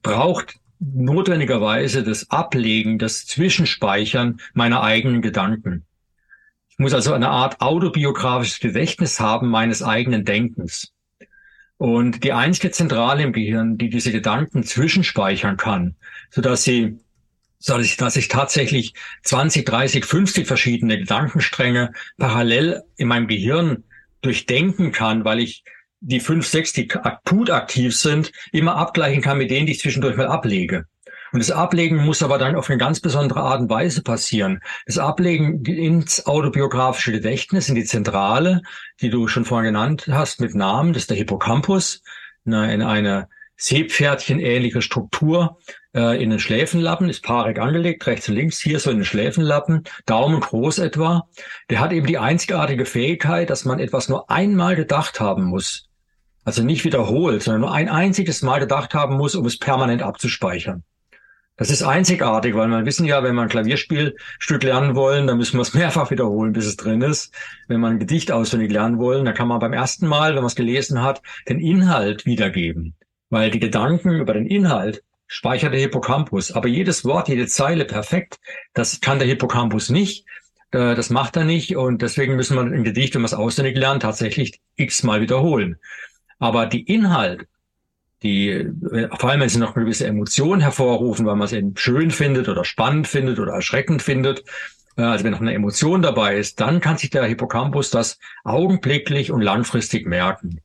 braucht 0.03 0.57
notwendigerweise 0.79 2.03
das 2.03 2.31
Ablegen, 2.31 2.99
das 2.99 3.27
Zwischenspeichern 3.27 4.41
meiner 4.53 4.83
eigenen 4.83 5.23
Gedanken. 5.23 5.85
Ich 6.69 6.79
muss 6.79 6.95
also 6.95 7.13
eine 7.13 7.29
Art 7.29 7.61
autobiografisches 7.61 8.59
Gedächtnis 8.59 9.21
haben 9.21 9.49
meines 9.49 9.83
eigenen 9.83 10.25
Denkens. 10.25 10.93
Und 11.77 12.25
die 12.25 12.33
einzige 12.33 12.71
Zentrale 12.71 13.23
im 13.23 13.33
Gehirn, 13.33 13.77
die 13.77 13.91
diese 13.91 14.13
Gedanken 14.13 14.63
zwischenspeichern 14.63 15.57
kann, 15.57 15.97
so 16.31 16.41
dass 16.41 16.63
sie, 16.63 16.99
ich, 17.81 17.97
dass 17.97 18.17
ich 18.17 18.29
tatsächlich 18.29 18.95
20, 19.25 19.67
30, 19.67 20.05
50 20.05 20.47
verschiedene 20.47 20.99
Gedankenstränge 20.99 21.93
parallel 22.19 22.83
in 22.97 23.09
meinem 23.09 23.27
Gehirn 23.27 23.85
durchdenken 24.21 24.93
kann, 24.93 25.25
weil 25.25 25.41
ich 25.41 25.65
die 26.03 26.21
fünf, 26.21 26.47
sechs, 26.47 26.73
die 26.73 26.93
akut 26.93 27.51
aktiv 27.51 27.97
sind, 27.97 28.33
immer 28.51 28.77
abgleichen 28.77 29.23
kann 29.23 29.39
mit 29.39 29.51
denen, 29.51 29.67
die 29.67 29.73
ich 29.73 29.81
zwischendurch 29.81 30.17
mal 30.17 30.27
ablege. 30.27 30.87
Und 31.33 31.39
das 31.39 31.51
Ablegen 31.51 32.05
muss 32.05 32.23
aber 32.23 32.37
dann 32.37 32.57
auf 32.57 32.69
eine 32.69 32.77
ganz 32.79 33.01
besondere 33.01 33.41
Art 33.41 33.61
und 33.61 33.71
Weise 33.71 34.03
passieren. 34.03 34.61
Das 34.85 34.99
Ablegen 34.99 35.65
ins 35.65 36.27
autobiografische 36.27 37.13
Gedächtnis, 37.13 37.71
in 37.71 37.75
die 37.75 37.85
Zentrale, 37.85 38.61
die 39.01 39.09
du 39.09 39.29
schon 39.29 39.47
vorhin 39.47 39.73
genannt 39.73 40.09
hast, 40.11 40.41
mit 40.41 40.55
Namen, 40.55 40.93
das 40.93 41.05
ist 41.05 41.11
der 41.11 41.17
Hippocampus, 41.17 42.03
in 42.45 42.53
eine 42.55 43.29
Seepferdchen-ähnliche 43.57 44.83
Struktur 44.83 45.59
äh, 45.95 46.21
in 46.23 46.31
den 46.31 46.41
Schläfenlappen, 46.41 47.09
ist 47.09 47.23
paarig 47.23 47.61
angelegt, 47.61 48.07
rechts 48.07 48.29
und 48.29 48.35
links, 48.35 48.59
hier 48.59 48.81
so 48.81 48.91
in 48.91 48.99
den 48.99 49.05
Schläfenlappen, 49.05 49.85
Daumen 50.05 50.41
groß 50.41 50.81
etwa. 50.81 51.29
Der 51.71 51.81
hat 51.81 51.93
eben 51.93 52.07
die 52.07 52.19
einzigartige 52.19 52.85
Fähigkeit, 52.85 53.51
dass 53.51 53.65
man 53.65 53.79
etwas 53.79 54.09
nur 54.09 54.29
einmal 54.29 54.75
gedacht 54.75 55.21
haben 55.21 55.45
muss. 55.45 55.89
Also 56.45 56.63
nicht 56.63 56.85
wiederholt, 56.85 57.43
sondern 57.43 57.61
nur 57.61 57.73
ein 57.73 57.89
einziges 57.89 58.43
Mal 58.43 58.59
gedacht 58.59 58.95
haben 58.95 59.17
muss, 59.17 59.35
um 59.35 59.47
es 59.47 59.59
permanent 59.59 60.03
abzuspeichern. 60.03 60.83
Das 61.57 61.71
ist 61.71 61.83
einzigartig, 61.83 62.55
weil 62.55 62.69
man 62.69 62.87
wissen 62.87 63.05
ja, 63.05 63.23
wenn 63.23 63.35
man 63.35 63.45
ein 63.45 63.51
Klavierspielstück 63.51 64.63
lernen 64.63 64.97
wollen, 64.97 65.27
dann 65.27 65.37
müssen 65.37 65.59
wir 65.59 65.63
es 65.63 65.75
mehrfach 65.75 66.11
wiederholen, 66.11 66.53
bis 66.53 66.67
es 66.67 66.77
drin 66.77 67.03
ist. 67.03 67.33
Wenn 67.69 67.81
man 67.81 67.93
ein 67.93 67.99
Gedicht 67.99 68.33
auswendig 68.33 68.73
lernen 68.73 68.99
wollen, 68.99 69.25
dann 69.25 69.35
kann 69.35 69.49
man 69.49 69.61
beim 69.61 69.73
ersten 69.73 70.07
Mal, 70.07 70.31
wenn 70.31 70.43
man 70.43 70.47
es 70.47 70.57
gelesen 70.57 71.03
hat, 71.03 71.23
den 71.49 71.61
Inhalt 71.61 72.27
wiedergeben. 72.27 72.95
Weil 73.31 73.51
die 73.51 73.61
Gedanken 73.61 74.11
über 74.13 74.35
den 74.35 74.47
Inhalt 74.47 75.05
speichert 75.27 75.73
der 75.73 75.81
Hippocampus. 75.81 76.53
Aber 76.53 76.69
jedes 76.69 77.05
Wort, 77.05 77.29
jede 77.29 77.47
Zeile 77.47 77.85
perfekt, 77.85 78.41
das 78.75 79.01
kann 79.01 79.19
der 79.19 79.29
Hippocampus 79.29 79.89
nicht. 79.89 80.27
Das 80.71 81.11
macht 81.11 81.37
er 81.37 81.45
nicht. 81.45 81.77
Und 81.77 82.03
deswegen 82.03 82.35
müssen 82.35 82.57
wir 82.57 82.63
ein 82.63 82.85
Gedicht, 82.85 83.15
wenn 83.15 83.23
man 83.23 83.27
es 83.27 83.35
auswendig 83.35 83.77
lernt, 83.77 84.03
tatsächlich 84.03 84.61
x-mal 84.77 85.21
wiederholen. 85.21 85.77
Aber 86.43 86.67
die 86.67 86.83
Inhalt, 86.83 87.47
die, 88.25 88.69
vor 89.17 89.31
allem 89.31 89.43
wenn 89.43 89.49
sie 89.49 89.61
noch 89.61 89.77
eine 89.77 89.85
gewisse 89.85 90.09
Emotion 90.09 90.59
hervorrufen, 90.59 91.25
weil 91.25 91.37
man 91.37 91.45
es 91.45 91.53
eben 91.53 91.77
schön 91.77 92.11
findet 92.11 92.49
oder 92.49 92.65
spannend 92.65 93.07
findet 93.07 93.39
oder 93.39 93.53
erschreckend 93.53 94.03
findet, 94.03 94.43
äh, 94.97 95.03
also 95.03 95.25
wenn 95.25 95.31
noch 95.31 95.41
eine 95.41 95.55
Emotion 95.55 96.03
dabei 96.03 96.37
ist, 96.37 96.59
dann 96.59 96.81
kann 96.81 96.99
sich 96.99 97.11
der 97.11 97.27
Hippocampus 97.27 97.91
das 97.91 98.19
augenblicklich 98.43 99.31
und 99.31 99.41
langfristig 99.41 100.05
merken. 100.05 100.61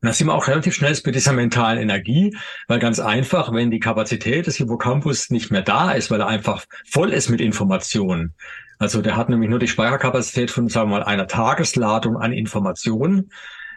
Und 0.00 0.08
da 0.08 0.14
sind 0.14 0.28
wir 0.28 0.34
auch 0.34 0.48
relativ 0.48 0.74
schnell 0.74 0.98
bei 1.04 1.10
dieser 1.10 1.34
mentalen 1.34 1.78
Energie, 1.78 2.34
weil 2.66 2.78
ganz 2.78 2.98
einfach, 2.98 3.52
wenn 3.52 3.70
die 3.70 3.78
Kapazität 3.78 4.46
des 4.46 4.56
Hippocampus 4.56 5.28
nicht 5.28 5.50
mehr 5.50 5.60
da 5.60 5.90
ist, 5.92 6.10
weil 6.10 6.20
er 6.20 6.28
einfach 6.28 6.64
voll 6.88 7.12
ist 7.12 7.28
mit 7.28 7.42
Informationen. 7.42 8.32
Also 8.78 9.02
der 9.02 9.16
hat 9.16 9.28
nämlich 9.28 9.50
nur 9.50 9.58
die 9.58 9.68
Speicherkapazität 9.68 10.50
von, 10.50 10.70
sagen 10.70 10.88
wir 10.88 11.00
mal, 11.00 11.04
einer 11.04 11.26
Tagesladung 11.26 12.16
an 12.16 12.32
Informationen 12.32 13.30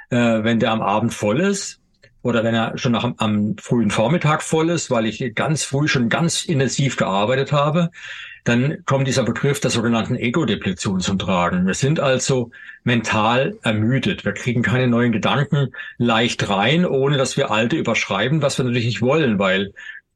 äh, 0.09 0.43
wenn 0.43 0.59
der 0.59 0.71
am 0.71 0.81
Abend 0.81 1.13
voll 1.13 1.39
ist 1.39 1.79
oder 2.21 2.43
wenn 2.43 2.55
er 2.55 2.77
schon 2.77 2.93
nach, 2.93 3.13
am 3.17 3.55
frühen 3.57 3.91
Vormittag 3.91 4.41
voll 4.41 4.69
ist, 4.69 4.89
weil 4.89 5.05
ich 5.05 5.35
ganz 5.35 5.63
früh 5.63 5.87
schon 5.87 6.09
ganz 6.09 6.45
intensiv 6.45 6.97
gearbeitet 6.97 7.51
habe, 7.51 7.91
dann 8.45 8.85
kommt 8.85 9.07
dieser 9.07 9.23
Begriff 9.23 9.59
der 9.59 9.71
sogenannten 9.71 10.15
Ego-Depletion 10.15 10.99
zum 10.99 11.17
Tragen. 11.17 11.65
Wir 11.65 11.73
sind 11.73 11.99
also 11.99 12.51
mental 12.83 13.57
ermüdet. 13.63 14.23
Wir 14.23 14.33
kriegen 14.33 14.61
keine 14.61 14.87
neuen 14.87 15.11
Gedanken 15.11 15.69
leicht 15.97 16.47
rein, 16.47 16.85
ohne 16.85 17.17
dass 17.17 17.37
wir 17.37 17.49
alte 17.49 17.75
überschreiben, 17.75 18.43
was 18.43 18.59
wir 18.59 18.65
natürlich 18.65 18.85
nicht 18.85 19.01
wollen, 19.01 19.39
weil 19.39 19.73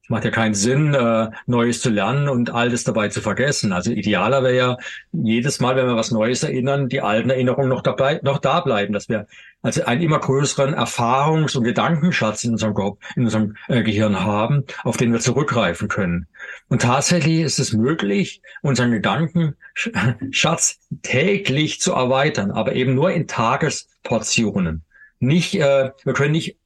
macht 0.09 0.25
ja 0.25 0.31
keinen 0.31 0.53
Sinn, 0.53 0.93
äh, 0.93 1.29
Neues 1.45 1.81
zu 1.81 1.89
lernen 1.89 2.27
und 2.27 2.49
Altes 2.49 2.83
dabei 2.83 3.09
zu 3.09 3.21
vergessen. 3.21 3.71
Also 3.71 3.91
idealer 3.91 4.43
wäre 4.43 4.55
ja 4.55 4.77
jedes 5.11 5.59
Mal, 5.59 5.75
wenn 5.75 5.87
wir 5.87 5.95
was 5.95 6.11
Neues 6.11 6.43
erinnern, 6.43 6.89
die 6.89 7.01
alten 7.01 7.29
Erinnerungen 7.29 7.69
noch 7.69 7.81
dabei, 7.81 8.19
noch 8.23 8.39
da 8.39 8.59
bleiben, 8.59 8.93
dass 8.93 9.07
wir 9.07 9.27
also 9.61 9.83
einen 9.83 10.01
immer 10.01 10.19
größeren 10.19 10.73
Erfahrungs- 10.73 11.57
und 11.57 11.63
Gedankenschatz 11.63 12.43
in 12.43 12.51
unserem, 12.51 12.73
Kopf, 12.73 12.97
in 13.15 13.25
unserem 13.25 13.55
äh, 13.67 13.83
Gehirn 13.83 14.23
haben, 14.23 14.63
auf 14.83 14.97
den 14.97 15.11
wir 15.11 15.19
zurückgreifen 15.19 15.89
können. 15.89 16.27
Und 16.69 16.81
tatsächlich 16.81 17.41
ist 17.41 17.59
es 17.59 17.73
möglich, 17.73 18.41
unseren 18.61 18.91
Gedankenschatz 18.91 20.79
täglich 21.01 21.81
zu 21.81 21.93
erweitern, 21.93 22.51
aber 22.51 22.73
eben 22.73 22.95
nur 22.95 23.11
in 23.11 23.27
Tagesportionen. 23.27 24.83
Nicht, 25.19 25.55
äh, 25.55 25.91
wir 26.05 26.13
können 26.13 26.31
nicht 26.31 26.58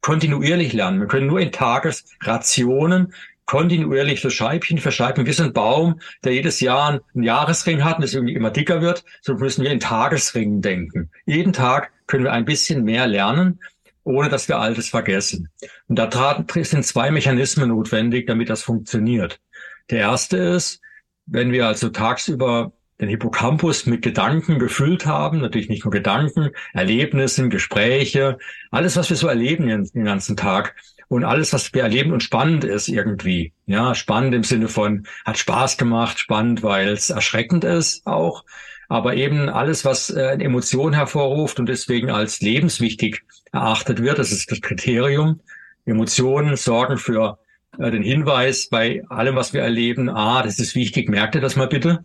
kontinuierlich 0.00 0.72
lernen. 0.72 1.00
Wir 1.00 1.08
können 1.08 1.26
nur 1.26 1.40
in 1.40 1.52
Tagesrationen 1.52 3.12
kontinuierlich 3.48 4.20
so 4.20 4.28
Scheibchen 4.28 4.78
für 4.78 4.92
Scheibchen, 4.92 5.26
wie 5.26 5.32
so 5.32 5.42
ein 5.42 5.54
Baum, 5.54 6.00
der 6.22 6.34
jedes 6.34 6.60
Jahr 6.60 7.02
einen 7.14 7.22
Jahresring 7.22 7.82
hat 7.82 7.96
und 7.96 8.02
das 8.02 8.12
irgendwie 8.12 8.34
immer 8.34 8.50
dicker 8.50 8.82
wird, 8.82 9.04
so 9.22 9.34
müssen 9.34 9.64
wir 9.64 9.70
in 9.70 9.80
Tagesringen 9.80 10.60
denken. 10.60 11.10
Jeden 11.24 11.54
Tag 11.54 11.90
können 12.06 12.24
wir 12.24 12.32
ein 12.32 12.44
bisschen 12.44 12.84
mehr 12.84 13.06
lernen, 13.06 13.58
ohne 14.04 14.28
dass 14.28 14.48
wir 14.48 14.58
Altes 14.58 14.90
vergessen. 14.90 15.48
Und 15.86 15.98
da 15.98 16.44
sind 16.54 16.84
zwei 16.84 17.10
Mechanismen 17.10 17.70
notwendig, 17.70 18.26
damit 18.26 18.50
das 18.50 18.62
funktioniert. 18.62 19.40
Der 19.88 20.00
erste 20.00 20.36
ist, 20.36 20.82
wenn 21.24 21.50
wir 21.50 21.66
also 21.66 21.88
tagsüber 21.88 22.72
den 23.00 23.08
Hippocampus 23.08 23.86
mit 23.86 24.02
Gedanken 24.02 24.58
gefüllt 24.58 25.06
haben, 25.06 25.38
natürlich 25.38 25.68
nicht 25.68 25.84
nur 25.84 25.92
Gedanken, 25.92 26.50
Erlebnissen, 26.72 27.50
Gespräche, 27.50 28.38
alles, 28.70 28.96
was 28.96 29.08
wir 29.10 29.16
so 29.16 29.28
erleben 29.28 29.68
den 29.68 30.04
ganzen 30.04 30.36
Tag 30.36 30.74
und 31.08 31.24
alles, 31.24 31.52
was 31.52 31.72
wir 31.72 31.82
erleben 31.82 32.12
und 32.12 32.22
spannend 32.22 32.64
ist 32.64 32.88
irgendwie. 32.88 33.52
Ja, 33.66 33.94
spannend 33.94 34.34
im 34.34 34.44
Sinne 34.44 34.68
von 34.68 35.06
hat 35.24 35.38
Spaß 35.38 35.78
gemacht, 35.78 36.18
spannend, 36.18 36.62
weil 36.62 36.88
es 36.88 37.10
erschreckend 37.10 37.64
ist 37.64 38.06
auch, 38.06 38.44
aber 38.88 39.14
eben 39.14 39.48
alles, 39.48 39.84
was 39.84 40.10
äh, 40.10 40.32
Emotionen 40.38 40.94
hervorruft 40.94 41.60
und 41.60 41.68
deswegen 41.68 42.10
als 42.10 42.40
lebenswichtig 42.40 43.22
erachtet 43.52 44.02
wird, 44.02 44.18
das 44.18 44.32
ist 44.32 44.50
das 44.50 44.60
Kriterium. 44.60 45.40
Emotionen 45.84 46.56
sorgen 46.56 46.98
für 46.98 47.38
äh, 47.78 47.90
den 47.90 48.02
Hinweis 48.02 48.68
bei 48.68 49.02
allem, 49.08 49.36
was 49.36 49.52
wir 49.52 49.62
erleben, 49.62 50.08
ah, 50.08 50.42
das 50.42 50.58
ist 50.58 50.74
wichtig, 50.74 51.08
merkt 51.08 51.34
ihr 51.34 51.40
das 51.40 51.56
mal 51.56 51.68
bitte. 51.68 52.04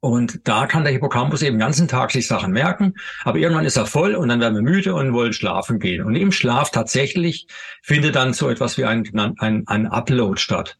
Und 0.00 0.48
da 0.48 0.66
kann 0.66 0.84
der 0.84 0.92
Hippocampus 0.92 1.42
eben 1.42 1.56
den 1.56 1.60
ganzen 1.60 1.86
Tag 1.86 2.10
sich 2.10 2.26
Sachen 2.26 2.52
merken, 2.52 2.94
aber 3.24 3.38
irgendwann 3.38 3.66
ist 3.66 3.76
er 3.76 3.84
voll 3.84 4.14
und 4.14 4.28
dann 4.28 4.40
werden 4.40 4.54
wir 4.54 4.62
müde 4.62 4.94
und 4.94 5.12
wollen 5.12 5.34
schlafen 5.34 5.78
gehen. 5.78 6.02
Und 6.02 6.16
im 6.16 6.32
Schlaf 6.32 6.70
tatsächlich 6.70 7.46
findet 7.82 8.16
dann 8.16 8.32
so 8.32 8.48
etwas 8.48 8.78
wie 8.78 8.86
ein, 8.86 9.04
ein, 9.38 9.64
ein 9.66 9.86
Upload 9.86 10.40
statt. 10.40 10.78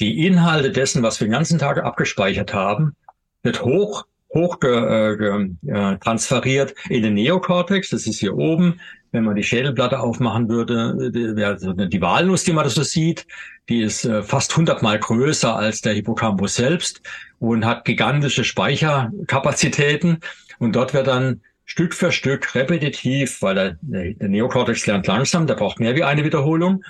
Die 0.00 0.26
Inhalte 0.26 0.70
dessen, 0.70 1.02
was 1.02 1.20
wir 1.20 1.26
den 1.26 1.32
ganzen 1.32 1.58
Tag 1.58 1.84
abgespeichert 1.84 2.54
haben, 2.54 2.96
wird 3.42 3.62
hoch 3.62 4.06
hoch 4.34 4.60
ge, 4.60 5.16
ge, 5.16 5.50
äh, 5.66 5.98
transferiert 5.98 6.74
in 6.88 7.02
den 7.02 7.14
Neokortex, 7.14 7.90
das 7.90 8.06
ist 8.06 8.20
hier 8.20 8.34
oben. 8.34 8.80
Wenn 9.12 9.24
man 9.24 9.36
die 9.36 9.42
Schädelplatte 9.42 10.00
aufmachen 10.00 10.48
würde, 10.48 11.58
so 11.58 11.72
die 11.72 12.00
Walnuss, 12.00 12.44
die 12.44 12.52
man 12.52 12.68
so 12.68 12.82
sieht, 12.82 13.26
die 13.68 13.82
ist 13.82 14.04
äh, 14.04 14.22
fast 14.22 14.56
hundertmal 14.56 14.98
größer 14.98 15.54
als 15.54 15.82
der 15.82 15.92
Hippocampus 15.92 16.54
selbst 16.54 17.02
und 17.38 17.64
hat 17.64 17.84
gigantische 17.84 18.44
Speicherkapazitäten. 18.44 20.18
Und 20.58 20.74
dort 20.74 20.94
wird 20.94 21.06
dann 21.06 21.42
Stück 21.64 21.94
für 21.94 22.10
Stück 22.10 22.54
repetitiv, 22.54 23.40
weil 23.42 23.54
der, 23.54 23.76
der 24.14 24.28
Neokortex 24.28 24.86
lernt 24.86 25.06
langsam, 25.06 25.46
der 25.46 25.54
braucht 25.54 25.78
mehr 25.78 25.94
wie 25.94 26.04
eine 26.04 26.24
Wiederholung. 26.24 26.82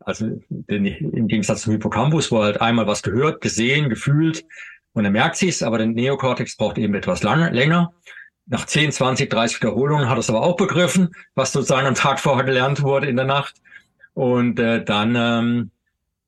Also 0.00 0.40
im 0.68 1.28
Gegensatz 1.28 1.62
zum 1.62 1.72
Hippocampus, 1.72 2.30
wo 2.30 2.38
er 2.38 2.44
halt 2.44 2.60
einmal 2.60 2.86
was 2.86 3.02
gehört, 3.02 3.40
gesehen, 3.40 3.88
gefühlt 3.88 4.44
und 4.92 5.04
er 5.04 5.10
merkt 5.10 5.36
sich's, 5.36 5.62
aber 5.62 5.78
der 5.78 5.86
Neokortex 5.86 6.56
braucht 6.56 6.78
eben 6.78 6.94
etwas 6.94 7.22
lang, 7.22 7.52
länger. 7.52 7.94
Nach 8.52 8.66
10, 8.66 8.92
20, 8.92 9.30
30 9.30 9.62
Wiederholungen 9.62 10.10
hat 10.10 10.18
er 10.18 10.20
es 10.20 10.28
aber 10.28 10.42
auch 10.42 10.56
begriffen, 10.56 11.14
was 11.34 11.52
sozusagen 11.52 11.86
am 11.86 11.94
Tag 11.94 12.20
vorher 12.20 12.44
gelernt 12.44 12.82
wurde 12.82 13.06
in 13.06 13.16
der 13.16 13.24
Nacht. 13.24 13.54
Und 14.12 14.60
äh, 14.60 14.84
dann, 14.84 15.16
ähm, 15.16 15.70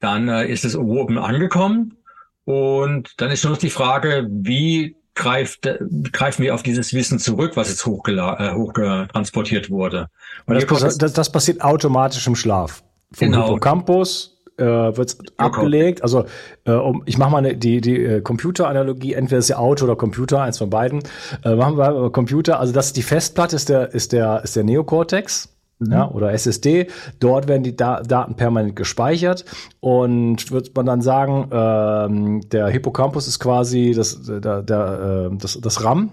dann 0.00 0.28
äh, 0.28 0.46
ist 0.46 0.64
es 0.64 0.74
oben 0.74 1.18
angekommen. 1.18 1.98
Und 2.46 3.20
dann 3.20 3.30
ist 3.30 3.44
nur 3.44 3.52
noch 3.52 3.58
die 3.58 3.68
Frage, 3.68 4.26
wie 4.30 4.96
greift, 5.14 5.66
äh, 5.66 5.78
greifen 6.12 6.42
wir 6.42 6.54
auf 6.54 6.62
dieses 6.62 6.94
Wissen 6.94 7.18
zurück, 7.18 7.58
was 7.58 7.68
jetzt 7.68 7.84
hochgela 7.84 8.40
äh, 8.40 8.54
hochgetransportiert 8.54 9.68
wurde. 9.68 10.08
Das, 10.46 10.96
das, 10.96 11.12
das 11.12 11.30
passiert 11.30 11.60
automatisch 11.60 12.26
im 12.26 12.37
Schlaf. 12.37 12.82
Vom 13.12 13.32
genau. 13.32 13.48
Hippocampus 13.48 14.33
äh, 14.58 14.64
wird 14.64 15.16
abgelegt. 15.36 16.02
Also 16.02 16.24
äh, 16.64 16.72
um, 16.72 17.02
ich 17.06 17.18
mache 17.18 17.30
mal 17.30 17.38
eine, 17.38 17.56
die, 17.56 17.80
die 17.80 18.02
äh, 18.02 18.20
Computeranalogie, 18.20 19.14
entweder 19.14 19.38
ist 19.38 19.48
ja 19.48 19.56
Auto 19.56 19.84
oder 19.84 19.96
Computer, 19.96 20.42
eins 20.42 20.58
von 20.58 20.70
beiden. 20.70 21.02
Äh, 21.44 21.54
machen 21.54 21.76
wir 21.76 22.10
Computer, 22.10 22.60
also 22.60 22.72
das 22.72 22.86
ist 22.86 22.96
die 22.96 23.02
Festplatte, 23.02 23.56
ist 23.56 23.68
der, 23.68 23.92
ist 23.94 24.12
der, 24.12 24.42
ist 24.44 24.56
der 24.56 24.64
Neocortex. 24.64 25.50
Mhm. 25.80 25.92
Ja, 25.92 26.08
oder 26.10 26.32
SSD. 26.32 26.86
Dort 27.18 27.48
werden 27.48 27.64
die 27.64 27.76
da 27.76 28.00
Daten 28.00 28.36
permanent 28.36 28.76
gespeichert 28.76 29.44
und 29.80 30.52
wird 30.52 30.74
man 30.76 30.86
dann 30.86 31.02
sagen, 31.02 31.48
ähm, 31.50 32.48
der 32.48 32.68
Hippocampus 32.68 33.26
ist 33.26 33.40
quasi 33.40 33.92
das, 33.94 34.22
der, 34.22 34.62
der, 34.62 35.30
äh, 35.32 35.36
das, 35.36 35.58
das 35.60 35.84
RAM. 35.84 36.12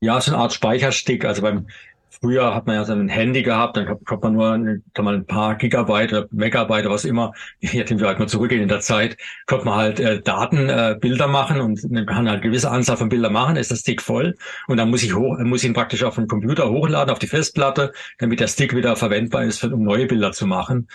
Ja, 0.00 0.20
so 0.20 0.32
eine 0.32 0.42
Art 0.42 0.52
Speicherstick. 0.52 1.24
Also 1.24 1.42
beim 1.42 1.66
Früher 2.20 2.54
hat 2.54 2.66
man 2.66 2.76
ja 2.76 2.84
so 2.84 2.92
ein 2.92 3.08
Handy 3.08 3.42
gehabt, 3.42 3.76
dann 3.76 3.86
kommt 4.04 4.22
man 4.22 4.32
nur 4.32 4.52
ein, 4.52 4.82
mal 4.98 5.14
ein 5.14 5.26
paar 5.26 5.56
Gigabyte 5.56 6.32
Megabyte, 6.32 6.88
was 6.88 7.04
immer, 7.04 7.32
jetzt 7.60 7.96
wir 7.96 8.06
halt 8.06 8.18
mal 8.18 8.28
zurückgehen 8.28 8.62
in 8.62 8.68
der 8.68 8.80
Zeit, 8.80 9.16
kommt 9.46 9.64
man 9.64 9.74
halt 9.74 10.00
äh, 10.00 10.20
Daten, 10.22 10.68
äh, 10.68 10.96
Bilder 11.00 11.28
machen 11.28 11.60
und 11.60 11.90
man 11.90 12.06
kann 12.06 12.28
halt 12.28 12.28
eine 12.28 12.40
gewisse 12.40 12.70
Anzahl 12.70 12.96
von 12.96 13.08
Bildern 13.08 13.32
machen, 13.32 13.56
ist 13.56 13.70
das 13.70 13.80
Stick 13.80 14.00
voll 14.02 14.34
und 14.66 14.76
dann 14.78 14.90
muss 14.90 15.02
ich 15.02 15.14
hoch, 15.14 15.38
muss 15.38 15.62
ich 15.62 15.68
ihn 15.68 15.74
praktisch 15.74 16.04
auf 16.04 16.14
den 16.14 16.26
Computer 16.26 16.70
hochladen, 16.70 17.10
auf 17.10 17.18
die 17.18 17.26
Festplatte, 17.26 17.92
damit 18.18 18.40
der 18.40 18.48
Stick 18.48 18.74
wieder 18.74 18.96
verwendbar 18.96 19.44
ist, 19.44 19.62
um 19.64 19.82
neue 19.82 20.06
Bilder 20.06 20.32
zu 20.32 20.46
machen. 20.46 20.88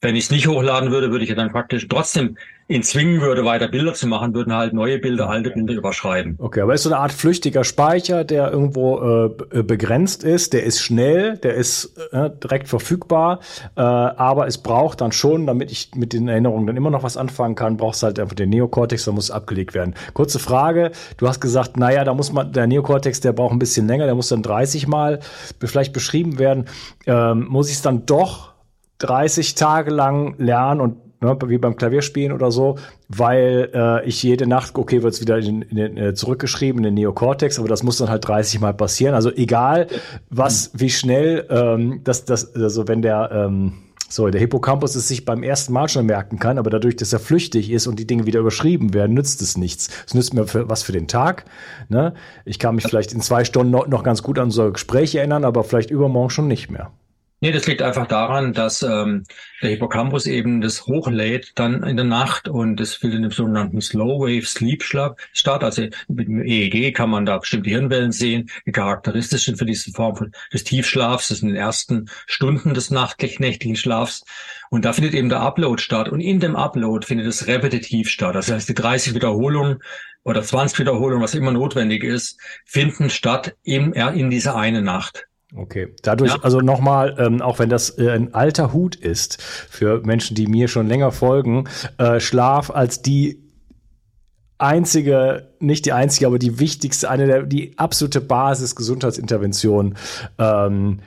Wenn 0.00 0.14
ich 0.14 0.24
es 0.24 0.30
nicht 0.30 0.46
hochladen 0.46 0.92
würde, 0.92 1.10
würde 1.10 1.24
ich 1.24 1.30
ja 1.30 1.34
dann 1.34 1.50
praktisch 1.50 1.88
trotzdem 1.88 2.36
ihn 2.68 2.84
zwingen 2.84 3.20
würde, 3.20 3.44
weiter 3.44 3.66
Bilder 3.66 3.94
zu 3.94 4.06
machen, 4.06 4.32
würden 4.32 4.54
halt 4.54 4.72
neue 4.72 5.00
Bilder, 5.00 5.28
alte 5.28 5.50
Bilder 5.50 5.74
überschreiben. 5.74 6.36
Okay, 6.38 6.60
aber 6.60 6.74
ist 6.74 6.84
so 6.84 6.90
eine 6.90 6.98
Art 6.98 7.10
flüchtiger 7.10 7.64
Speicher, 7.64 8.22
der 8.22 8.52
irgendwo 8.52 9.32
äh, 9.50 9.62
begrenzt 9.64 10.22
ist, 10.22 10.52
der 10.52 10.62
ist 10.62 10.82
schnell, 10.82 11.36
der 11.38 11.54
ist 11.54 11.98
äh, 12.12 12.30
direkt 12.30 12.68
verfügbar, 12.68 13.40
äh, 13.74 13.80
aber 13.80 14.46
es 14.46 14.58
braucht 14.58 15.00
dann 15.00 15.10
schon, 15.10 15.48
damit 15.48 15.72
ich 15.72 15.90
mit 15.96 16.12
den 16.12 16.28
Erinnerungen 16.28 16.68
dann 16.68 16.76
immer 16.76 16.90
noch 16.90 17.02
was 17.02 17.16
anfangen 17.16 17.56
kann, 17.56 17.76
brauchst 17.76 18.04
halt 18.04 18.20
einfach 18.20 18.36
den 18.36 18.50
Neokortex, 18.50 19.04
da 19.04 19.10
muss 19.10 19.32
abgelegt 19.32 19.74
werden. 19.74 19.94
Kurze 20.14 20.38
Frage, 20.38 20.92
du 21.16 21.26
hast 21.26 21.40
gesagt, 21.40 21.76
naja, 21.76 22.04
da 22.04 22.14
muss 22.14 22.32
man, 22.32 22.52
der 22.52 22.68
Neokortex, 22.68 23.18
der 23.20 23.32
braucht 23.32 23.52
ein 23.52 23.58
bisschen 23.58 23.88
länger, 23.88 24.04
der 24.04 24.14
muss 24.14 24.28
dann 24.28 24.42
30 24.42 24.86
Mal 24.86 25.18
vielleicht 25.58 25.92
beschrieben 25.92 26.38
werden. 26.38 26.66
Ähm, 27.06 27.46
muss 27.48 27.68
ich 27.68 27.76
es 27.76 27.82
dann 27.82 28.06
doch 28.06 28.57
30 28.98 29.54
Tage 29.54 29.90
lang 29.90 30.34
lernen 30.38 30.80
und 30.80 30.96
ne, 31.20 31.36
wie 31.46 31.58
beim 31.58 31.76
Klavierspielen 31.76 32.32
oder 32.32 32.50
so, 32.50 32.76
weil 33.08 33.70
äh, 33.74 34.06
ich 34.06 34.22
jede 34.22 34.46
Nacht, 34.46 34.76
okay, 34.76 35.02
wird 35.02 35.14
es 35.14 35.20
wieder 35.20 35.38
in, 35.38 35.62
in, 35.62 35.78
in, 35.78 35.96
äh, 35.96 36.14
zurückgeschrieben 36.14 36.78
in 36.80 36.84
den 36.84 36.94
Neokortex, 36.94 37.58
aber 37.58 37.68
das 37.68 37.82
muss 37.82 37.98
dann 37.98 38.08
halt 38.08 38.26
30 38.26 38.60
Mal 38.60 38.74
passieren. 38.74 39.14
Also 39.14 39.30
egal, 39.32 39.88
was, 40.30 40.70
wie 40.74 40.90
schnell 40.90 41.46
ähm, 41.50 42.00
das, 42.04 42.24
das, 42.24 42.54
also 42.54 42.88
wenn 42.88 43.02
der 43.02 43.30
ähm, 43.32 43.74
so, 44.10 44.26
der 44.28 44.40
Hippocampus 44.40 44.94
es 44.94 45.06
sich 45.06 45.26
beim 45.26 45.42
ersten 45.42 45.74
Mal 45.74 45.88
schon 45.90 46.06
merken 46.06 46.38
kann, 46.38 46.56
aber 46.56 46.70
dadurch, 46.70 46.96
dass 46.96 47.12
er 47.12 47.18
flüchtig 47.18 47.70
ist 47.70 47.86
und 47.86 47.98
die 47.98 48.06
Dinge 48.06 48.24
wieder 48.24 48.40
überschrieben 48.40 48.94
werden, 48.94 49.12
nützt 49.12 49.42
es 49.42 49.58
nichts. 49.58 49.90
Es 50.06 50.14
nützt 50.14 50.32
mir 50.32 50.46
für, 50.46 50.70
was 50.70 50.82
für 50.82 50.92
den 50.92 51.08
Tag. 51.08 51.44
Ne? 51.90 52.14
Ich 52.46 52.58
kann 52.58 52.74
mich 52.74 52.84
vielleicht 52.84 53.12
in 53.12 53.20
zwei 53.20 53.44
Stunden 53.44 53.70
noch, 53.70 53.86
noch 53.86 54.02
ganz 54.02 54.22
gut 54.22 54.38
an 54.38 54.50
so 54.50 54.72
Gespräche 54.72 55.18
erinnern, 55.18 55.44
aber 55.44 55.62
vielleicht 55.62 55.90
übermorgen 55.90 56.30
schon 56.30 56.48
nicht 56.48 56.70
mehr. 56.70 56.90
Nee, 57.40 57.52
das 57.52 57.68
liegt 57.68 57.82
einfach 57.82 58.08
daran, 58.08 58.52
dass 58.52 58.82
ähm, 58.82 59.22
der 59.62 59.70
Hippocampus 59.70 60.26
eben 60.26 60.60
das 60.60 60.86
hochlädt 60.86 61.52
dann 61.54 61.84
in 61.84 61.96
der 61.96 62.04
Nacht 62.04 62.48
und 62.48 62.80
das 62.80 62.94
findet 62.94 63.22
im 63.22 63.30
sogenannten 63.30 63.80
Slow 63.80 64.18
Wave 64.18 64.44
Sleep 64.44 64.82
statt. 64.82 65.16
Also 65.62 65.86
mit 66.08 66.26
dem 66.26 66.42
EEG 66.42 66.92
kann 66.92 67.10
man 67.10 67.26
da 67.26 67.38
bestimmte 67.38 67.70
Hirnwellen 67.70 68.10
sehen, 68.10 68.50
die 68.66 68.72
charakteristisch 68.72 69.44
sind 69.44 69.56
für 69.56 69.66
diese 69.66 69.92
Form 69.92 70.32
des 70.52 70.64
Tiefschlafs. 70.64 71.28
Das 71.28 71.38
sind 71.38 71.50
in 71.50 71.54
den 71.54 71.62
ersten 71.62 72.10
Stunden 72.26 72.74
des 72.74 72.90
nachtlich 72.90 73.38
nächtlichen 73.38 73.76
Schlafs. 73.76 74.24
Und 74.70 74.84
da 74.84 74.92
findet 74.92 75.14
eben 75.14 75.28
der 75.28 75.40
Upload 75.40 75.80
statt. 75.80 76.08
Und 76.08 76.20
in 76.20 76.40
dem 76.40 76.56
Upload 76.56 77.06
findet 77.06 77.28
es 77.28 77.46
repetitiv 77.46 78.10
statt. 78.10 78.34
Das 78.34 78.50
heißt, 78.50 78.68
die 78.68 78.74
30 78.74 79.14
Wiederholungen 79.14 79.78
oder 80.24 80.42
20 80.42 80.80
Wiederholungen, 80.80 81.22
was 81.22 81.36
immer 81.36 81.52
notwendig 81.52 82.02
ist, 82.02 82.40
finden 82.64 83.10
statt 83.10 83.56
im, 83.62 83.92
in 83.92 84.28
dieser 84.28 84.56
eine 84.56 84.82
Nacht. 84.82 85.27
Okay, 85.56 85.94
dadurch 86.02 86.34
ja. 86.34 86.40
also 86.42 86.60
nochmal, 86.60 87.16
ähm, 87.18 87.40
auch 87.40 87.58
wenn 87.58 87.70
das 87.70 87.98
äh, 87.98 88.10
ein 88.10 88.34
alter 88.34 88.72
Hut 88.72 88.96
ist 88.96 89.40
für 89.42 90.02
Menschen, 90.04 90.34
die 90.34 90.46
mir 90.46 90.68
schon 90.68 90.86
länger 90.86 91.10
folgen, 91.10 91.64
äh, 91.96 92.20
Schlaf 92.20 92.70
als 92.70 93.00
die 93.00 93.48
einzige, 94.58 95.54
nicht 95.58 95.86
die 95.86 95.92
einzige, 95.92 96.26
aber 96.26 96.38
die 96.38 96.58
wichtigste, 96.58 97.08
eine 97.08 97.26
der 97.26 97.42
die 97.44 97.78
absolute 97.78 98.20
Basis 98.20 98.76
Gesundheitsintervention, 98.76 99.94
ähm, 100.38 101.00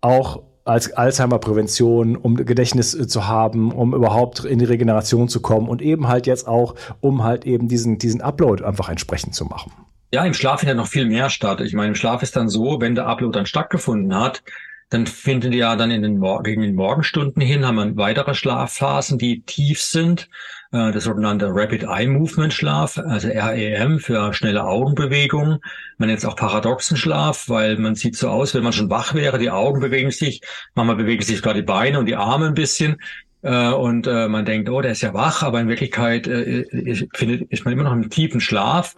auch 0.00 0.42
als 0.64 0.92
Alzheimer-Prävention, 0.92 2.16
um 2.16 2.34
Gedächtnis 2.34 2.92
äh, 2.92 3.06
zu 3.06 3.28
haben, 3.28 3.70
um 3.70 3.94
überhaupt 3.94 4.44
in 4.44 4.58
die 4.58 4.64
Regeneration 4.64 5.28
zu 5.28 5.40
kommen 5.40 5.68
und 5.68 5.80
eben 5.80 6.08
halt 6.08 6.26
jetzt 6.26 6.48
auch, 6.48 6.74
um 7.00 7.22
halt 7.22 7.46
eben 7.46 7.68
diesen, 7.68 7.98
diesen 7.98 8.20
Upload 8.20 8.64
einfach 8.64 8.88
entsprechend 8.88 9.36
zu 9.36 9.44
machen. 9.44 9.70
Ja, 10.12 10.24
im 10.24 10.34
Schlaf 10.34 10.60
findet 10.60 10.76
noch 10.76 10.86
viel 10.86 11.06
mehr 11.06 11.30
statt. 11.30 11.60
Ich 11.60 11.74
meine, 11.74 11.88
im 11.88 11.94
Schlaf 11.94 12.22
ist 12.22 12.36
dann 12.36 12.48
so, 12.48 12.80
wenn 12.80 12.94
der 12.94 13.06
Upload 13.06 13.36
dann 13.36 13.46
stattgefunden 13.46 14.14
hat, 14.14 14.42
dann 14.88 15.06
finden 15.06 15.50
die 15.50 15.58
ja 15.58 15.74
dann 15.74 15.90
in 15.90 16.02
den, 16.02 16.22
gegen 16.44 16.62
den 16.62 16.76
Morgenstunden 16.76 17.42
hin, 17.42 17.66
haben 17.66 17.74
wir 17.76 17.96
weitere 17.96 18.34
Schlafphasen, 18.34 19.18
die 19.18 19.42
tief 19.42 19.82
sind. 19.82 20.28
Äh, 20.72 20.92
das 20.92 21.04
sogenannte 21.04 21.48
Rapid 21.50 21.82
Eye 21.82 22.06
Movement 22.06 22.52
Schlaf, 22.52 22.96
also 22.98 23.28
REM 23.28 23.98
für 23.98 24.32
schnelle 24.32 24.64
Augenbewegungen. 24.64 25.58
Man 25.98 26.08
nennt 26.08 26.20
es 26.20 26.24
auch 26.24 26.36
paradoxen 26.36 26.96
Schlaf, 26.96 27.48
weil 27.48 27.76
man 27.78 27.96
sieht 27.96 28.16
so 28.16 28.28
aus, 28.28 28.54
wenn 28.54 28.62
man 28.62 28.72
schon 28.72 28.88
wach 28.88 29.12
wäre, 29.14 29.38
die 29.38 29.50
Augen 29.50 29.80
bewegen 29.80 30.12
sich, 30.12 30.40
manchmal 30.76 30.96
bewegen 30.96 31.22
sich 31.22 31.38
sogar 31.38 31.54
die 31.54 31.62
Beine 31.62 31.98
und 31.98 32.06
die 32.06 32.16
Arme 32.16 32.46
ein 32.46 32.54
bisschen. 32.54 32.96
äh, 33.42 33.70
und 33.70 34.06
äh, 34.06 34.28
man 34.28 34.44
denkt, 34.44 34.68
oh, 34.68 34.80
der 34.80 34.92
ist 34.92 35.02
ja 35.02 35.14
wach, 35.14 35.42
aber 35.42 35.60
in 35.60 35.68
Wirklichkeit 35.68 36.26
ist 36.26 37.64
man 37.64 37.72
immer 37.72 37.84
noch 37.84 37.92
im 37.92 38.08
tiefen 38.10 38.40
Schlaf. 38.40 38.94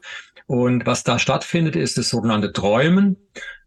Und 0.48 0.86
was 0.86 1.04
da 1.04 1.18
stattfindet, 1.18 1.76
ist 1.76 1.98
das 1.98 2.08
sogenannte 2.08 2.54
Träumen. 2.54 3.18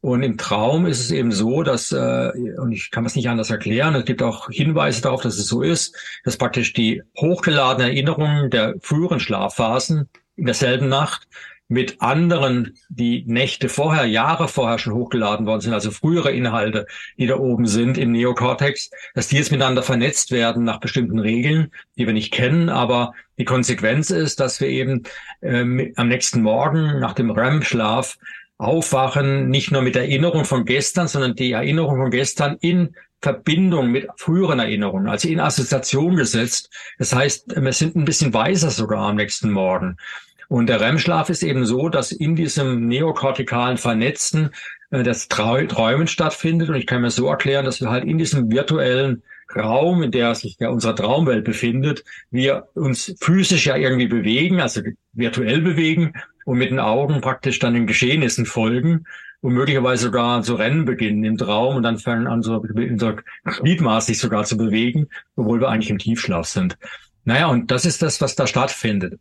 Und 0.01 0.23
im 0.23 0.39
Traum 0.39 0.87
ist 0.87 0.99
es 0.99 1.11
eben 1.11 1.31
so, 1.31 1.61
dass, 1.61 1.91
äh, 1.91 2.31
und 2.57 2.71
ich 2.71 2.89
kann 2.89 3.05
es 3.05 3.15
nicht 3.15 3.29
anders 3.29 3.51
erklären, 3.51 3.93
es 3.93 4.05
gibt 4.05 4.23
auch 4.23 4.49
Hinweise 4.49 5.03
darauf, 5.03 5.21
dass 5.21 5.37
es 5.37 5.45
so 5.45 5.61
ist, 5.61 5.95
dass 6.23 6.37
praktisch 6.37 6.73
die 6.73 7.03
hochgeladenen 7.19 7.91
Erinnerungen 7.91 8.49
der 8.49 8.73
früheren 8.81 9.19
Schlafphasen 9.19 10.09
in 10.37 10.45
derselben 10.45 10.89
Nacht 10.89 11.27
mit 11.71 12.01
anderen, 12.01 12.77
die 12.89 13.23
Nächte 13.25 13.69
vorher, 13.69 14.05
Jahre 14.05 14.49
vorher 14.49 14.77
schon 14.77 14.93
hochgeladen 14.93 15.45
worden 15.45 15.61
sind, 15.61 15.73
also 15.73 15.89
frühere 15.89 16.29
Inhalte, 16.31 16.85
die 17.17 17.27
da 17.27 17.37
oben 17.37 17.65
sind 17.65 17.97
im 17.97 18.11
Neokortex, 18.11 18.91
dass 19.15 19.29
die 19.29 19.37
jetzt 19.37 19.53
miteinander 19.53 19.81
vernetzt 19.81 20.31
werden 20.31 20.65
nach 20.65 20.81
bestimmten 20.81 21.17
Regeln, 21.17 21.71
die 21.97 22.05
wir 22.05 22.13
nicht 22.13 22.33
kennen. 22.33 22.67
Aber 22.67 23.13
die 23.37 23.45
Konsequenz 23.45 24.09
ist, 24.09 24.41
dass 24.41 24.59
wir 24.59 24.67
eben 24.67 25.03
ähm, 25.41 25.93
am 25.95 26.09
nächsten 26.09 26.41
Morgen 26.41 26.99
nach 26.99 27.13
dem 27.13 27.31
REM-Schlaf 27.31 28.17
aufwachen, 28.57 29.49
nicht 29.49 29.71
nur 29.71 29.81
mit 29.81 29.95
Erinnerung 29.95 30.43
von 30.43 30.65
gestern, 30.65 31.07
sondern 31.07 31.35
die 31.35 31.53
Erinnerung 31.53 31.97
von 31.97 32.11
gestern 32.11 32.57
in 32.59 32.95
Verbindung 33.21 33.91
mit 33.91 34.07
früheren 34.17 34.59
Erinnerungen, 34.59 35.07
also 35.07 35.29
in 35.29 35.39
Assoziation 35.39 36.17
gesetzt. 36.17 36.69
Das 36.97 37.15
heißt, 37.15 37.55
wir 37.55 37.73
sind 37.73 37.95
ein 37.95 38.03
bisschen 38.03 38.33
weiser 38.33 38.71
sogar 38.71 39.07
am 39.09 39.15
nächsten 39.15 39.51
Morgen. 39.51 39.97
Und 40.51 40.67
der 40.67 40.81
REM-Schlaf 40.81 41.29
ist 41.29 41.43
eben 41.43 41.65
so, 41.65 41.87
dass 41.87 42.11
in 42.11 42.35
diesem 42.35 42.85
neokortikalen 42.89 43.77
Vernetzen 43.77 44.49
äh, 44.89 45.01
das 45.01 45.29
Träumen 45.29 46.07
stattfindet. 46.07 46.67
Und 46.67 46.75
ich 46.75 46.87
kann 46.87 47.03
mir 47.03 47.09
so 47.09 47.29
erklären, 47.29 47.63
dass 47.63 47.79
wir 47.79 47.89
halt 47.89 48.03
in 48.03 48.17
diesem 48.17 48.51
virtuellen 48.51 49.23
Raum, 49.55 50.03
in 50.03 50.11
der 50.11 50.35
sich 50.35 50.57
ja 50.59 50.67
unsere 50.67 50.93
Traumwelt 50.93 51.45
befindet, 51.45 52.03
wir 52.31 52.67
uns 52.73 53.15
physisch 53.21 53.65
ja 53.65 53.77
irgendwie 53.77 54.07
bewegen, 54.07 54.59
also 54.59 54.81
virtuell 55.13 55.61
bewegen 55.61 56.15
und 56.43 56.57
mit 56.57 56.69
den 56.69 56.81
Augen 56.81 57.21
praktisch 57.21 57.59
dann 57.59 57.73
den 57.73 57.87
Geschehnissen 57.87 58.45
folgen 58.45 59.05
und 59.39 59.53
möglicherweise 59.53 60.07
sogar 60.07 60.41
zu 60.41 60.55
rennen 60.55 60.83
beginnen 60.83 61.23
im 61.23 61.37
Traum 61.37 61.77
und 61.77 61.83
dann 61.83 61.97
fangen 61.97 62.27
an, 62.27 62.41
so, 62.41 62.61
so 62.97 63.15
gliedmaßig 63.45 64.19
sogar 64.19 64.43
zu 64.43 64.57
bewegen, 64.57 65.07
obwohl 65.37 65.61
wir 65.61 65.69
eigentlich 65.69 65.91
im 65.91 65.97
Tiefschlaf 65.97 66.45
sind. 66.45 66.77
Naja, 67.23 67.47
und 67.47 67.71
das 67.71 67.85
ist 67.85 68.01
das, 68.01 68.19
was 68.19 68.35
da 68.35 68.47
stattfindet 68.47 69.17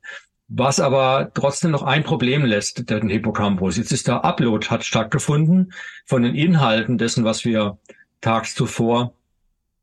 was 0.50 0.80
aber 0.80 1.30
trotzdem 1.32 1.70
noch 1.70 1.84
ein 1.84 2.02
Problem 2.02 2.44
lässt, 2.44 2.90
den 2.90 3.08
Hippocampus. 3.08 3.76
Jetzt 3.76 3.92
ist 3.92 4.08
der 4.08 4.24
Upload 4.24 4.66
hat 4.66 4.84
stattgefunden 4.84 5.72
von 6.06 6.22
den 6.22 6.34
Inhalten 6.34 6.98
dessen, 6.98 7.24
was 7.24 7.44
wir 7.44 7.78
tags 8.20 8.54
zuvor 8.56 9.14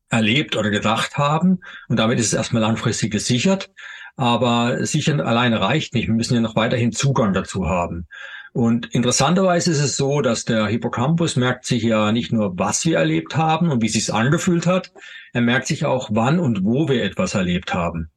erlebt 0.10 0.58
oder 0.58 0.70
gedacht 0.70 1.18
haben. 1.18 1.62
Und 1.88 1.98
damit 1.98 2.20
ist 2.20 2.28
es 2.28 2.34
erstmal 2.34 2.62
langfristig 2.62 3.12
gesichert. 3.12 3.72
Aber 4.18 4.86
sichern 4.86 5.22
alleine 5.22 5.62
reicht 5.62 5.94
nicht. 5.94 6.08
Wir 6.08 6.14
müssen 6.14 6.36
ja 6.36 6.42
noch 6.42 6.56
weiterhin 6.56 6.92
Zugang 6.92 7.34
dazu 7.34 7.68
haben. 7.68 8.08
Und 8.52 8.88
interessanterweise 8.94 9.72
ist 9.72 9.80
es 9.80 9.96
so, 9.96 10.22
dass 10.22 10.44
der 10.44 10.66
Hippocampus 10.68 11.36
merkt 11.36 11.66
sich 11.66 11.84
ja 11.84 12.12
nicht 12.12 12.34
nur, 12.34 12.58
was 12.58 12.86
wir 12.86 12.98
erlebt 12.98 13.38
haben 13.38 13.70
und 13.72 13.82
wie 13.82 13.86
es 13.86 13.94
sich 13.94 14.12
angefühlt 14.12 14.66
hat, 14.66 14.92
er 15.32 15.42
merkt 15.42 15.68
sich 15.68 15.86
auch, 15.86 16.10
wann 16.12 16.40
und 16.40 16.64
wo 16.64 16.90
wir 16.90 17.04
etwas 17.04 17.36
erlebt 17.36 17.74
haben. 17.74 18.10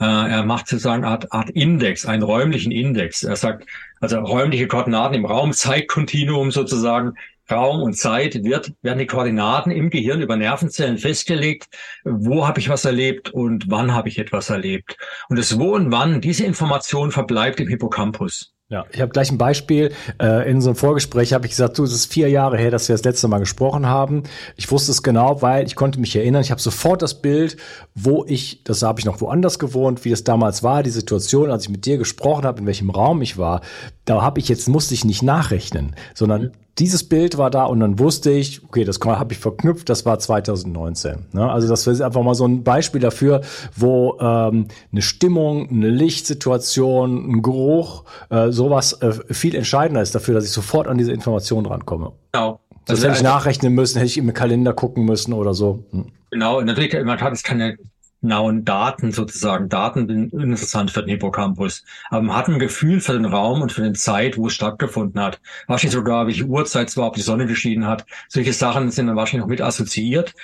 Äh, 0.00 0.04
er 0.04 0.44
macht 0.44 0.66
sozusagen 0.66 1.04
Art, 1.04 1.32
Art 1.32 1.50
Index, 1.50 2.06
einen 2.06 2.22
räumlichen 2.22 2.72
Index. 2.72 3.22
Er 3.22 3.36
sagt, 3.36 3.66
also 4.00 4.18
räumliche 4.18 4.66
Koordinaten 4.66 5.14
im 5.14 5.26
Raum, 5.26 5.52
Zeitkontinuum 5.52 6.50
sozusagen, 6.50 7.14
Raum 7.50 7.82
und 7.82 7.94
Zeit 7.94 8.44
wird, 8.44 8.72
werden 8.80 9.00
die 9.00 9.06
Koordinaten 9.06 9.72
im 9.72 9.90
Gehirn 9.90 10.22
über 10.22 10.36
Nervenzellen 10.36 10.98
festgelegt, 10.98 11.66
wo 12.04 12.46
habe 12.46 12.60
ich 12.60 12.68
was 12.68 12.84
erlebt 12.84 13.30
und 13.30 13.68
wann 13.68 13.92
habe 13.92 14.08
ich 14.08 14.18
etwas 14.18 14.50
erlebt. 14.50 14.96
Und 15.28 15.38
das 15.38 15.58
Wo 15.58 15.74
und 15.74 15.90
Wann, 15.90 16.20
diese 16.20 16.44
Information 16.44 17.10
verbleibt 17.10 17.60
im 17.60 17.68
Hippocampus. 17.68 18.54
Ja, 18.70 18.86
ich 18.92 19.00
habe 19.00 19.10
gleich 19.10 19.32
ein 19.32 19.38
Beispiel. 19.38 19.92
Äh, 20.22 20.48
in 20.48 20.60
so 20.60 20.70
einem 20.70 20.76
Vorgespräch 20.76 21.32
habe 21.32 21.44
ich 21.44 21.50
gesagt, 21.50 21.76
du, 21.76 21.82
es 21.82 21.92
ist 21.92 22.12
vier 22.12 22.28
Jahre 22.28 22.56
her, 22.56 22.70
dass 22.70 22.88
wir 22.88 22.94
das 22.94 23.02
letzte 23.02 23.26
Mal 23.26 23.40
gesprochen 23.40 23.86
haben. 23.86 24.22
Ich 24.54 24.70
wusste 24.70 24.92
es 24.92 25.02
genau, 25.02 25.42
weil 25.42 25.66
ich 25.66 25.74
konnte 25.74 25.98
mich 25.98 26.14
erinnern. 26.14 26.42
Ich 26.42 26.52
habe 26.52 26.60
sofort 26.60 27.02
das 27.02 27.20
Bild, 27.20 27.56
wo 27.96 28.24
ich, 28.28 28.62
das 28.62 28.82
habe 28.82 29.00
ich 29.00 29.06
noch 29.06 29.20
woanders 29.20 29.58
gewohnt, 29.58 30.04
wie 30.04 30.12
es 30.12 30.22
damals 30.22 30.62
war, 30.62 30.84
die 30.84 30.90
Situation, 30.90 31.50
als 31.50 31.64
ich 31.64 31.68
mit 31.68 31.84
dir 31.84 31.98
gesprochen 31.98 32.44
habe, 32.44 32.60
in 32.60 32.66
welchem 32.66 32.90
Raum 32.90 33.20
ich 33.22 33.38
war. 33.38 33.60
Da 34.04 34.22
habe 34.22 34.38
ich 34.38 34.48
jetzt 34.48 34.68
musste 34.68 34.94
ich 34.94 35.04
nicht 35.04 35.24
nachrechnen, 35.24 35.96
sondern 36.14 36.52
dieses 36.78 37.08
Bild 37.08 37.36
war 37.36 37.50
da 37.50 37.64
und 37.64 37.80
dann 37.80 37.98
wusste 37.98 38.30
ich, 38.30 38.64
okay, 38.64 38.84
das 38.84 38.98
habe 39.04 39.32
ich 39.32 39.38
verknüpft, 39.38 39.88
das 39.88 40.06
war 40.06 40.18
2019. 40.18 41.26
Ne? 41.32 41.50
Also 41.50 41.68
das 41.68 41.86
ist 41.86 42.00
einfach 42.00 42.22
mal 42.22 42.34
so 42.34 42.46
ein 42.46 42.62
Beispiel 42.64 43.00
dafür, 43.00 43.42
wo 43.76 44.18
ähm, 44.20 44.68
eine 44.92 45.02
Stimmung, 45.02 45.68
eine 45.68 45.88
Lichtsituation, 45.88 47.30
ein 47.30 47.42
Geruch, 47.42 48.04
äh, 48.30 48.50
sowas 48.50 48.94
äh, 49.02 49.12
viel 49.32 49.54
entscheidender 49.54 50.00
ist 50.00 50.14
dafür, 50.14 50.34
dass 50.34 50.44
ich 50.44 50.52
sofort 50.52 50.88
an 50.88 50.96
diese 50.96 51.12
Information 51.12 51.66
rankomme. 51.66 52.12
Genau. 52.32 52.60
Also, 52.88 52.94
also 52.94 53.08
hätte 53.08 53.16
ich 53.18 53.22
nachrechnen 53.22 53.74
müssen, 53.74 53.98
hätte 53.98 54.08
ich 54.08 54.18
im 54.18 54.32
Kalender 54.32 54.72
gucken 54.72 55.04
müssen 55.04 55.32
oder 55.32 55.54
so. 55.54 55.84
Hm. 55.90 56.06
Genau, 56.30 56.60
natürlich, 56.60 56.92
man 57.04 57.20
hat 57.20 57.32
es 57.32 57.42
keine 57.42 57.76
genauen 58.20 58.64
Daten 58.64 59.12
sozusagen. 59.12 59.68
Daten 59.68 60.06
sind 60.06 60.32
interessant 60.32 60.90
für 60.90 61.00
den 61.00 61.10
Hippocampus. 61.10 61.84
Aber 62.10 62.22
man 62.22 62.36
hat 62.36 62.48
ein 62.48 62.58
Gefühl 62.58 63.00
für 63.00 63.14
den 63.14 63.24
Raum 63.24 63.62
und 63.62 63.72
für 63.72 63.82
die 63.82 63.92
Zeit, 63.92 64.36
wo 64.36 64.48
es 64.48 64.54
stattgefunden 64.54 65.20
hat. 65.20 65.40
Wahrscheinlich 65.66 65.94
sogar, 65.94 66.26
welche 66.26 66.44
Uhrzeit 66.44 66.90
zwar, 66.90 67.08
ob 67.08 67.14
die 67.14 67.22
Sonne 67.22 67.46
geschieden 67.46 67.86
hat. 67.86 68.04
Solche 68.28 68.52
Sachen 68.52 68.90
sind 68.90 69.06
dann 69.06 69.16
wahrscheinlich 69.16 69.42
noch 69.42 69.50
mit 69.50 69.62
assoziiert. 69.62 70.34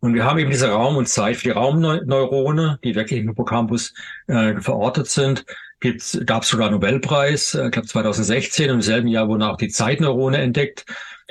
Und 0.00 0.14
wir 0.14 0.24
haben 0.24 0.38
eben 0.38 0.50
diese 0.50 0.70
Raum 0.70 0.96
und 0.96 1.08
Zeit 1.08 1.36
für 1.36 1.44
die 1.44 1.50
Raumneurone, 1.50 2.78
die 2.84 2.94
wirklich 2.94 3.20
im 3.20 3.28
Hippocampus 3.28 3.94
äh, 4.26 4.60
verortet 4.60 5.08
sind. 5.08 5.44
Gab 6.26 6.42
es 6.42 6.48
sogar 6.48 6.70
Nobelpreis, 6.70 7.54
äh, 7.54 7.66
ich 7.66 7.72
glaube 7.72 7.88
2016. 7.88 8.70
Im 8.70 8.82
selben 8.82 9.08
Jahr 9.08 9.28
wurden 9.28 9.42
auch 9.42 9.56
die 9.56 9.68
Zeitneurone 9.68 10.38
entdeckt. 10.38 10.84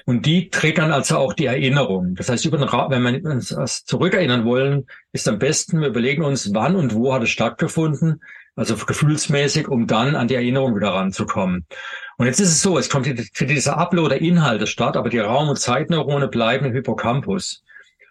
Und 0.05 0.25
die 0.25 0.49
triggern 0.49 0.91
also 0.91 1.17
auch 1.17 1.33
die 1.33 1.45
Erinnerung. 1.45 2.15
Das 2.15 2.29
heißt, 2.29 2.51
wenn 2.51 3.23
wir 3.23 3.31
uns 3.31 3.85
zurückerinnern 3.85 4.45
wollen, 4.45 4.87
ist 5.11 5.27
am 5.27 5.39
besten, 5.39 5.81
wir 5.81 5.89
überlegen 5.89 6.23
uns, 6.23 6.53
wann 6.53 6.75
und 6.75 6.95
wo 6.95 7.13
hat 7.13 7.23
es 7.23 7.29
stattgefunden, 7.29 8.21
also 8.55 8.75
gefühlsmäßig, 8.75 9.67
um 9.67 9.87
dann 9.87 10.15
an 10.15 10.27
die 10.27 10.35
Erinnerung 10.35 10.75
wieder 10.75 10.89
ranzukommen. 10.89 11.65
Und 12.17 12.25
jetzt 12.25 12.39
ist 12.39 12.49
es 12.49 12.61
so, 12.61 12.77
es 12.77 12.89
kommt 12.89 13.07
für 13.33 13.45
dieser 13.45 13.77
Upload 13.77 14.09
der 14.09 14.21
Inhalte 14.21 14.67
statt, 14.67 14.97
aber 14.97 15.09
die 15.09 15.19
Raum- 15.19 15.49
und 15.49 15.59
Zeitneurone 15.59 16.27
bleiben 16.27 16.65
im 16.65 16.73
Hippocampus. 16.73 17.63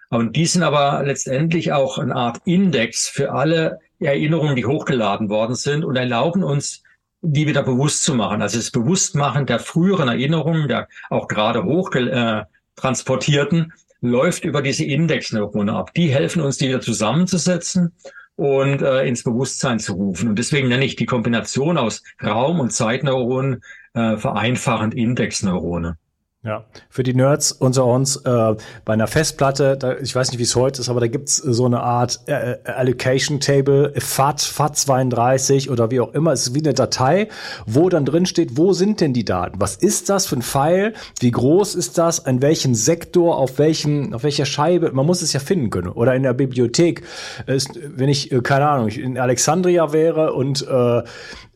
Und 0.08 0.34
die 0.34 0.46
sind 0.46 0.62
aber 0.62 1.02
letztendlich 1.04 1.72
auch 1.72 1.98
eine 1.98 2.16
Art 2.16 2.40
Index 2.44 3.08
für 3.08 3.32
alle 3.32 3.78
Erinnerungen, 4.00 4.56
die 4.56 4.66
hochgeladen 4.66 5.28
worden 5.28 5.54
sind 5.54 5.84
und 5.84 5.96
erlauben 5.96 6.42
uns, 6.42 6.82
die 7.22 7.46
wieder 7.46 7.62
bewusst 7.62 8.04
zu 8.04 8.14
machen. 8.14 8.42
Also 8.42 8.58
das 8.58 8.70
Bewusstmachen 8.70 9.46
der 9.46 9.58
früheren 9.58 10.08
Erinnerungen, 10.08 10.68
der 10.68 10.88
auch 11.10 11.28
gerade 11.28 11.64
hoch 11.64 11.94
äh, 11.94 12.44
transportierten, 12.76 13.72
läuft 14.00 14.44
über 14.44 14.62
diese 14.62 14.84
Indexneurone 14.84 15.72
ab. 15.72 15.92
Die 15.94 16.10
helfen 16.10 16.42
uns, 16.42 16.56
die 16.56 16.68
wieder 16.68 16.80
zusammenzusetzen 16.80 17.92
und 18.36 18.80
äh, 18.80 19.06
ins 19.06 19.22
Bewusstsein 19.22 19.78
zu 19.78 19.92
rufen. 19.94 20.30
Und 20.30 20.38
deswegen 20.38 20.68
nenne 20.68 20.84
ich 20.84 20.96
die 20.96 21.06
Kombination 21.06 21.76
aus 21.76 22.02
Raum- 22.22 22.60
und 22.60 22.72
Zeitneuronen 22.72 23.62
äh, 23.92 24.16
vereinfachend 24.16 24.94
Indexneurone. 24.94 25.98
Ja, 26.42 26.64
für 26.88 27.02
die 27.02 27.12
Nerds 27.12 27.52
unter 27.52 27.84
uns, 27.84 28.16
äh, 28.16 28.54
bei 28.86 28.94
einer 28.94 29.06
Festplatte, 29.06 29.76
da, 29.76 29.98
ich 29.98 30.14
weiß 30.14 30.30
nicht, 30.30 30.38
wie 30.38 30.44
es 30.44 30.56
heute 30.56 30.80
ist, 30.80 30.88
aber 30.88 31.00
da 31.00 31.06
gibt's 31.06 31.36
so 31.36 31.66
eine 31.66 31.82
Art 31.82 32.20
äh, 32.24 32.56
Allocation 32.64 33.40
Table, 33.40 33.92
FAT, 33.98 34.40
FAT32 34.40 35.70
oder 35.70 35.90
wie 35.90 36.00
auch 36.00 36.14
immer. 36.14 36.32
Es 36.32 36.46
ist 36.46 36.54
wie 36.54 36.60
eine 36.60 36.72
Datei, 36.72 37.28
wo 37.66 37.90
dann 37.90 38.06
drin 38.06 38.24
steht, 38.24 38.56
wo 38.56 38.72
sind 38.72 39.02
denn 39.02 39.12
die 39.12 39.26
Daten? 39.26 39.60
Was 39.60 39.76
ist 39.76 40.08
das 40.08 40.24
für 40.24 40.36
ein 40.36 40.40
File? 40.40 40.94
Wie 41.18 41.30
groß 41.30 41.74
ist 41.74 41.98
das? 41.98 42.20
In 42.20 42.40
welchem 42.40 42.74
Sektor? 42.74 43.36
Auf 43.36 43.58
welchem, 43.58 44.14
auf 44.14 44.22
welcher 44.22 44.46
Scheibe? 44.46 44.92
Man 44.92 45.04
muss 45.04 45.20
es 45.20 45.34
ja 45.34 45.40
finden 45.40 45.68
können. 45.68 45.88
Oder 45.88 46.14
in 46.14 46.22
der 46.22 46.32
Bibliothek. 46.32 47.02
Ist, 47.48 47.78
wenn 47.84 48.08
ich, 48.08 48.32
äh, 48.32 48.40
keine 48.40 48.66
Ahnung, 48.66 48.88
in 48.88 49.18
Alexandria 49.18 49.92
wäre 49.92 50.32
und 50.32 50.66
äh, 50.66 51.02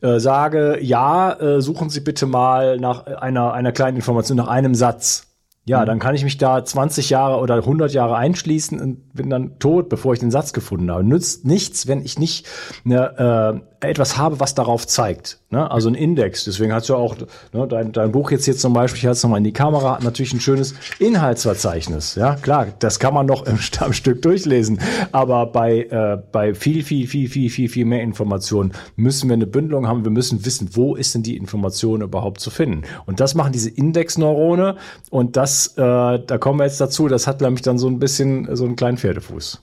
äh, 0.05 0.19
sage, 0.19 0.77
ja, 0.79 1.33
äh, 1.33 1.61
suchen 1.61 1.89
Sie 1.89 2.01
bitte 2.01 2.27
mal 2.27 2.77
nach 2.77 3.07
einer, 3.07 3.53
einer 3.53 3.71
kleinen 3.71 3.95
Information, 3.97 4.37
nach 4.37 4.47
einem 4.47 4.74
Satz. 4.75 5.23
Ja, 5.65 5.81
mhm. 5.81 5.85
dann 5.87 5.99
kann 5.99 6.15
ich 6.15 6.23
mich 6.23 6.37
da 6.37 6.63
20 6.63 7.09
Jahre 7.09 7.39
oder 7.39 7.55
100 7.55 7.91
Jahre 7.91 8.15
einschließen 8.15 8.79
und 8.79 9.13
bin 9.13 9.29
dann 9.29 9.57
tot, 9.59 9.89
bevor 9.89 10.13
ich 10.13 10.19
den 10.19 10.31
Satz 10.31 10.53
gefunden 10.53 10.91
habe. 10.91 11.03
Nützt 11.03 11.45
nichts, 11.45 11.87
wenn 11.87 12.03
ich 12.03 12.19
nicht 12.19 12.47
eine, 12.85 13.61
äh, 13.81 13.89
etwas 13.89 14.17
habe, 14.17 14.39
was 14.39 14.55
darauf 14.55 14.87
zeigt. 14.87 15.39
Ne? 15.49 15.69
Also 15.69 15.89
ein 15.89 15.95
Index. 15.95 16.45
Deswegen 16.45 16.73
hast 16.73 16.89
du 16.89 16.95
auch 16.95 17.15
ne, 17.53 17.67
dein, 17.67 17.91
dein 17.91 18.11
Buch 18.11 18.31
jetzt 18.31 18.45
hier 18.45 18.55
zum 18.55 18.73
Beispiel, 18.73 18.99
ich 18.99 19.05
halte 19.05 19.17
es 19.17 19.23
nochmal 19.23 19.39
in 19.39 19.43
die 19.43 19.53
Kamera, 19.53 19.95
hat 19.95 20.03
natürlich 20.03 20.33
ein 20.33 20.39
schönes 20.39 20.73
Inhaltsverzeichnis. 20.99 22.15
Ja, 22.15 22.35
klar, 22.35 22.67
das 22.79 22.99
kann 22.99 23.13
man 23.13 23.25
noch 23.25 23.45
im, 23.45 23.59
am 23.79 23.93
Stück 23.93 24.21
durchlesen. 24.21 24.79
Aber 25.11 25.47
bei, 25.47 25.83
äh, 25.83 26.17
bei 26.31 26.53
viel, 26.53 26.83
viel, 26.83 27.07
viel, 27.07 27.29
viel, 27.29 27.49
viel, 27.49 27.69
viel 27.69 27.85
mehr 27.85 28.01
Informationen 28.01 28.73
müssen 28.95 29.29
wir 29.29 29.33
eine 29.33 29.47
Bündelung 29.47 29.87
haben. 29.87 30.03
Wir 30.03 30.11
müssen 30.11 30.45
wissen, 30.45 30.69
wo 30.73 30.95
ist 30.95 31.15
denn 31.15 31.23
die 31.23 31.37
Information 31.37 32.01
überhaupt 32.01 32.39
zu 32.39 32.49
finden. 32.49 32.83
Und 33.05 33.19
das 33.19 33.35
machen 33.35 33.51
diese 33.51 33.69
Indexneurone. 33.69 34.75
Und 35.09 35.37
das, 35.37 35.54
äh, 35.77 36.19
da 36.25 36.37
kommen 36.37 36.59
wir 36.59 36.65
jetzt 36.65 36.81
dazu, 36.81 37.07
das 37.07 37.27
hat 37.27 37.41
nämlich 37.41 37.61
dann 37.61 37.77
so 37.77 37.87
ein 37.87 37.99
bisschen 37.99 38.55
so 38.55 38.65
einen 38.65 38.75
kleinen 38.75 38.97
Pferdefuß. 38.97 39.61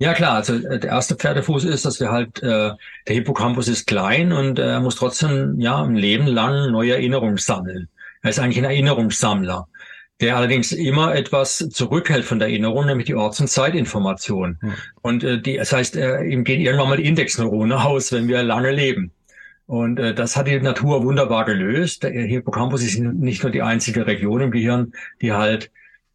Ja 0.00 0.14
klar, 0.14 0.36
also 0.36 0.54
äh, 0.54 0.80
der 0.80 0.90
erste 0.90 1.14
Pferdefuß 1.14 1.64
ist, 1.64 1.84
dass 1.84 2.00
wir 2.00 2.10
halt, 2.10 2.42
äh, 2.42 2.70
der 3.06 3.14
Hippocampus 3.14 3.68
ist 3.68 3.86
klein 3.86 4.32
und 4.32 4.58
er 4.58 4.78
äh, 4.78 4.80
muss 4.80 4.96
trotzdem 4.96 5.60
ja 5.60 5.82
ein 5.82 5.94
Leben 5.94 6.26
lang 6.26 6.72
neue 6.72 6.92
Erinnerungen 6.92 7.36
sammeln. 7.36 7.88
Er 8.22 8.30
ist 8.30 8.38
eigentlich 8.38 8.58
ein 8.58 8.64
Erinnerungssammler, 8.64 9.68
der 10.22 10.36
allerdings 10.36 10.72
immer 10.72 11.14
etwas 11.14 11.58
zurückhält 11.70 12.24
von 12.24 12.38
der 12.38 12.48
Erinnerung, 12.48 12.86
nämlich 12.86 13.06
die 13.06 13.14
Orts- 13.14 13.40
und 13.40 13.48
Zeitinformation. 13.48 14.58
Hm. 14.60 14.72
Und 15.02 15.22
äh, 15.22 15.38
die, 15.38 15.58
das 15.58 15.72
heißt, 15.72 15.96
äh, 15.96 16.22
ihm 16.24 16.44
gehen 16.44 16.62
irgendwann 16.62 16.88
mal 16.88 17.00
Indexneurone 17.00 17.84
aus, 17.84 18.10
wenn 18.10 18.26
wir 18.26 18.42
lange 18.42 18.70
leben. 18.70 19.12
Und 19.70 20.00
äh, 20.00 20.14
das 20.14 20.36
hat 20.36 20.48
die 20.48 20.58
Natur 20.58 21.04
wunderbar 21.04 21.44
gelöst. 21.44 22.02
Der 22.02 22.10
Hippocampus 22.10 22.82
ist 22.82 22.98
nicht 22.98 23.44
nur 23.44 23.52
die 23.52 23.62
einzige 23.62 24.04
Region 24.04 24.40
im 24.40 24.50
Gehirn, 24.50 24.94
die 25.22 25.32
halt 25.32 25.70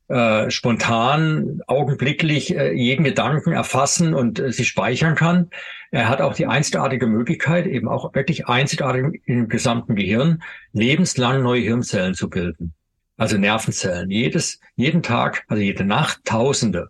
äh, 0.09 0.51
spontan, 0.51 1.61
augenblicklich 1.65 2.53
äh, 2.53 2.73
jeden 2.73 3.05
Gedanken 3.05 3.53
erfassen 3.53 4.13
und 4.13 4.39
äh, 4.39 4.51
sich 4.51 4.67
speichern 4.67 5.15
kann. 5.15 5.51
Er 5.89 6.09
hat 6.09 6.19
auch 6.19 6.33
die 6.33 6.47
einzigartige 6.47 7.07
Möglichkeit, 7.07 7.65
eben 7.65 7.87
auch 7.87 8.13
wirklich 8.13 8.47
einzigartig 8.47 9.21
im 9.25 9.47
gesamten 9.47 9.95
Gehirn, 9.95 10.43
lebenslang 10.73 11.41
neue 11.41 11.61
Hirnzellen 11.61 12.13
zu 12.13 12.29
bilden. 12.29 12.73
Also 13.15 13.37
Nervenzellen. 13.37 14.11
Jedes, 14.11 14.59
jeden 14.75 15.01
Tag, 15.01 15.45
also 15.47 15.63
jede 15.63 15.85
Nacht 15.85 16.25
Tausende. 16.25 16.89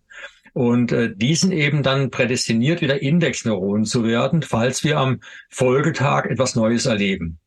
Und 0.56 0.94
äh, 0.94 1.14
die 1.14 1.36
sind 1.36 1.52
eben 1.52 1.84
dann 1.84 2.12
prädestiniert, 2.12 2.80
wieder 2.80 3.02
Indexneuronen 3.02 3.84
zu 3.84 4.06
werden, 4.06 4.42
falls 4.42 4.86
wir 4.86 4.98
am 4.98 5.20
Folgetag 5.50 6.28
etwas 6.28 6.56
Neues 6.56 6.86
erleben. 6.86 7.40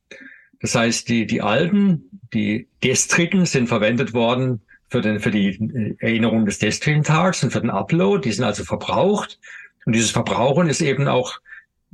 Das 0.60 0.74
heißt, 0.74 1.08
die, 1.08 1.24
die 1.24 1.40
alten, 1.40 2.20
die 2.34 2.68
gestrigen 2.82 3.46
sind 3.46 3.66
verwendet 3.66 4.12
worden 4.12 4.60
für, 4.90 5.00
den, 5.00 5.20
für 5.20 5.30
die 5.30 5.48
äh, 5.48 5.96
Erinnerung 6.00 6.44
des 6.44 6.58
gestrigen 6.58 7.02
Tags 7.02 7.42
und 7.42 7.50
für 7.50 7.62
den 7.62 7.70
Upload. 7.70 8.28
Die 8.28 8.32
sind 8.32 8.44
also 8.44 8.62
verbraucht. 8.62 9.38
Und 9.86 9.94
dieses 9.94 10.10
Verbrauchen 10.10 10.68
ist 10.68 10.82
eben 10.82 11.08
auch 11.08 11.38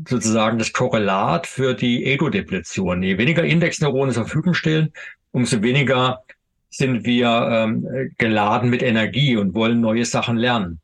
sozusagen 0.09 0.59
das 0.59 0.73
Korrelat 0.73 1.47
für 1.47 1.75
die 1.75 2.07
Ego-Depletion. 2.07 3.05
Je 3.05 3.19
weniger 3.19 3.45
Indexneurone 3.45 4.11
zur 4.11 4.25
Verfügung 4.25 4.55
stellen, 4.55 4.93
umso 5.31 5.63
weniger 5.63 6.25
sind 6.71 7.07
wir 7.07 7.29
ähm, 7.53 8.11
geladen 8.19 8.69
mit 8.69 8.83
Energie 8.83 9.37
und 9.37 9.55
wollen 9.55 9.81
neue 9.81 10.05
Sachen 10.05 10.37
lernen. 10.37 10.81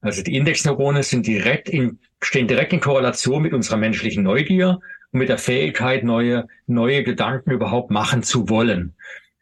Also 0.00 0.22
die 0.22 0.36
Indexneurone 0.36 1.02
sind 1.02 1.26
direkt 1.26 1.68
in, 1.68 1.98
stehen 2.22 2.48
direkt 2.48 2.72
in 2.72 2.80
Korrelation 2.80 3.42
mit 3.42 3.52
unserer 3.52 3.76
menschlichen 3.76 4.22
Neugier 4.22 4.80
und 5.12 5.18
mit 5.18 5.28
der 5.28 5.38
Fähigkeit, 5.38 6.04
neue, 6.04 6.46
neue 6.66 7.02
Gedanken 7.02 7.50
überhaupt 7.50 7.90
machen 7.90 8.22
zu 8.22 8.48
wollen. 8.48 8.94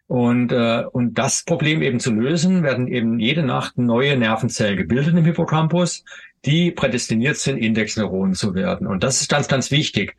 Und, 0.09 0.53
äh, 0.53 0.85
und 0.91 1.19
das 1.19 1.43
Problem 1.43 1.83
eben 1.83 2.01
zu 2.01 2.13
lösen, 2.13 2.63
werden 2.63 2.89
eben 2.89 3.21
jede 3.21 3.43
Nacht 3.43 3.77
neue 3.77 4.17
Nervenzellen 4.17 4.79
gebildet 4.79 5.15
im 5.15 5.25
Hippocampus, 5.25 6.03
die 6.45 6.71
prädestiniert 6.71 7.37
sind, 7.37 7.59
Indexneuronen 7.59 8.35
zu 8.35 8.55
werden. 8.55 8.87
Und 8.87 9.05
das 9.05 9.21
ist 9.21 9.31
ganz, 9.31 9.49
ganz 9.49 9.71
wichtig, 9.71 10.17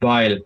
weil 0.00 0.44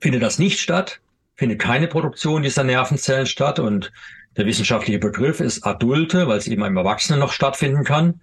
findet 0.00 0.22
das 0.22 0.38
nicht 0.38 0.60
statt, 0.60 1.00
findet 1.34 1.58
keine 1.58 1.88
Produktion 1.88 2.42
dieser 2.42 2.62
Nervenzellen 2.62 3.26
statt 3.26 3.58
und 3.58 3.92
der 4.36 4.46
wissenschaftliche 4.46 4.98
Begriff 4.98 5.40
ist 5.40 5.64
Adulte, 5.64 6.28
weil 6.28 6.38
es 6.38 6.46
eben 6.46 6.64
im 6.64 6.76
Erwachsenen 6.76 7.20
noch 7.20 7.32
stattfinden 7.32 7.84
kann. 7.84 8.20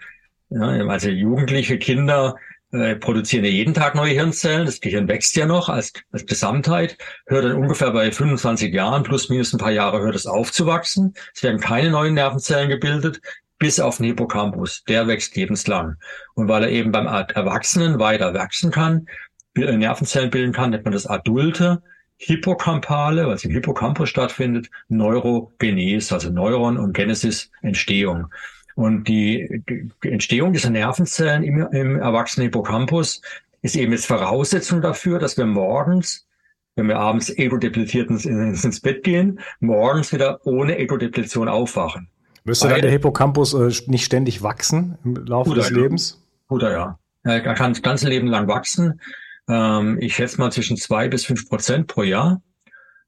Ja, 0.52 0.86
also 0.88 1.10
jugendliche 1.10 1.80
Kinder 1.80 2.36
äh, 2.72 2.95
produzieren 2.95 3.45
ja 3.45 3.52
jeden 3.52 3.74
Tag 3.74 3.95
neue 3.95 4.12
Hirnzellen. 4.12 4.66
Das 4.66 4.82
Gehirn 4.82 5.08
wächst 5.08 5.36
ja 5.38 5.45
noch 5.45 5.70
als, 5.70 5.93
als 6.12 6.26
Gesamtheit, 6.26 6.97
hört 7.26 7.45
dann 7.45 7.56
ungefähr 7.56 7.91
bei 7.91 8.12
25 8.12 8.74
Jahren, 8.74 9.04
plus 9.04 9.30
minus 9.30 9.54
ein 9.54 9.60
paar 9.60 9.72
Jahre, 9.72 10.02
hört 10.02 10.16
es 10.16 10.26
auf 10.26 10.52
zu 10.52 10.66
wachsen. 10.66 11.14
Es 11.34 11.41
werden 11.41 11.62
keine 11.62 11.89
neuen 11.89 12.16
Nervenzellen 12.16 12.70
gebildet, 12.70 13.22
bis 13.60 13.80
auf 13.80 13.97
den 13.97 14.08
Hippocampus. 14.08 14.84
Der 14.89 15.08
wächst 15.08 15.38
lebenslang. 15.38 15.95
Und 16.34 16.49
weil 16.49 16.64
er 16.64 16.70
eben 16.70 16.91
beim 16.91 17.08
Erwachsenen 17.08 17.99
weiter 17.99 18.34
wachsen 18.34 18.72
kann, 18.72 19.08
äh, 19.56 19.78
Nervenzellen 19.78 20.32
bilden 20.32 20.52
kann, 20.52 20.72
nennt 20.72 20.84
man 20.84 20.93
das 20.93 21.08
adulte 21.08 21.82
Hippocampale, 22.18 23.26
was 23.28 23.45
im 23.45 23.52
Hippocampus 23.52 24.10
stattfindet, 24.10 24.70
Neurogenese, 24.89 26.14
also 26.14 26.30
Neuron 26.30 26.78
und 26.78 26.93
Genesis 26.93 27.49
Entstehung. 27.62 28.28
Und 28.76 29.08
die 29.08 29.64
Entstehung 30.02 30.54
dieser 30.54 30.70
Nervenzellen 30.70 31.44
im, 31.44 31.68
im 31.72 32.00
erwachsenen 32.00 32.46
Hippocampus 32.46 33.22
ist 33.62 33.76
eben 33.76 33.92
jetzt 33.92 34.06
Voraussetzung 34.06 34.82
dafür, 34.82 35.20
dass 35.20 35.38
wir 35.38 35.46
morgens, 35.46 36.26
wenn 36.76 36.88
wir 36.88 36.98
abends 36.98 37.30
ego-depletiert 37.30 38.10
ins, 38.10 38.26
ins, 38.26 38.80
Bett 38.80 39.04
gehen, 39.04 39.40
morgens 39.60 40.12
wieder 40.14 40.40
ohne 40.46 40.78
Ego-Depletion 40.78 41.48
aufwachen. 41.48 42.08
Müsste 42.44 42.70
dann 42.70 42.82
der 42.82 42.90
Hippocampus 42.90 43.54
äh, 43.54 43.72
nicht 43.88 44.06
ständig 44.06 44.42
wachsen 44.42 44.98
im 45.04 45.16
Laufe 45.16 45.54
des 45.54 45.70
Lebens? 45.70 46.24
Oder 46.50 46.72
ja. 46.72 47.00
Er 47.24 47.42
kann 47.54 47.74
das 47.74 47.84
ganze 47.84 48.10
Leben 48.10 48.28
lang 48.28 48.48
wachsen. 48.48 49.00
Ähm, 49.48 50.00
ich 50.02 50.16
schätze 50.16 50.40
mal 50.40 50.52
zwischen 50.52 50.76
zwei 50.76 51.08
bis 51.08 51.26
fünf 51.26 51.48
Prozent 51.48 51.86
pro 51.88 52.02
Jahr 52.02 52.42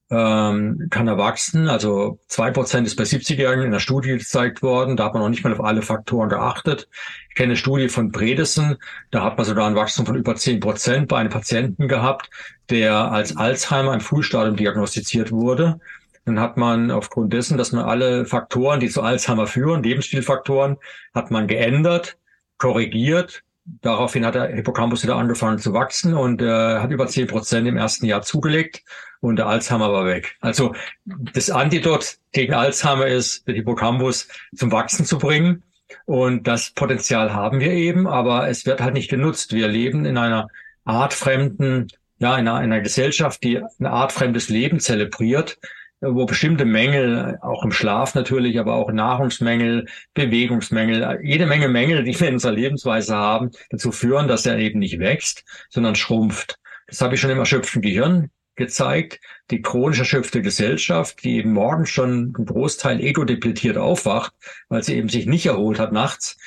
ähm, 0.09 0.87
kann 0.89 1.07
er 1.07 1.17
wachsen. 1.17 1.69
Also 1.69 2.19
zwei 2.27 2.51
Prozent 2.51 2.87
ist 2.87 2.95
bei 2.95 3.03
70-Jährigen 3.03 3.65
in 3.65 3.71
der 3.71 3.79
Studie 3.79 4.09
gezeigt 4.09 4.61
worden. 4.61 4.97
Da 4.97 5.05
hat 5.05 5.13
man 5.13 5.23
noch 5.23 5.29
nicht 5.29 5.43
mal 5.43 5.53
auf 5.53 5.63
alle 5.63 5.81
Faktoren 5.81 6.29
geachtet. 6.29 6.87
Ich 7.29 7.35
kenne 7.35 7.51
eine 7.51 7.55
Studie 7.57 7.89
von 7.89 8.11
Bredesen. 8.11 8.77
Da 9.11 9.23
hat 9.23 9.37
man 9.37 9.45
sogar 9.45 9.67
ein 9.67 9.75
Wachstum 9.75 10.05
von 10.05 10.15
über 10.15 10.35
zehn 10.35 10.59
Prozent 10.59 11.07
bei 11.07 11.17
einem 11.17 11.29
Patienten 11.29 11.87
gehabt, 11.87 12.29
der 12.69 13.11
als 13.11 13.35
Alzheimer 13.37 13.93
im 13.93 14.01
Frühstadium 14.01 14.55
diagnostiziert 14.55 15.31
wurde. 15.31 15.79
Dann 16.25 16.39
hat 16.39 16.57
man 16.57 16.91
aufgrund 16.91 17.33
dessen, 17.33 17.57
dass 17.57 17.71
man 17.71 17.83
alle 17.83 18.25
Faktoren, 18.25 18.79
die 18.79 18.89
zu 18.89 19.01
Alzheimer 19.01 19.47
führen, 19.47 19.83
Lebensstilfaktoren, 19.83 20.77
hat 21.13 21.31
man 21.31 21.47
geändert, 21.47 22.17
korrigiert 22.57 23.43
Daraufhin 23.65 24.25
hat 24.25 24.35
der 24.35 24.47
Hippocampus 24.47 25.03
wieder 25.03 25.15
angefangen 25.15 25.57
zu 25.57 25.73
wachsen 25.73 26.13
und 26.13 26.41
äh, 26.41 26.79
hat 26.79 26.91
über 26.91 27.07
zehn 27.07 27.27
Prozent 27.27 27.65
im 27.65 27.77
ersten 27.77 28.05
Jahr 28.05 28.21
zugelegt 28.21 28.83
und 29.24 29.38
der 29.38 29.47
Alzheimer 29.47 29.91
war 29.93 30.05
weg. 30.05 30.36
Also 30.41 30.76
das 31.05 31.49
Antidot 31.49 32.17
gegen 32.34 32.53
Alzheimer 32.53 33.07
ist, 33.07 33.47
den 33.47 33.55
Hippocampus 33.55 34.28
zum 34.53 34.71
Wachsen 34.74 35.05
zu 35.05 35.17
bringen. 35.17 35.63
Und 36.05 36.45
das 36.45 36.71
Potenzial 36.71 37.34
haben 37.34 37.61
wir 37.61 37.71
eben, 37.71 38.05
aber 38.05 38.49
es 38.49 38.65
wird 38.65 38.82
halt 38.82 38.93
nicht 38.93 39.09
genutzt. 39.09 39.53
Wir 39.53 39.69
leben 39.69 40.03
in 40.03 40.17
einer 40.17 40.49
artfremden, 40.84 41.88
ja, 42.19 42.38
in 42.38 42.47
einer, 42.47 42.63
in 42.63 42.74
einer 42.74 42.82
Gesellschaft, 42.82 43.41
die 43.43 43.61
eine 43.80 43.91
artfremdes 43.91 44.49
Leben 44.49 44.80
zelebriert 44.80 45.57
wo 46.05 46.26
bestimmte 46.26 46.65
Mängel, 46.65 47.38
auch 47.41 47.63
im 47.63 47.71
Schlaf 47.71 48.13
natürlich, 48.13 48.59
aber 48.59 48.76
auch 48.76 48.91
Nahrungsmängel, 48.91 49.86
Bewegungsmängel, 50.13 51.19
jede 51.24 51.45
Menge 51.45 51.69
Mängel, 51.69 52.03
die 52.03 52.19
wir 52.19 52.28
in 52.28 52.34
unserer 52.34 52.51
Lebensweise 52.51 53.15
haben, 53.15 53.51
dazu 53.69 53.93
führen, 53.93 54.28
dass 54.28 54.45
er 54.45 54.57
eben 54.57 54.80
nicht 54.80 54.99
wächst, 54.99 55.45
sondern 55.69 55.95
schrumpft. 55.95 56.59
Das 56.88 56.99
habe 56.99 57.15
ich 57.15 57.21
schon 57.21 57.30
im 57.30 57.39
erschöpften 57.39 57.82
Gehirn 57.82 58.30
gezeigt. 58.55 59.19
Die 59.51 59.61
chronisch 59.61 59.99
erschöpfte 59.99 60.41
Gesellschaft, 60.41 61.23
die 61.23 61.37
eben 61.37 61.53
morgens 61.53 61.89
schon 61.89 62.11
einen 62.11 62.33
Großteil 62.33 62.99
ego-depletiert 63.01 63.77
aufwacht, 63.77 64.33
weil 64.69 64.83
sie 64.83 64.95
eben 64.95 65.09
sich 65.09 65.25
nicht 65.25 65.45
erholt 65.45 65.79
hat 65.79 65.91
nachts, 65.91 66.37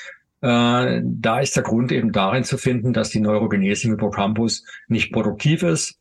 äh, 0.42 1.00
da 1.02 1.40
ist 1.40 1.56
der 1.56 1.62
Grund 1.62 1.92
eben 1.92 2.12
darin 2.12 2.44
zu 2.44 2.58
finden, 2.58 2.92
dass 2.92 3.10
die 3.10 3.20
Neurogenese 3.20 3.88
im 3.88 3.94
Hippocampus 3.94 4.64
nicht 4.88 5.12
produktiv 5.12 5.62
ist, 5.62 5.98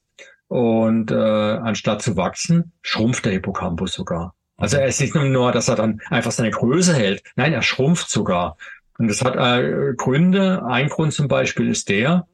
und 0.48 1.12
äh, 1.12 1.16
anstatt 1.16 2.02
zu 2.02 2.18
wachsen, 2.18 2.72
schrumpft 2.82 3.26
der 3.26 3.34
Hippocampus 3.34 3.94
sogar. 3.94 4.36
Also 4.58 4.78
er 4.78 4.88
ist 4.88 5.02
nicht 5.02 5.16
nur, 5.16 5.52
dass 5.52 5.68
er 5.68 5.76
dann 5.76 6.02
einfach 6.10 6.32
seine 6.32 6.52
Größe 6.52 6.94
hält. 6.94 7.24
Nein, 7.36 7.54
er 7.54 7.62
schrumpft 7.62 8.10
sogar. 8.10 8.58
Und 8.98 9.10
das 9.10 9.24
hat 9.24 9.36
äh, 9.36 9.94
Gründe. 9.98 10.66
Ein 10.66 10.88
Grund 10.88 11.14
zum 11.14 11.28
Beispiel 11.28 11.70
ist 11.70 11.90
der, 11.90 12.28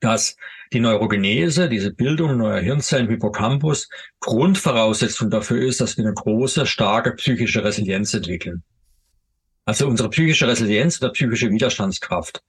dass 0.00 0.36
die 0.72 0.80
Neurogenese, 0.80 1.68
diese 1.68 1.92
Bildung 1.92 2.36
neuer 2.36 2.60
Hirnzellen 2.60 3.06
im 3.06 3.12
Hippocampus, 3.12 3.88
Grundvoraussetzung 4.20 5.30
dafür 5.30 5.62
ist, 5.62 5.80
dass 5.80 5.96
wir 5.96 6.04
eine 6.04 6.14
große, 6.14 6.66
starke 6.66 7.12
psychische 7.14 7.64
Resilienz 7.64 8.14
entwickeln. 8.14 8.62
Also 9.64 9.86
unsere 9.86 10.10
psychische 10.10 10.48
Resilienz 10.48 11.00
oder 11.00 11.12
psychische 11.12 11.50
Widerstandskraft. 11.50 12.42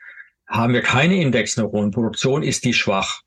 Haben 0.47 0.73
wir 0.73 0.81
keine 0.81 1.21
Indexneuronenproduktion, 1.21 2.43
ist 2.43 2.65
die 2.65 2.73
schwach. 2.73 3.21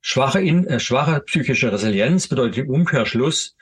Schwache, 0.00 0.40
in, 0.40 0.66
äh, 0.66 0.80
schwache 0.80 1.20
psychische 1.20 1.72
Resilienz 1.72 2.28
bedeutet 2.28 2.58
im 2.58 2.70
Umkehrschluss, 2.70 3.56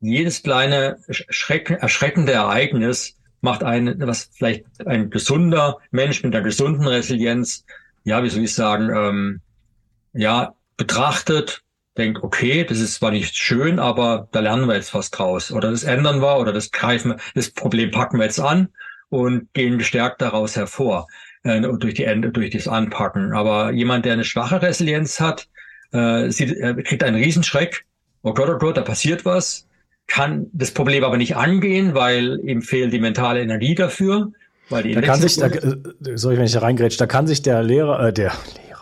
jedes 0.00 0.42
kleine 0.42 0.98
Schreck, 1.08 1.70
erschreckende 1.70 2.32
Ereignis 2.32 3.16
macht 3.40 3.62
ein, 3.62 3.94
was 4.00 4.30
vielleicht 4.32 4.64
ein 4.86 5.10
gesunder 5.10 5.78
Mensch 5.90 6.22
mit 6.22 6.34
einer 6.34 6.44
gesunden 6.44 6.86
Resilienz, 6.86 7.64
ja, 8.02 8.22
wie 8.22 8.28
soll 8.28 8.44
ich 8.44 8.54
sagen, 8.54 8.90
ähm, 8.94 9.40
ja, 10.14 10.54
betrachtet, 10.76 11.62
denkt, 11.96 12.22
okay, 12.22 12.64
das 12.64 12.80
ist 12.80 12.94
zwar 12.94 13.10
nicht 13.10 13.36
schön, 13.36 13.78
aber 13.78 14.28
da 14.32 14.40
lernen 14.40 14.66
wir 14.66 14.74
jetzt 14.74 14.94
was 14.94 15.10
draus. 15.10 15.52
Oder 15.52 15.70
das 15.70 15.84
ändern 15.84 16.20
wir 16.20 16.38
oder 16.38 16.52
das 16.52 16.70
greifen, 16.70 17.14
das 17.34 17.50
Problem 17.50 17.90
packen 17.90 18.18
wir 18.18 18.24
jetzt 18.24 18.40
an 18.40 18.68
und 19.10 19.52
gehen 19.52 19.78
gestärkt 19.78 20.20
daraus 20.20 20.56
hervor 20.56 21.06
äh, 21.44 21.60
durch 21.60 21.94
die 21.94 22.04
durch 22.32 22.50
das 22.50 22.66
Anpacken. 22.66 23.32
Aber 23.32 23.70
jemand, 23.72 24.04
der 24.04 24.14
eine 24.14 24.24
schwache 24.24 24.60
Resilienz 24.60 25.20
hat, 25.20 25.48
äh, 25.92 26.30
sie 26.30 26.44
äh, 26.44 26.82
kriegt 26.82 27.04
einen 27.04 27.16
Riesenschreck. 27.16 27.84
Oh 28.22 28.34
Gott, 28.34 28.48
oh 28.48 28.58
Gott, 28.58 28.76
da 28.76 28.82
passiert 28.82 29.24
was. 29.24 29.66
Kann 30.06 30.46
das 30.52 30.72
Problem 30.72 31.04
aber 31.04 31.16
nicht 31.16 31.36
angehen, 31.36 31.94
weil 31.94 32.40
ihm 32.44 32.62
fehlt 32.62 32.92
die 32.92 32.98
mentale 32.98 33.40
Energie 33.40 33.74
dafür. 33.74 34.32
Weil 34.68 34.82
die 34.82 34.94
da 34.94 35.00
kann 35.02 35.20
sich, 35.20 35.36
da, 35.36 35.46
äh, 35.46 35.76
sorry, 36.16 36.36
wenn 36.36 36.46
ich 36.46 36.52
da 36.52 36.60
reingrätsch, 36.60 36.98
da 36.98 37.06
kann 37.06 37.26
sich 37.26 37.42
der 37.42 37.62
Lehrer, 37.62 38.08
äh, 38.08 38.12
der 38.12 38.32
Lehrer, 38.66 38.73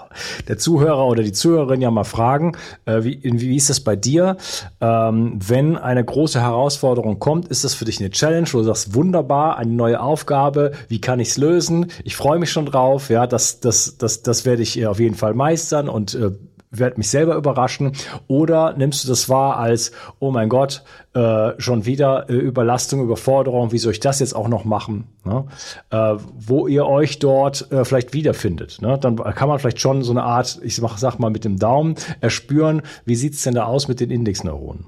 der 0.48 0.58
Zuhörer 0.58 1.06
oder 1.06 1.22
die 1.22 1.32
Zuhörerin 1.32 1.80
ja 1.80 1.90
mal 1.90 2.04
fragen, 2.04 2.56
äh, 2.84 3.02
wie, 3.02 3.20
wie 3.22 3.56
ist 3.56 3.70
das 3.70 3.80
bei 3.80 3.96
dir? 3.96 4.36
Ähm, 4.80 5.38
wenn 5.46 5.76
eine 5.76 6.04
große 6.04 6.40
Herausforderung 6.40 7.18
kommt, 7.18 7.48
ist 7.48 7.64
das 7.64 7.74
für 7.74 7.84
dich 7.84 8.00
eine 8.00 8.10
Challenge, 8.10 8.46
wo 8.52 8.58
du 8.58 8.64
sagst, 8.64 8.94
wunderbar, 8.94 9.58
eine 9.58 9.72
neue 9.72 10.00
Aufgabe, 10.00 10.72
wie 10.88 11.00
kann 11.00 11.20
ich 11.20 11.28
es 11.28 11.36
lösen? 11.36 11.90
Ich 12.04 12.16
freue 12.16 12.38
mich 12.38 12.50
schon 12.50 12.66
drauf, 12.66 13.10
ja, 13.10 13.26
das, 13.26 13.60
das, 13.60 13.96
das, 13.98 14.22
das 14.22 14.44
werde 14.44 14.62
ich 14.62 14.86
auf 14.86 15.00
jeden 15.00 15.14
Fall 15.14 15.34
meistern 15.34 15.88
und 15.88 16.14
äh, 16.14 16.30
werde 16.72 16.96
mich 16.96 17.08
selber 17.08 17.36
überraschen 17.36 17.92
oder 18.26 18.74
nimmst 18.76 19.04
du 19.04 19.08
das 19.08 19.28
wahr 19.28 19.58
als, 19.58 19.92
oh 20.18 20.30
mein 20.30 20.48
Gott, 20.48 20.82
äh, 21.14 21.52
schon 21.58 21.84
wieder 21.84 22.28
äh, 22.30 22.34
Überlastung, 22.34 23.02
Überforderung, 23.02 23.72
wie 23.72 23.78
soll 23.78 23.92
ich 23.92 24.00
das 24.00 24.20
jetzt 24.20 24.34
auch 24.34 24.48
noch 24.48 24.64
machen? 24.64 25.06
Ne? 25.24 25.44
Äh, 25.90 26.14
wo 26.34 26.66
ihr 26.66 26.86
euch 26.86 27.18
dort 27.18 27.70
äh, 27.70 27.84
vielleicht 27.84 28.14
wiederfindet. 28.14 28.80
Ne? 28.80 28.98
Dann 28.98 29.16
kann 29.16 29.48
man 29.48 29.58
vielleicht 29.58 29.80
schon 29.80 30.02
so 30.02 30.12
eine 30.12 30.22
Art, 30.22 30.58
ich 30.62 30.80
mach, 30.80 30.98
sag 30.98 31.18
mal 31.18 31.30
mit 31.30 31.44
dem 31.44 31.58
Daumen, 31.58 31.94
erspüren, 32.20 32.82
wie 33.04 33.14
sieht's 33.14 33.42
denn 33.42 33.54
da 33.54 33.64
aus 33.64 33.88
mit 33.88 34.00
den 34.00 34.10
Indexneuronen? 34.10 34.86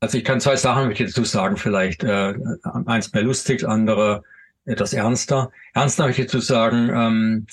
Also 0.00 0.16
ich 0.16 0.24
kann 0.24 0.40
zwei 0.40 0.56
Sachen 0.56 0.94
dazu 0.96 1.24
sagen, 1.24 1.56
vielleicht 1.56 2.04
äh, 2.04 2.34
eins 2.86 3.12
mehr 3.12 3.22
lustig, 3.22 3.66
andere 3.66 4.22
etwas 4.64 4.92
ernster. 4.92 5.50
Ernster 5.74 6.06
möchte 6.06 6.22
ich 6.22 6.28
dazu 6.28 6.40
sagen, 6.40 6.90
ähm, 6.94 7.46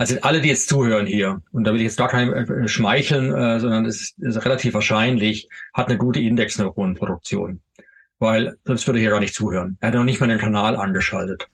also 0.00 0.16
alle, 0.22 0.40
die 0.40 0.48
jetzt 0.48 0.66
zuhören 0.66 1.04
hier, 1.04 1.42
und 1.52 1.64
da 1.64 1.74
will 1.74 1.80
ich 1.80 1.84
jetzt 1.84 1.98
gar 1.98 2.08
kein 2.08 2.32
äh, 2.32 2.68
schmeicheln, 2.68 3.34
äh, 3.34 3.60
sondern 3.60 3.84
es 3.84 4.00
ist, 4.00 4.18
ist, 4.18 4.46
relativ 4.46 4.72
wahrscheinlich, 4.72 5.46
hat 5.74 5.88
eine 5.88 5.98
gute 5.98 6.20
Indexneuronenproduktion. 6.20 7.60
Weil 8.18 8.56
sonst 8.64 8.86
würde 8.86 8.98
er 8.98 9.02
hier 9.02 9.10
gar 9.10 9.20
nicht 9.20 9.34
zuhören. 9.34 9.76
Er 9.80 9.88
hat 9.88 9.94
noch 9.94 10.04
nicht 10.04 10.18
mal 10.18 10.26
den 10.26 10.38
Kanal 10.38 10.76
angeschaltet. 10.76 11.50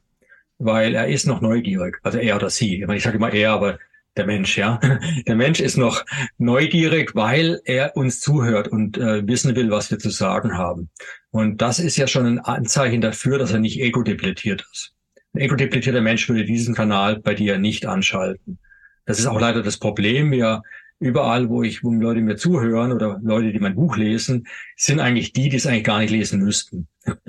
Weil 0.58 0.94
er 0.94 1.08
ist 1.08 1.26
noch 1.26 1.40
neugierig. 1.40 1.98
Also 2.04 2.18
er 2.18 2.36
oder 2.36 2.48
sie. 2.48 2.80
Ich, 2.80 2.86
meine, 2.86 2.98
ich 2.98 3.02
sage 3.02 3.16
immer 3.16 3.32
er, 3.32 3.50
aber 3.50 3.80
der 4.16 4.26
Mensch, 4.26 4.56
ja. 4.56 4.78
Der 5.26 5.34
Mensch 5.34 5.58
ist 5.58 5.76
noch 5.76 6.04
neugierig, 6.38 7.16
weil 7.16 7.60
er 7.64 7.96
uns 7.96 8.20
zuhört 8.20 8.68
und 8.68 8.96
äh, 8.96 9.26
wissen 9.26 9.56
will, 9.56 9.72
was 9.72 9.90
wir 9.90 9.98
zu 9.98 10.10
sagen 10.10 10.56
haben. 10.56 10.88
Und 11.32 11.62
das 11.62 11.80
ist 11.80 11.96
ja 11.96 12.06
schon 12.06 12.26
ein 12.26 12.38
Anzeichen 12.38 13.00
dafür, 13.00 13.38
dass 13.38 13.50
er 13.50 13.58
nicht 13.58 13.80
ego-depletiert 13.80 14.64
ist. 14.72 14.95
Ein 15.36 15.42
ego-deplizierter 15.42 16.00
Mensch 16.00 16.26
würde 16.30 16.46
diesen 16.46 16.74
Kanal 16.74 17.20
bei 17.20 17.34
dir 17.34 17.58
nicht 17.58 17.84
anschalten. 17.84 18.58
Das 19.04 19.18
ist 19.18 19.26
auch 19.26 19.38
leider 19.38 19.62
das 19.62 19.76
Problem. 19.76 20.30
Wir 20.30 20.62
überall, 20.98 21.50
wo 21.50 21.62
ich, 21.62 21.84
wo 21.84 21.92
Leute 21.92 22.22
mir 22.22 22.36
zuhören 22.36 22.90
oder 22.90 23.20
Leute, 23.22 23.52
die 23.52 23.58
mein 23.58 23.74
Buch 23.74 23.98
lesen, 23.98 24.46
sind 24.76 24.98
eigentlich 24.98 25.34
die, 25.34 25.50
die 25.50 25.58
es 25.58 25.66
eigentlich 25.66 25.84
gar 25.84 25.98
nicht 25.98 26.10
lesen 26.10 26.40
müssten. 26.40 26.88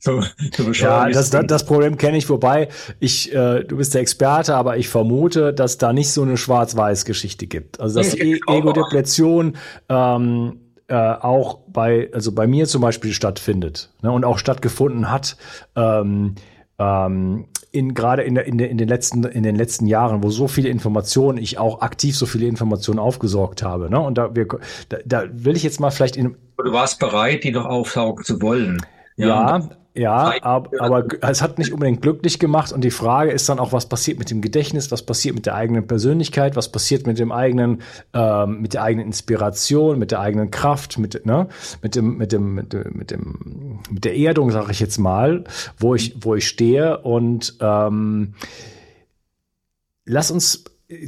so, 0.00 0.22
so 0.56 0.72
ja, 0.72 1.10
das, 1.10 1.28
das, 1.28 1.46
das 1.46 1.66
Problem 1.66 1.98
kenne 1.98 2.16
ich, 2.16 2.30
wobei 2.30 2.68
ich, 3.00 3.34
äh, 3.34 3.64
du 3.64 3.76
bist 3.76 3.92
der 3.92 4.00
Experte, 4.00 4.54
aber 4.54 4.78
ich 4.78 4.88
vermute, 4.88 5.52
dass 5.52 5.76
da 5.76 5.92
nicht 5.92 6.10
so 6.10 6.22
eine 6.22 6.38
Schwarz-Weiß-Geschichte 6.38 7.46
gibt. 7.46 7.80
Also 7.80 7.98
dass 7.98 8.14
e 8.14 8.40
Ego-Depletion 8.48 9.58
ähm, 9.90 10.60
äh, 10.88 10.94
auch 10.94 11.58
bei, 11.68 12.08
also 12.14 12.32
bei 12.32 12.46
mir 12.46 12.66
zum 12.66 12.80
Beispiel 12.80 13.12
stattfindet 13.12 13.90
ne, 14.00 14.10
und 14.10 14.24
auch 14.24 14.38
stattgefunden 14.38 15.10
hat. 15.10 15.36
Ähm, 15.76 16.36
ähm, 16.78 17.46
in 17.70 17.94
gerade 17.94 18.22
in, 18.22 18.34
der, 18.34 18.44
in, 18.44 18.58
der, 18.58 18.70
in 18.70 18.78
den 18.78 18.88
letzten 18.88 19.24
in 19.24 19.42
den 19.42 19.56
letzten 19.56 19.86
Jahren, 19.86 20.22
wo 20.22 20.30
so 20.30 20.46
viele 20.46 20.68
Informationen, 20.68 21.38
ich 21.38 21.58
auch 21.58 21.80
aktiv 21.80 22.16
so 22.16 22.26
viele 22.26 22.46
Informationen 22.46 22.98
aufgesorgt 22.98 23.62
habe. 23.62 23.90
Ne? 23.90 23.98
Und 24.00 24.18
da, 24.18 24.34
wir, 24.34 24.46
da, 24.88 24.98
da 25.04 25.24
will 25.32 25.56
ich 25.56 25.62
jetzt 25.62 25.80
mal 25.80 25.90
vielleicht 25.90 26.16
in. 26.16 26.36
Du 26.58 26.72
warst 26.72 27.00
bereit, 27.00 27.44
die 27.44 27.50
noch 27.50 27.64
aufsaugen 27.64 28.24
zu 28.24 28.40
wollen. 28.42 28.78
Ja, 29.16 29.26
ja 29.26 29.70
ja, 29.94 30.32
aber, 30.42 30.70
aber 30.80 31.06
es 31.20 31.42
hat 31.42 31.58
nicht 31.58 31.72
unbedingt 31.72 32.00
glücklich 32.00 32.38
gemacht 32.38 32.72
und 32.72 32.82
die 32.82 32.90
Frage 32.90 33.30
ist 33.30 33.48
dann 33.48 33.58
auch, 33.58 33.72
was 33.72 33.88
passiert 33.88 34.18
mit 34.18 34.30
dem 34.30 34.40
Gedächtnis, 34.40 34.90
was 34.90 35.02
passiert 35.02 35.34
mit 35.34 35.44
der 35.44 35.54
eigenen 35.54 35.86
Persönlichkeit, 35.86 36.56
was 36.56 36.72
passiert 36.72 37.06
mit 37.06 37.18
dem 37.18 37.30
eigenen, 37.30 37.82
ähm, 38.14 38.62
mit 38.62 38.72
der 38.72 38.84
eigenen 38.84 39.06
Inspiration, 39.06 39.98
mit 39.98 40.10
der 40.10 40.20
eigenen 40.20 40.50
Kraft, 40.50 40.98
mit, 40.98 41.26
ne, 41.26 41.48
mit 41.82 41.94
dem, 41.94 42.16
mit 42.16 42.32
dem, 42.32 42.54
mit 42.54 42.72
dem, 42.72 42.92
mit 42.94 43.10
dem, 43.10 43.80
mit 43.90 44.04
der 44.04 44.16
Erdung, 44.16 44.50
sage 44.50 44.72
ich 44.72 44.80
jetzt 44.80 44.96
mal, 44.96 45.44
wo 45.78 45.94
ich, 45.94 46.16
wo 46.20 46.34
ich 46.34 46.48
stehe 46.48 46.98
und 46.98 47.56
ähm, 47.60 48.34
lass 50.06 50.30
uns 50.30 50.64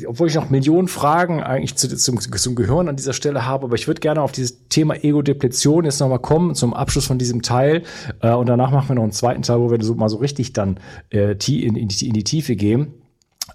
obwohl 0.07 0.29
ich 0.29 0.35
noch 0.35 0.51
Millionen 0.51 0.89
Fragen 0.89 1.43
eigentlich 1.43 1.77
zu, 1.77 1.89
zum, 1.97 2.21
zum 2.21 2.55
Gehirn 2.55 2.89
an 2.89 2.97
dieser 2.97 3.13
Stelle 3.13 3.47
habe, 3.47 3.65
aber 3.65 3.75
ich 3.75 3.87
würde 3.87 4.01
gerne 4.01 4.23
auf 4.23 4.33
dieses 4.33 4.69
Thema 4.69 4.95
Ego-Depletion 5.03 5.85
jetzt 5.85 6.01
nochmal 6.01 6.19
kommen 6.19 6.55
zum 6.55 6.75
Abschluss 6.75 7.07
von 7.07 7.19
diesem 7.19 7.43
Teil. 7.43 7.83
Äh, 8.21 8.33
und 8.33 8.49
danach 8.49 8.71
machen 8.71 8.89
wir 8.89 8.95
noch 8.97 9.03
einen 9.03 9.13
zweiten 9.13 9.43
Teil, 9.43 9.61
wo 9.61 9.71
wir 9.71 9.83
so, 9.83 9.95
mal 9.95 10.09
so 10.09 10.17
richtig 10.17 10.53
dann 10.53 10.79
äh, 11.11 11.33
in, 11.33 11.77
in, 11.77 11.89
die, 11.89 12.09
in 12.09 12.15
die 12.15 12.25
Tiefe 12.25 12.57
gehen. 12.57 12.95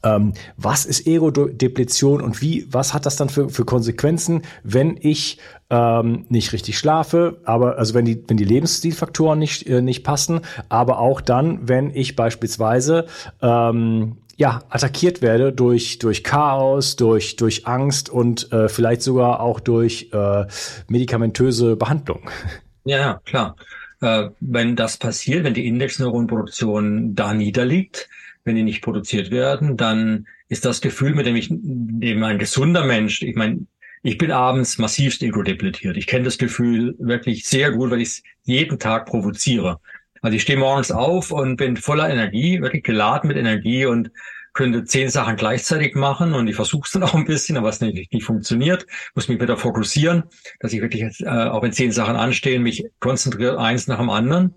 Ähm, 0.03 0.34
was 0.55 0.86
ist 0.86 1.07
Ego-Depletion 1.07 2.21
und 2.21 2.41
wie, 2.41 2.67
was 2.71 2.93
hat 2.93 3.05
das 3.05 3.15
dann 3.15 3.30
für, 3.30 3.49
für 3.49 3.65
Konsequenzen, 3.65 4.43
wenn 4.63 4.97
ich 5.01 5.39
ähm, 5.69 6.25
nicht 6.30 6.53
richtig 6.53 6.77
schlafe, 6.77 7.41
aber 7.43 7.77
also 7.77 7.93
wenn 7.95 8.05
die, 8.05 8.23
wenn 8.27 8.38
die 8.38 8.45
Lebensstilfaktoren 8.45 9.39
nicht, 9.39 9.67
äh, 9.67 9.82
nicht 9.82 10.03
passen, 10.03 10.41
aber 10.69 10.99
auch 10.99 11.21
dann, 11.21 11.67
wenn 11.67 11.89
ich 11.93 12.15
beispielsweise 12.15 13.07
ähm, 13.41 14.17
ja, 14.39 14.63
attackiert 14.69 15.21
werde 15.21 15.51
durch, 15.51 15.99
durch 15.99 16.23
Chaos, 16.23 16.95
durch, 16.95 17.35
durch 17.35 17.67
Angst 17.67 18.09
und 18.09 18.49
äh, 18.53 18.69
vielleicht 18.69 19.01
sogar 19.01 19.41
auch 19.41 19.59
durch 19.59 20.09
äh, 20.13 20.45
medikamentöse 20.87 21.75
Behandlung. 21.75 22.29
Ja, 22.85 23.19
klar. 23.25 23.57
Äh, 24.01 24.29
wenn 24.39 24.75
das 24.77 24.97
passiert, 24.97 25.43
wenn 25.43 25.53
die 25.53 25.67
Indexneuronproduktion 25.67 27.13
da 27.13 27.33
niederliegt, 27.33 28.09
wenn 28.45 28.55
die 28.55 28.63
nicht 28.63 28.81
produziert 28.81 29.29
werden, 29.29 29.75
dann 29.75 30.25
ist 30.47 30.63
das 30.65 30.79
Gefühl, 30.79 31.13
mit 31.13 31.27
dem 31.27 31.35
ich, 31.35 31.49
dem 31.51 32.23
ein 32.23 32.39
gesunder 32.39 32.85
Mensch, 32.85 33.21
ich 33.21 33.35
meine, 33.35 33.67
ich 34.01 34.17
bin 34.17 34.31
abends 34.31 34.77
massivst 34.77 35.21
ego-depletiert. 35.21 35.97
Ich 35.97 36.07
kenne 36.07 36.23
das 36.23 36.37
Gefühl 36.37 36.95
wirklich 36.97 37.45
sehr 37.45 37.71
gut, 37.73 37.91
weil 37.91 38.01
ich 38.01 38.07
es 38.07 38.23
jeden 38.45 38.79
Tag 38.79 39.05
provoziere. 39.05 39.81
Also 40.22 40.36
ich 40.36 40.41
stehe 40.41 40.57
morgens 40.57 40.91
auf 40.91 41.32
und 41.32 41.57
bin 41.57 41.78
voller 41.78 42.09
Energie, 42.09 42.61
wirklich 42.61 42.84
geladen 42.84 43.28
mit 43.28 43.38
Energie 43.38 43.86
und 43.86 44.11
könnte 44.53 44.84
zehn 44.84 45.09
Sachen 45.09 45.36
gleichzeitig 45.36 45.95
machen 45.95 46.34
und 46.34 46.47
ich 46.47 46.55
versuche 46.55 46.84
es 46.86 46.91
dann 46.91 47.03
auch 47.05 47.13
ein 47.13 47.26
bisschen, 47.26 47.57
aber 47.57 47.70
es 47.70 47.82
nicht, 47.82 48.11
nicht 48.11 48.26
funktioniert, 48.26 48.86
muss 49.15 49.28
mich 49.28 49.39
wieder 49.39 49.57
fokussieren, 49.57 50.24
dass 50.59 50.74
ich 50.74 50.82
wirklich 50.82 51.22
äh, 51.22 51.28
auch 51.28 51.61
wenn 51.61 51.72
zehn 51.72 51.91
Sachen 51.91 52.15
anstehen, 52.15 52.63
mich 52.63 52.84
konzentriert 52.99 53.57
eins 53.57 53.88
nach 53.88 53.99
dem 53.99 54.09
anderen. 54.09 54.55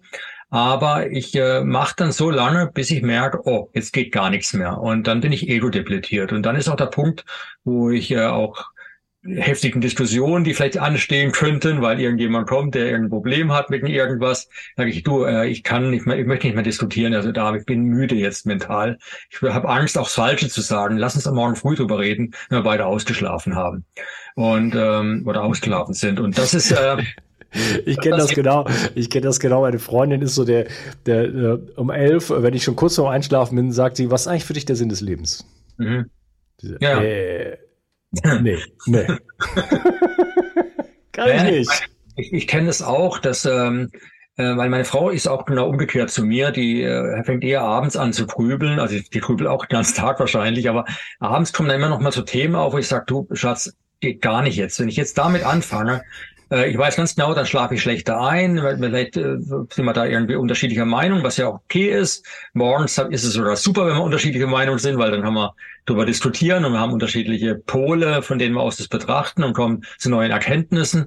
Aber 0.50 1.10
ich 1.10 1.34
äh, 1.34 1.64
mache 1.64 1.94
dann 1.96 2.12
so 2.12 2.28
lange, 2.28 2.70
bis 2.70 2.90
ich 2.90 3.00
merke, 3.00 3.40
oh, 3.46 3.70
jetzt 3.72 3.94
geht 3.94 4.12
gar 4.12 4.28
nichts 4.28 4.52
mehr. 4.52 4.78
Und 4.78 5.06
dann 5.06 5.22
bin 5.22 5.32
ich 5.32 5.48
ego-depletiert. 5.48 6.30
Und 6.30 6.42
dann 6.42 6.56
ist 6.56 6.68
auch 6.68 6.76
der 6.76 6.86
Punkt, 6.86 7.24
wo 7.64 7.88
ich 7.88 8.10
äh, 8.10 8.26
auch 8.26 8.66
heftigen 9.24 9.80
Diskussionen, 9.80 10.44
die 10.44 10.52
vielleicht 10.52 10.78
anstehen 10.78 11.32
könnten, 11.32 11.80
weil 11.80 12.00
irgendjemand 12.00 12.48
kommt, 12.48 12.74
der 12.74 12.86
irgendein 12.86 13.10
Problem 13.10 13.52
hat 13.52 13.70
mit 13.70 13.88
irgendwas, 13.88 14.48
sage 14.76 14.90
ich, 14.90 15.02
du, 15.04 15.24
äh, 15.24 15.46
ich 15.46 15.62
kann 15.62 15.90
nicht 15.90 16.06
mehr, 16.06 16.18
ich 16.18 16.26
möchte 16.26 16.46
nicht 16.46 16.54
mehr 16.54 16.64
diskutieren, 16.64 17.14
also 17.14 17.30
da, 17.30 17.54
ich 17.54 17.64
bin 17.64 17.84
müde 17.84 18.16
jetzt 18.16 18.46
mental. 18.46 18.98
Ich 19.30 19.40
habe 19.42 19.68
Angst, 19.68 19.96
auch 19.96 20.04
das 20.04 20.14
Falsche 20.14 20.48
zu 20.48 20.60
sagen. 20.60 20.96
Lass 20.96 21.14
uns 21.14 21.26
am 21.26 21.36
Morgen 21.36 21.54
früh 21.54 21.76
drüber 21.76 22.00
reden, 22.00 22.34
wenn 22.48 22.58
wir 22.58 22.64
beide 22.64 22.86
ausgeschlafen 22.86 23.54
haben 23.54 23.84
und 24.34 24.74
ähm, 24.74 25.24
oder 25.26 25.44
ausgeschlafen 25.44 25.94
sind. 25.94 26.18
Und 26.18 26.36
das 26.36 26.54
ist 26.54 26.72
äh, 26.72 26.96
ich 27.84 28.00
kenne 28.00 28.16
das 28.16 28.30
genau. 28.30 28.66
Ich 28.94 29.08
kenne 29.08 29.26
das 29.26 29.38
genau. 29.38 29.60
Meine 29.60 29.78
Freundin 29.78 30.22
ist 30.22 30.34
so 30.34 30.44
der, 30.44 30.66
der, 31.06 31.28
der 31.28 31.58
um 31.76 31.90
elf, 31.90 32.30
wenn 32.30 32.54
ich 32.54 32.64
schon 32.64 32.76
kurz 32.76 32.96
vor 32.96 33.10
Einschlafen 33.10 33.56
bin, 33.56 33.72
sagt 33.72 33.98
sie, 33.98 34.10
was 34.10 34.22
ist 34.22 34.26
eigentlich 34.26 34.44
für 34.44 34.54
dich 34.54 34.64
der 34.64 34.76
Sinn 34.76 34.88
des 34.88 35.00
Lebens? 35.00 35.46
Mhm. 35.76 36.06
Diese, 36.60 36.78
ja. 36.80 37.00
Äh, 37.00 37.58
Nee, 38.42 38.58
nee. 38.86 39.06
Kann 41.12 41.30
ich 41.30 41.42
nicht. 41.42 41.88
Ich, 42.16 42.32
ich 42.32 42.46
kenne 42.46 42.68
es 42.68 42.82
auch, 42.82 43.18
dass, 43.18 43.46
ähm, 43.46 43.90
äh, 44.36 44.56
weil 44.56 44.68
meine 44.68 44.84
Frau 44.84 45.10
ist 45.10 45.26
auch 45.26 45.46
genau 45.46 45.68
umgekehrt 45.68 46.10
zu 46.10 46.24
mir, 46.24 46.50
die 46.50 46.82
äh, 46.82 47.24
fängt 47.24 47.42
eher 47.42 47.62
abends 47.62 47.96
an 47.96 48.12
zu 48.12 48.26
grübeln, 48.26 48.78
also 48.80 48.98
die 48.98 49.20
grübelt 49.20 49.48
auch 49.48 49.64
den 49.64 49.76
ganzen 49.76 49.96
Tag 49.96 50.20
wahrscheinlich, 50.20 50.68
aber 50.68 50.84
abends 51.20 51.52
kommen 51.52 51.68
dann 51.68 51.78
immer 51.78 51.88
noch 51.88 52.00
mal 52.00 52.12
so 52.12 52.22
Themen 52.22 52.54
auf, 52.54 52.74
wo 52.74 52.78
ich 52.78 52.88
sage, 52.88 53.04
du 53.06 53.26
Schatz, 53.32 53.74
geht 54.00 54.20
gar 54.20 54.42
nicht 54.42 54.56
jetzt. 54.56 54.78
Wenn 54.78 54.88
ich 54.88 54.96
jetzt 54.96 55.16
damit 55.16 55.44
anfange, 55.44 56.02
äh, 56.52 56.70
ich 56.70 56.76
weiß 56.76 56.96
ganz 56.96 57.14
genau, 57.14 57.34
dann 57.34 57.46
schlafe 57.46 57.74
ich 57.74 57.82
schlechter 57.82 58.20
ein. 58.20 58.58
Vielleicht 58.58 59.16
äh, 59.16 59.38
sind 59.40 59.84
wir 59.84 59.92
da 59.92 60.04
irgendwie 60.04 60.36
unterschiedlicher 60.36 60.84
Meinung, 60.84 61.22
was 61.22 61.38
ja 61.38 61.48
auch 61.48 61.54
okay 61.54 61.90
ist. 61.90 62.26
Morgens 62.52 62.98
ist 62.98 63.24
es 63.24 63.32
sogar 63.32 63.56
super, 63.56 63.86
wenn 63.86 63.96
wir 63.96 64.02
unterschiedliche 64.02 64.46
Meinungen 64.46 64.78
sind, 64.78 64.98
weil 64.98 65.10
dann 65.10 65.24
haben 65.24 65.34
wir 65.34 65.54
darüber 65.86 66.04
diskutieren 66.04 66.64
und 66.64 66.72
wir 66.72 66.80
haben 66.80 66.92
unterschiedliche 66.92 67.54
Pole, 67.56 68.22
von 68.22 68.38
denen 68.38 68.54
wir 68.54 68.60
aus 68.60 68.76
das 68.76 68.88
betrachten 68.88 69.42
und 69.42 69.54
kommen 69.54 69.84
zu 69.98 70.10
neuen 70.10 70.30
Erkenntnissen. 70.30 71.06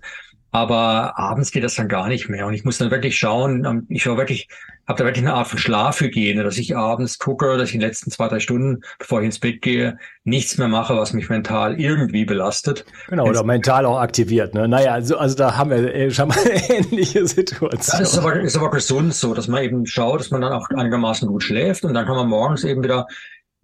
Aber 0.55 1.19
abends 1.19 1.51
geht 1.51 1.65
das 1.65 1.75
dann 1.75 1.89
gar 1.89 2.07
nicht 2.07 2.29
mehr. 2.29 2.47
Und 2.47 2.53
ich 2.53 2.63
muss 2.63 2.77
dann 2.77 2.89
wirklich 2.89 3.17
schauen, 3.17 3.65
ähm, 3.65 3.85
ich 3.89 4.05
habe 4.05 4.15
wirklich, 4.15 4.47
habe 4.87 4.97
da 4.97 5.03
wirklich 5.03 5.25
eine 5.25 5.33
Art 5.33 5.47
von 5.47 5.59
Schlafhygiene, 5.59 6.45
dass 6.45 6.57
ich 6.57 6.77
abends 6.77 7.19
gucke, 7.19 7.57
dass 7.57 7.67
ich 7.67 7.73
die 7.73 7.85
letzten 7.85 8.09
zwei, 8.09 8.29
drei 8.29 8.39
Stunden, 8.39 8.79
bevor 8.97 9.19
ich 9.19 9.25
ins 9.25 9.39
Bett 9.39 9.61
gehe, 9.61 9.97
nichts 10.23 10.57
mehr 10.57 10.69
mache, 10.69 10.95
was 10.95 11.11
mich 11.11 11.27
mental 11.27 11.77
irgendwie 11.77 12.23
belastet. 12.23 12.85
Genau, 13.09 13.25
oder 13.27 13.43
mental 13.43 13.85
auch 13.85 13.99
aktiviert. 13.99 14.53
Ne? 14.53 14.65
Naja, 14.69 14.93
also, 14.93 15.17
also 15.17 15.35
da 15.35 15.57
haben 15.57 15.71
wir 15.71 15.93
äh, 15.93 16.09
schon 16.09 16.29
mal 16.29 16.37
ähnliche 16.69 17.27
Situation. 17.27 17.71
Das 17.71 17.99
ist 17.99 18.17
aber, 18.17 18.39
ist 18.39 18.55
aber 18.55 18.71
gesund 18.71 19.13
so, 19.13 19.33
dass 19.33 19.49
man 19.49 19.61
eben 19.61 19.85
schaut, 19.85 20.21
dass 20.21 20.31
man 20.31 20.39
dann 20.39 20.53
auch 20.53 20.69
einigermaßen 20.69 21.27
gut 21.27 21.43
schläft 21.43 21.83
und 21.83 21.93
dann 21.93 22.05
kann 22.05 22.15
man 22.15 22.29
morgens 22.29 22.63
eben 22.63 22.81
wieder 22.81 23.07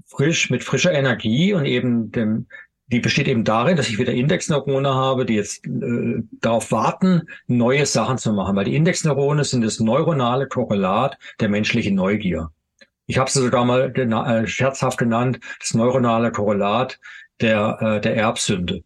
frisch, 0.08 0.50
mit 0.50 0.62
frischer 0.62 0.92
Energie 0.92 1.54
und 1.54 1.64
eben 1.64 2.12
dem, 2.12 2.48
die 2.92 3.00
besteht 3.00 3.28
eben 3.28 3.44
darin, 3.44 3.78
dass 3.78 3.90
ich 3.90 3.98
wieder 3.98 4.14
Indexneurone 4.14 4.94
habe, 4.94 5.26
die 5.26 5.36
jetzt 5.36 5.66
äh, 5.66 6.22
darauf 6.42 6.72
warten, 6.72 7.24
neue 7.48 7.86
Sachen 7.86 8.18
zu 8.18 8.34
machen. 8.34 8.56
Weil 8.56 8.66
die 8.66 8.76
Indexneurone 8.76 9.44
sind 9.44 9.64
das 9.64 9.80
neuronale 9.80 10.48
Korrelat 10.48 11.18
der 11.40 11.50
menschlichen 11.50 11.96
Neugier. 11.96 12.52
Ich 13.08 13.18
habe 13.18 13.30
sie 13.30 13.42
sogar 13.42 13.66
mal 13.66 13.94
äh, 13.96 14.48
scherzhaft 14.48 14.98
genannt, 14.98 15.40
das 15.60 15.74
neuronale 15.74 16.32
Korrelat 16.32 17.00
der, 17.40 17.78
äh, 17.82 18.02
der 18.02 18.16
Erbsünde. 18.18 18.84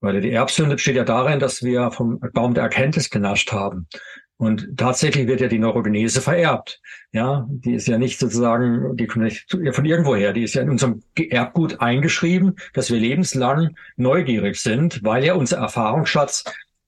Weil 0.00 0.20
die 0.20 0.30
Erbsünde 0.30 0.76
besteht 0.76 0.96
ja 0.96 1.04
darin, 1.04 1.40
dass 1.40 1.62
wir 1.62 1.90
vom 1.90 2.20
Baum 2.32 2.54
der 2.54 2.64
Erkenntnis 2.64 3.10
genascht 3.10 3.52
haben. 3.52 3.88
Und 4.38 4.76
tatsächlich 4.76 5.26
wird 5.26 5.40
ja 5.40 5.48
die 5.48 5.58
Neurogenese 5.58 6.20
vererbt. 6.20 6.80
Ja, 7.12 7.46
die 7.48 7.74
ist 7.74 7.88
ja 7.88 7.96
nicht 7.96 8.18
sozusagen, 8.18 8.94
die 8.96 9.06
kommt 9.06 9.24
nicht 9.24 9.50
von 9.72 9.84
irgendwoher. 9.86 10.34
Die 10.34 10.42
ist 10.42 10.54
ja 10.54 10.62
in 10.62 10.68
unserem 10.68 11.02
Erbgut 11.16 11.80
eingeschrieben, 11.80 12.56
dass 12.74 12.90
wir 12.90 12.98
lebenslang 12.98 13.76
neugierig 13.96 14.60
sind, 14.60 15.02
weil 15.02 15.24
ja 15.24 15.34
unser 15.34 15.56
Erfahrungsschatz 15.58 16.44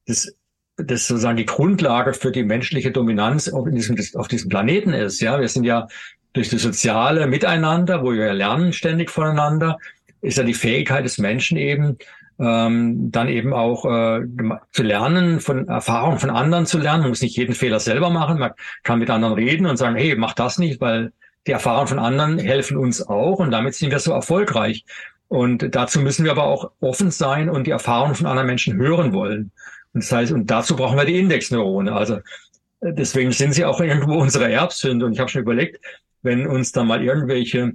das, 0.06 0.34
das 0.76 1.06
sozusagen 1.06 1.38
die 1.38 1.46
Grundlage 1.46 2.12
für 2.12 2.32
die 2.32 2.44
menschliche 2.44 2.90
Dominanz 2.90 3.48
auf 3.48 3.66
diesem, 3.70 3.96
auf 4.14 4.28
diesem 4.28 4.50
Planeten 4.50 4.92
ist. 4.92 5.20
Ja, 5.20 5.40
wir 5.40 5.48
sind 5.48 5.64
ja 5.64 5.88
durch 6.34 6.50
das 6.50 6.62
soziale 6.62 7.26
Miteinander, 7.26 8.02
wo 8.02 8.12
wir 8.12 8.34
lernen 8.34 8.74
ständig 8.74 9.10
voneinander, 9.10 9.78
ist 10.20 10.36
ja 10.36 10.44
die 10.44 10.54
Fähigkeit 10.54 11.04
des 11.04 11.16
Menschen 11.16 11.56
eben, 11.56 11.96
ähm, 12.38 13.10
dann 13.10 13.28
eben 13.28 13.52
auch 13.52 13.84
äh, 13.84 14.20
zu 14.72 14.82
lernen, 14.82 15.40
von 15.40 15.68
Erfahrungen 15.68 16.18
von 16.18 16.30
anderen 16.30 16.66
zu 16.66 16.78
lernen. 16.78 17.02
Man 17.02 17.10
muss 17.10 17.22
nicht 17.22 17.36
jeden 17.36 17.54
Fehler 17.54 17.80
selber 17.80 18.10
machen. 18.10 18.38
Man 18.38 18.52
kann 18.84 18.98
mit 18.98 19.10
anderen 19.10 19.34
reden 19.34 19.66
und 19.66 19.76
sagen, 19.76 19.96
hey, 19.96 20.14
mach 20.16 20.34
das 20.34 20.58
nicht, 20.58 20.80
weil 20.80 21.12
die 21.46 21.52
Erfahrungen 21.52 21.88
von 21.88 21.98
anderen 21.98 22.38
helfen 22.38 22.76
uns 22.76 23.06
auch 23.06 23.38
und 23.38 23.50
damit 23.50 23.74
sind 23.74 23.90
wir 23.90 23.98
so 23.98 24.12
erfolgreich. 24.12 24.84
Und 25.28 25.74
dazu 25.74 26.00
müssen 26.00 26.24
wir 26.24 26.32
aber 26.32 26.44
auch 26.44 26.70
offen 26.80 27.10
sein 27.10 27.50
und 27.50 27.66
die 27.66 27.70
Erfahrungen 27.70 28.14
von 28.14 28.26
anderen 28.26 28.46
Menschen 28.46 28.76
hören 28.76 29.12
wollen. 29.12 29.50
Und 29.92 30.04
das 30.04 30.12
heißt, 30.12 30.32
und 30.32 30.50
dazu 30.50 30.76
brauchen 30.76 30.96
wir 30.96 31.04
die 31.04 31.18
Indexneurone. 31.18 31.92
Also 31.92 32.16
äh, 32.80 32.92
deswegen 32.92 33.32
sind 33.32 33.52
sie 33.52 33.64
auch 33.64 33.80
irgendwo 33.80 34.14
unsere 34.14 34.50
Erbsünde. 34.50 35.04
Und 35.04 35.12
ich 35.12 35.20
habe 35.20 35.30
schon 35.30 35.42
überlegt, 35.42 35.80
wenn 36.22 36.46
uns 36.46 36.72
da 36.72 36.84
mal 36.84 37.02
irgendwelche, 37.02 37.72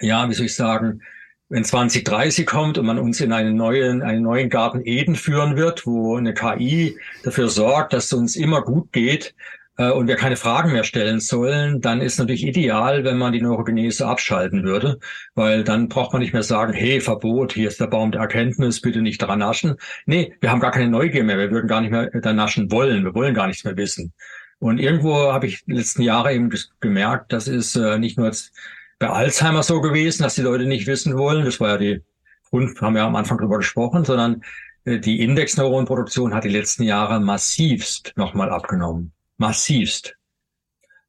ja, 0.00 0.28
wie 0.28 0.34
soll 0.34 0.46
ich 0.46 0.54
sagen, 0.54 1.02
wenn 1.50 1.64
2030 1.64 2.46
kommt 2.46 2.78
und 2.78 2.86
man 2.86 2.98
uns 2.98 3.20
in 3.20 3.32
einen 3.32 3.56
neuen, 3.56 4.02
einen 4.02 4.22
neuen 4.22 4.48
Garten 4.48 4.80
Eden 4.84 5.16
führen 5.16 5.56
wird, 5.56 5.84
wo 5.84 6.16
eine 6.16 6.32
KI 6.32 6.96
dafür 7.24 7.48
sorgt, 7.48 7.92
dass 7.92 8.06
es 8.06 8.12
uns 8.12 8.36
immer 8.36 8.62
gut 8.62 8.92
geht 8.92 9.34
äh, 9.76 9.90
und 9.90 10.06
wir 10.06 10.14
keine 10.14 10.36
Fragen 10.36 10.72
mehr 10.72 10.84
stellen 10.84 11.18
sollen, 11.18 11.80
dann 11.80 12.00
ist 12.00 12.18
natürlich 12.18 12.46
ideal, 12.46 13.02
wenn 13.02 13.18
man 13.18 13.32
die 13.32 13.40
Neurogenese 13.42 14.06
abschalten 14.06 14.62
würde, 14.62 15.00
weil 15.34 15.64
dann 15.64 15.88
braucht 15.88 16.12
man 16.12 16.22
nicht 16.22 16.32
mehr 16.32 16.44
sagen, 16.44 16.72
hey, 16.72 17.00
Verbot, 17.00 17.52
hier 17.52 17.68
ist 17.68 17.80
der 17.80 17.88
Baum 17.88 18.12
der 18.12 18.20
Erkenntnis, 18.20 18.80
bitte 18.80 19.02
nicht 19.02 19.20
dran 19.20 19.40
naschen. 19.40 19.74
Nee, 20.06 20.32
wir 20.40 20.52
haben 20.52 20.60
gar 20.60 20.70
keine 20.70 20.88
Neugier 20.88 21.24
mehr, 21.24 21.38
wir 21.38 21.50
würden 21.50 21.66
gar 21.66 21.80
nicht 21.80 21.90
mehr 21.90 22.10
da 22.10 22.32
naschen 22.32 22.70
wollen, 22.70 23.04
wir 23.04 23.14
wollen 23.14 23.34
gar 23.34 23.48
nichts 23.48 23.64
mehr 23.64 23.76
wissen. 23.76 24.12
Und 24.60 24.78
irgendwo 24.78 25.32
habe 25.32 25.46
ich 25.46 25.64
letzten 25.66 26.02
Jahre 26.02 26.32
eben 26.32 26.50
gemerkt, 26.80 27.32
das 27.32 27.48
ist 27.48 27.74
äh, 27.74 27.98
nicht 27.98 28.18
nur 28.18 28.26
jetzt 28.26 28.52
bei 29.00 29.08
Alzheimer 29.08 29.62
so 29.64 29.80
gewesen, 29.80 30.22
dass 30.22 30.36
die 30.36 30.42
Leute 30.42 30.66
nicht 30.66 30.86
wissen 30.86 31.16
wollen. 31.16 31.44
Das 31.44 31.58
war 31.58 31.70
ja 31.70 31.78
die 31.78 32.02
Grund, 32.50 32.80
haben 32.80 32.94
wir 32.94 33.02
am 33.02 33.16
Anfang 33.16 33.38
drüber 33.38 33.56
gesprochen, 33.56 34.04
sondern 34.04 34.42
äh, 34.84 34.98
die 34.98 35.22
Indexneuronproduktion 35.22 36.34
hat 36.34 36.44
die 36.44 36.50
letzten 36.50 36.84
Jahre 36.84 37.18
massivst 37.18 38.12
nochmal 38.16 38.50
abgenommen. 38.50 39.12
Massivst. 39.38 40.16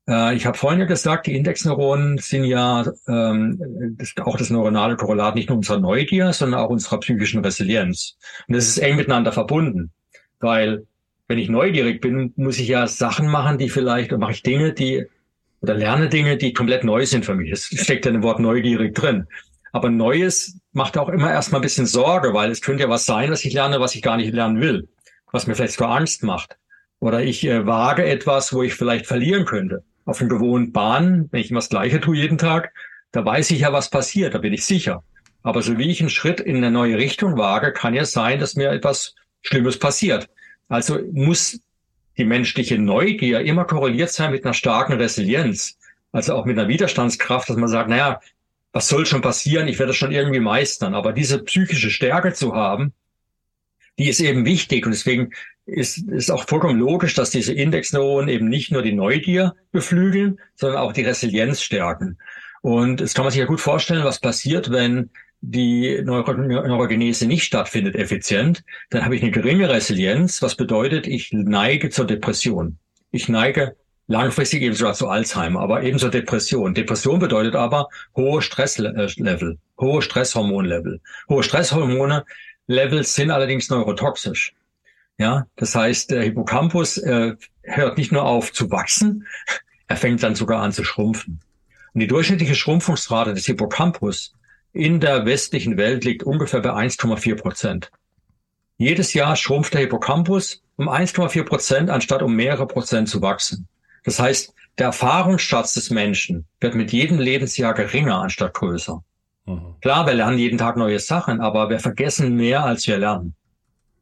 Äh, 0.08 0.36
ich 0.36 0.46
habe 0.46 0.58
vorhin 0.58 0.80
ja 0.80 0.86
gesagt, 0.86 1.28
die 1.28 1.36
Indexneuronen 1.36 2.18
sind 2.18 2.46
ja 2.46 2.86
ähm, 3.10 3.96
das, 3.98 4.14
auch 4.22 4.38
das 4.38 4.50
neuronale 4.50 4.96
Korrelat 4.96 5.36
nicht 5.36 5.50
nur 5.50 5.58
unserer 5.58 5.82
Neugier, 5.82 6.32
sondern 6.32 6.62
auch 6.62 6.70
unserer 6.70 7.02
psychischen 7.02 7.44
Resilienz. 7.44 8.18
Und 8.48 8.56
das 8.56 8.70
ist 8.70 8.78
eng 8.78 8.96
miteinander 8.96 9.34
verbunden, 9.34 9.92
weil 10.40 10.88
wenn 11.28 11.40
ich 11.40 11.50
neugierig 11.50 12.00
bin, 12.00 12.32
muss 12.38 12.58
ich 12.58 12.70
ja 12.70 12.88
Sachen 12.88 13.28
machen, 13.28 13.58
die 13.58 13.70
vielleicht, 13.70 14.14
oder 14.14 14.20
mache 14.20 14.32
ich 14.32 14.44
Dinge, 14.44 14.72
die 14.72 15.08
oder 15.62 15.76
lerne 15.76 16.10
Dinge, 16.10 16.38
die 16.38 16.54
komplett 16.54 16.84
neu 16.84 17.06
sind 17.06 17.26
für 17.26 17.36
mich. 17.36 17.52
Es 17.52 17.66
steckt 17.66 18.06
ja 18.06 18.12
ein 18.12 18.24
Wort 18.24 18.40
neugierig 18.40 18.96
drin. 18.96 19.28
Aber 19.72 19.90
Neues 19.90 20.60
macht 20.74 20.98
auch 20.98 21.10
immer 21.10 21.32
erstmal 21.32 21.62
ein 21.62 21.64
bisschen 21.64 21.86
Sorge, 21.86 22.34
weil 22.34 22.52
es 22.52 22.62
könnte 22.62 22.84
ja 22.84 22.90
was 22.90 23.06
sein, 23.06 23.32
was 23.32 23.46
ich 23.46 23.54
lerne, 23.54 23.80
was 23.80 23.96
ich 23.96 24.02
gar 24.02 24.18
nicht 24.18 24.34
lernen 24.34 24.60
will, 24.60 24.90
was 25.32 25.48
mir 25.48 25.56
vielleicht 25.56 25.74
sogar 25.74 25.96
Angst 25.96 26.24
macht. 26.24 26.58
Oder 27.00 27.24
ich 27.24 27.46
äh, 27.46 27.66
wage 27.66 28.06
etwas, 28.06 28.54
wo 28.54 28.64
ich 28.64 28.74
vielleicht 28.74 29.08
verlieren 29.08 29.46
könnte. 29.46 29.84
Auf 30.06 30.18
den 30.18 30.30
gewohnten 30.30 30.72
Bahnen, 30.72 31.30
wenn 31.32 31.42
ich 31.42 31.52
immer 31.52 31.60
das 31.60 31.70
Gleiche 31.70 32.02
tue 32.02 32.18
jeden 32.18 32.38
Tag, 32.38 32.74
da 33.12 33.24
weiß 33.24 33.52
ich 33.52 33.62
ja, 33.62 33.72
was 33.72 33.90
passiert, 33.90 34.34
da 34.34 34.40
bin 34.40 34.54
ich 34.54 34.66
sicher. 34.66 35.04
Aber 35.44 35.62
so 35.62 35.78
wie 35.78 35.90
ich 35.90 36.02
einen 36.02 36.10
Schritt 36.10 36.40
in 36.40 36.58
eine 36.58 36.72
neue 36.72 36.98
Richtung 36.98 37.38
wage, 37.38 37.72
kann 37.72 37.94
ja 37.94 38.06
sein, 38.06 38.40
dass 38.40 38.56
mir 38.56 38.72
etwas 38.72 39.16
Schlimmes 39.42 39.80
passiert. 39.80 40.30
Also 40.70 41.00
muss 41.12 41.60
die 42.18 42.26
menschliche 42.26 42.78
Neugier 42.78 43.42
immer 43.42 43.66
korreliert 43.66 44.12
sein 44.12 44.32
mit 44.32 44.44
einer 44.46 44.54
starken 44.54 44.94
Resilienz. 44.94 45.78
Also 46.12 46.36
auch 46.36 46.46
mit 46.46 46.58
einer 46.60 46.68
Widerstandskraft, 46.68 47.50
dass 47.50 47.58
man 47.58 47.70
sagt, 47.70 47.90
naja, 47.90 48.20
was 48.74 48.88
soll 48.88 49.06
schon 49.06 49.22
passieren? 49.22 49.68
Ich 49.68 49.80
werde 49.80 49.90
das 49.90 49.98
schon 49.98 50.12
irgendwie 50.12 50.40
meistern. 50.40 50.94
Aber 50.94 51.14
diese 51.14 51.44
psychische 51.44 51.90
Stärke 51.90 52.34
zu 52.34 52.56
haben, 52.56 52.94
die 53.98 54.10
ist 54.10 54.20
eben 54.20 54.46
wichtig. 54.46 54.86
Und 54.86 54.92
deswegen 54.92 55.32
ist, 55.66 55.98
ist 56.10 56.32
auch 56.32 56.48
vollkommen 56.48 56.80
logisch, 56.80 57.14
dass 57.14 57.30
diese 57.30 57.54
Indexneuronen 57.54 58.30
eben 58.30 58.50
nicht 58.50 58.72
nur 58.72 58.82
die 58.82 58.94
Neugier 58.94 59.56
beflügeln, 59.72 60.40
sondern 60.56 60.80
auch 60.80 60.94
die 60.94 61.04
Resilienz 61.04 61.62
stärken. 61.62 62.18
Und 62.62 63.02
es 63.02 63.14
kann 63.14 63.26
man 63.26 63.32
sich 63.32 63.40
ja 63.40 63.46
gut 63.46 63.62
vorstellen, 63.62 64.04
was 64.04 64.20
passiert, 64.20 64.72
wenn 64.72 65.10
die 65.42 66.02
Neuro 66.04 66.34
Neurogenese 66.34 67.26
nicht 67.26 67.44
stattfindet 67.44 67.96
effizient, 67.96 68.64
dann 68.92 69.04
habe 69.04 69.16
ich 69.16 69.24
eine 69.24 69.32
geringe 69.32 69.70
Resilienz, 69.70 70.42
was 70.42 70.56
bedeutet, 70.56 71.08
ich 71.08 71.34
neige 71.34 71.90
zur 71.90 72.06
Depression. 72.06 72.78
Ich 73.12 73.28
neige 73.28 73.76
langfristig 74.08 74.62
eben 74.62 74.76
sogar 74.76 74.94
zu 74.94 75.08
Alzheimer, 75.08 75.62
aber 75.62 75.84
eben 75.84 75.98
zur 75.98 76.12
Depression. 76.12 76.74
Depression 76.74 77.20
bedeutet 77.20 77.56
aber 77.56 77.90
hohe 78.16 78.42
Stresslevel, 78.42 79.58
hohe 79.80 80.02
Stresshormonlevel. 80.02 81.02
Hohe 81.28 81.44
Stresshormone 81.44 82.26
Level 82.68 83.04
sind 83.04 83.32
allerdings 83.32 83.70
neurotoxisch. 83.70 84.54
Ja, 85.18 85.48
das 85.56 85.76
heißt, 85.76 86.12
der 86.12 86.24
Hippocampus 86.24 86.98
äh, 86.98 87.36
hört 87.64 87.98
nicht 87.98 88.12
nur 88.12 88.26
auf 88.26 88.54
zu 88.54 88.72
wachsen, 88.72 89.28
er 89.88 89.98
fängt 89.98 90.24
dann 90.24 90.36
sogar 90.36 90.62
an 90.62 90.72
zu 90.72 90.84
schrumpfen. 90.84 91.42
Und 91.94 92.00
die 92.00 92.08
durchschnittliche 92.08 92.56
Schrumpfungsrate 92.56 93.34
des 93.34 93.46
Hippocampus 93.46 94.34
in 94.74 95.00
der 95.00 95.26
westlichen 95.26 95.78
Welt 95.78 96.04
liegt 96.04 96.24
ungefähr 96.24 96.62
bei 96.62 96.72
1,4 96.72 97.36
Prozent. 97.36 97.92
Jedes 98.78 99.14
Jahr 99.14 99.36
schrumpft 99.36 99.74
der 99.74 99.82
Hippocampus 99.82 100.64
um 100.76 100.90
1,4 100.90 101.44
Prozent, 101.44 101.90
anstatt 101.90 102.24
um 102.24 102.36
mehrere 102.36 102.66
Prozent 102.68 103.10
zu 103.10 103.22
wachsen. 103.22 103.68
Das 104.04 104.20
heißt, 104.20 104.54
der 104.78 104.88
Erfahrungsschatz 104.88 105.74
des 105.74 105.90
Menschen 105.92 106.46
wird 106.60 106.76
mit 106.76 106.92
jedem 106.92 107.20
Lebensjahr 107.20 107.74
geringer 107.74 108.20
anstatt 108.20 108.54
größer. 108.54 109.04
Mhm. 109.46 109.76
Klar, 109.82 110.08
wir 110.08 110.14
lernen 110.14 110.40
jeden 110.40 110.58
Tag 110.58 110.78
neue 110.78 111.00
Sachen, 111.00 111.42
aber 111.42 111.70
wir 111.70 111.80
vergessen 111.80 112.36
mehr, 112.36 112.64
als 112.64 112.88
wir 112.88 112.98
lernen. 112.98 113.36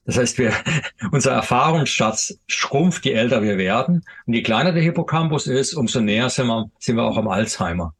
Das 0.05 0.17
heißt, 0.17 0.37
wir, 0.37 0.53
unser 1.11 1.31
Erfahrungsschatz 1.31 2.39
schrumpft, 2.47 3.05
je 3.05 3.13
älter 3.13 3.41
wir 3.41 3.57
werden. 3.57 4.05
Und 4.25 4.33
je 4.33 4.43
kleiner 4.43 4.71
der 4.71 4.83
Hippocampus 4.83 5.47
ist, 5.47 5.73
umso 5.73 5.99
näher 5.99 6.29
sind 6.29 6.47
wir, 6.47 6.71
sind 6.79 6.95
wir 6.95 7.03
auch 7.03 7.17
am 7.17 7.27
Alzheimer. 7.27 7.93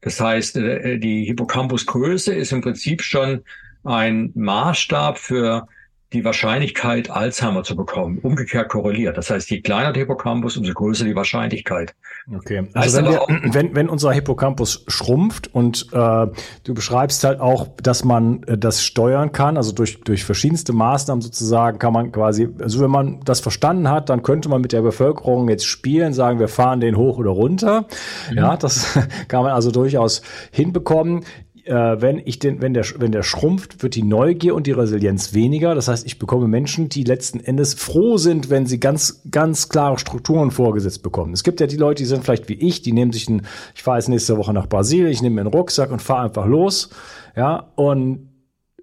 Das 0.00 0.20
heißt, 0.20 0.56
äh, 0.56 0.98
die 0.98 1.24
Hippocampusgröße 1.24 2.34
ist 2.34 2.52
im 2.52 2.60
Prinzip 2.60 3.02
schon 3.02 3.44
ein 3.84 4.32
Maßstab 4.34 5.18
für 5.18 5.68
die 6.12 6.24
Wahrscheinlichkeit, 6.24 7.10
Alzheimer 7.10 7.64
zu 7.64 7.76
bekommen, 7.76 8.18
umgekehrt 8.22 8.70
korreliert. 8.70 9.18
Das 9.18 9.28
heißt, 9.28 9.50
je 9.50 9.60
kleiner 9.60 9.92
der 9.92 10.02
Hippocampus, 10.02 10.56
umso 10.56 10.72
größer 10.72 11.04
die 11.04 11.14
Wahrscheinlichkeit. 11.14 11.94
Okay. 12.34 12.66
Also 12.72 12.98
wenn, 12.98 13.06
wir, 13.06 13.20
wenn, 13.52 13.74
wenn 13.74 13.88
unser 13.90 14.12
Hippocampus 14.12 14.84
schrumpft 14.88 15.54
und 15.54 15.86
äh, 15.92 16.26
du 16.64 16.74
beschreibst 16.74 17.24
halt 17.24 17.40
auch, 17.40 17.68
dass 17.82 18.04
man 18.04 18.42
äh, 18.44 18.56
das 18.56 18.82
steuern 18.82 19.32
kann, 19.32 19.58
also 19.58 19.72
durch, 19.72 20.00
durch 20.00 20.24
verschiedenste 20.24 20.72
Maßnahmen 20.72 21.20
sozusagen 21.20 21.78
kann 21.78 21.92
man 21.92 22.10
quasi, 22.10 22.48
also 22.58 22.80
wenn 22.80 22.90
man 22.90 23.20
das 23.24 23.40
verstanden 23.40 23.90
hat, 23.90 24.08
dann 24.08 24.22
könnte 24.22 24.48
man 24.48 24.62
mit 24.62 24.72
der 24.72 24.82
Bevölkerung 24.82 25.48
jetzt 25.50 25.66
spielen, 25.66 26.14
sagen, 26.14 26.38
wir 26.38 26.48
fahren 26.48 26.80
den 26.80 26.96
hoch 26.96 27.18
oder 27.18 27.30
runter. 27.30 27.86
Mhm. 28.30 28.38
Ja, 28.38 28.56
das 28.56 28.98
kann 29.28 29.42
man 29.42 29.52
also 29.52 29.70
durchaus 29.70 30.22
hinbekommen 30.52 31.24
äh, 31.68 32.00
wenn 32.00 32.20
ich 32.24 32.38
den, 32.38 32.62
wenn 32.62 32.72
der, 32.74 32.84
wenn 32.96 33.12
der 33.12 33.22
schrumpft, 33.22 33.82
wird 33.82 33.94
die 33.94 34.02
Neugier 34.02 34.54
und 34.54 34.66
die 34.66 34.72
Resilienz 34.72 35.34
weniger. 35.34 35.74
Das 35.74 35.88
heißt, 35.88 36.06
ich 36.06 36.18
bekomme 36.18 36.48
Menschen, 36.48 36.88
die 36.88 37.04
letzten 37.04 37.40
Endes 37.40 37.74
froh 37.74 38.16
sind, 38.16 38.50
wenn 38.50 38.66
sie 38.66 38.80
ganz, 38.80 39.22
ganz 39.30 39.68
klare 39.68 39.98
Strukturen 39.98 40.50
vorgesetzt 40.50 41.02
bekommen. 41.02 41.32
Es 41.34 41.44
gibt 41.44 41.60
ja 41.60 41.66
die 41.66 41.76
Leute, 41.76 42.02
die 42.02 42.06
sind 42.06 42.24
vielleicht 42.24 42.48
wie 42.48 42.54
ich, 42.54 42.82
die 42.82 42.92
nehmen 42.92 43.12
sich 43.12 43.28
ein, 43.28 43.42
ich 43.74 43.82
fahre 43.82 43.98
jetzt 43.98 44.08
nächste 44.08 44.36
Woche 44.38 44.52
nach 44.52 44.66
Brasilien, 44.66 45.08
ich 45.08 45.22
nehme 45.22 45.36
mir 45.36 45.40
einen 45.42 45.50
Rucksack 45.50 45.90
und 45.90 46.00
fahre 46.00 46.24
einfach 46.24 46.46
los. 46.46 46.90
Ja, 47.36 47.70
und 47.76 48.27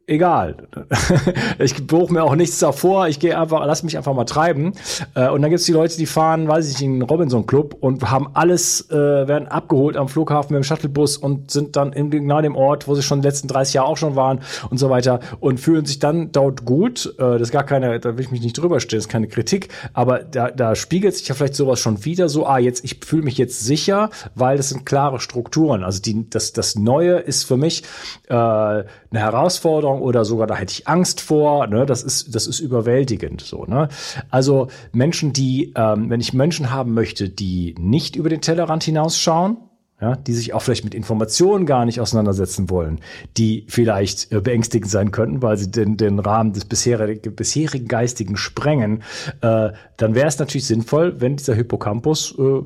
egal. 0.07 0.67
ich 1.59 1.87
buche 1.87 2.13
mir 2.13 2.23
auch 2.23 2.35
nichts 2.35 2.59
davor. 2.59 3.07
Ich 3.07 3.19
gehe 3.19 3.39
einfach, 3.39 3.65
lass 3.65 3.83
mich 3.83 3.97
einfach 3.97 4.13
mal 4.13 4.25
treiben. 4.25 4.73
Äh, 5.15 5.29
und 5.29 5.41
dann 5.41 5.49
gibt's 5.49 5.65
die 5.65 5.71
Leute, 5.71 5.97
die 5.97 6.05
fahren, 6.05 6.47
weiß 6.47 6.67
ich 6.67 6.73
nicht, 6.73 6.83
in 6.83 6.99
den 6.99 7.01
Robinson 7.01 7.45
Club 7.45 7.75
und 7.79 8.09
haben 8.09 8.29
alles, 8.33 8.89
äh, 8.91 8.95
werden 8.95 9.47
abgeholt 9.47 9.97
am 9.97 10.07
Flughafen 10.07 10.53
mit 10.53 10.63
dem 10.63 10.67
Shuttlebus 10.67 11.17
und 11.17 11.51
sind 11.51 11.75
dann 11.75 11.93
in 11.93 12.11
genau 12.11 12.41
dem 12.41 12.55
Ort, 12.55 12.87
wo 12.87 12.95
sie 12.95 13.01
schon 13.01 13.21
die 13.21 13.27
letzten 13.27 13.47
30 13.47 13.75
Jahre 13.75 13.87
auch 13.87 13.97
schon 13.97 14.15
waren 14.15 14.41
und 14.69 14.77
so 14.77 14.89
weiter 14.89 15.19
und 15.39 15.59
fühlen 15.59 15.85
sich 15.85 15.99
dann 15.99 16.31
dort 16.31 16.65
gut. 16.65 17.15
Äh, 17.17 17.33
das 17.33 17.43
ist 17.43 17.51
gar 17.51 17.63
keine, 17.63 17.99
da 17.99 18.17
will 18.17 18.23
ich 18.23 18.31
mich 18.31 18.41
nicht 18.41 18.57
drüber 18.57 18.79
stellen, 18.79 18.99
das 18.99 19.05
ist 19.05 19.11
keine 19.11 19.27
Kritik, 19.27 19.69
aber 19.93 20.19
da, 20.19 20.51
da 20.51 20.75
spiegelt 20.75 21.15
sich 21.15 21.27
ja 21.27 21.35
vielleicht 21.35 21.55
sowas 21.55 21.79
schon 21.79 22.05
wieder 22.05 22.29
so, 22.29 22.45
ah, 22.45 22.59
jetzt, 22.59 22.83
ich 22.83 22.99
fühle 23.05 23.23
mich 23.23 23.37
jetzt 23.37 23.61
sicher, 23.61 24.09
weil 24.35 24.57
das 24.57 24.69
sind 24.69 24.85
klare 24.85 25.19
Strukturen. 25.19 25.83
Also 25.83 26.01
die, 26.01 26.29
das, 26.29 26.53
das 26.53 26.75
Neue 26.75 27.17
ist 27.17 27.43
für 27.43 27.57
mich 27.57 27.83
äh, 28.27 28.33
eine 28.35 28.85
Herausforderung 29.11 29.94
Herausforderung 29.95 30.01
oder 30.01 30.25
sogar 30.25 30.47
da 30.47 30.55
hätte 30.55 30.73
ich 30.73 30.87
Angst 30.87 31.21
vor. 31.21 31.67
Ne? 31.67 31.85
Das 31.85 32.03
ist 32.03 32.35
das 32.35 32.47
ist 32.47 32.59
überwältigend 32.59 33.41
so. 33.41 33.65
Ne? 33.65 33.89
Also 34.29 34.67
Menschen, 34.91 35.33
die, 35.33 35.73
ähm, 35.75 36.09
wenn 36.09 36.21
ich 36.21 36.33
Menschen 36.33 36.71
haben 36.71 36.93
möchte, 36.93 37.29
die 37.29 37.75
nicht 37.77 38.15
über 38.15 38.29
den 38.29 38.41
Tellerrand 38.41 38.83
hinausschauen, 38.83 39.57
ja, 40.01 40.17
die 40.17 40.33
sich 40.33 40.53
auch 40.53 40.61
vielleicht 40.61 40.83
mit 40.83 40.93
Informationen 40.93 41.65
gar 41.65 41.85
nicht 41.85 42.01
auseinandersetzen 42.01 42.69
wollen, 42.69 42.99
die 43.37 43.65
vielleicht 43.69 44.29
äh, 44.33 44.41
beängstigend 44.41 44.91
sein 44.91 45.11
könnten, 45.11 45.41
weil 45.41 45.55
sie 45.55 45.71
den, 45.71 45.95
den 45.95 46.19
Rahmen 46.19 46.51
des 46.51 46.65
bisherigen, 46.65 47.33
bisherigen 47.33 47.87
Geistigen 47.87 48.35
sprengen, 48.35 49.03
äh, 49.39 49.69
dann 49.95 50.13
wäre 50.13 50.27
es 50.27 50.37
natürlich 50.37 50.67
sinnvoll, 50.67 51.21
wenn 51.21 51.37
dieser 51.37 51.55
Hippocampus 51.55 52.35
äh, 52.37 52.61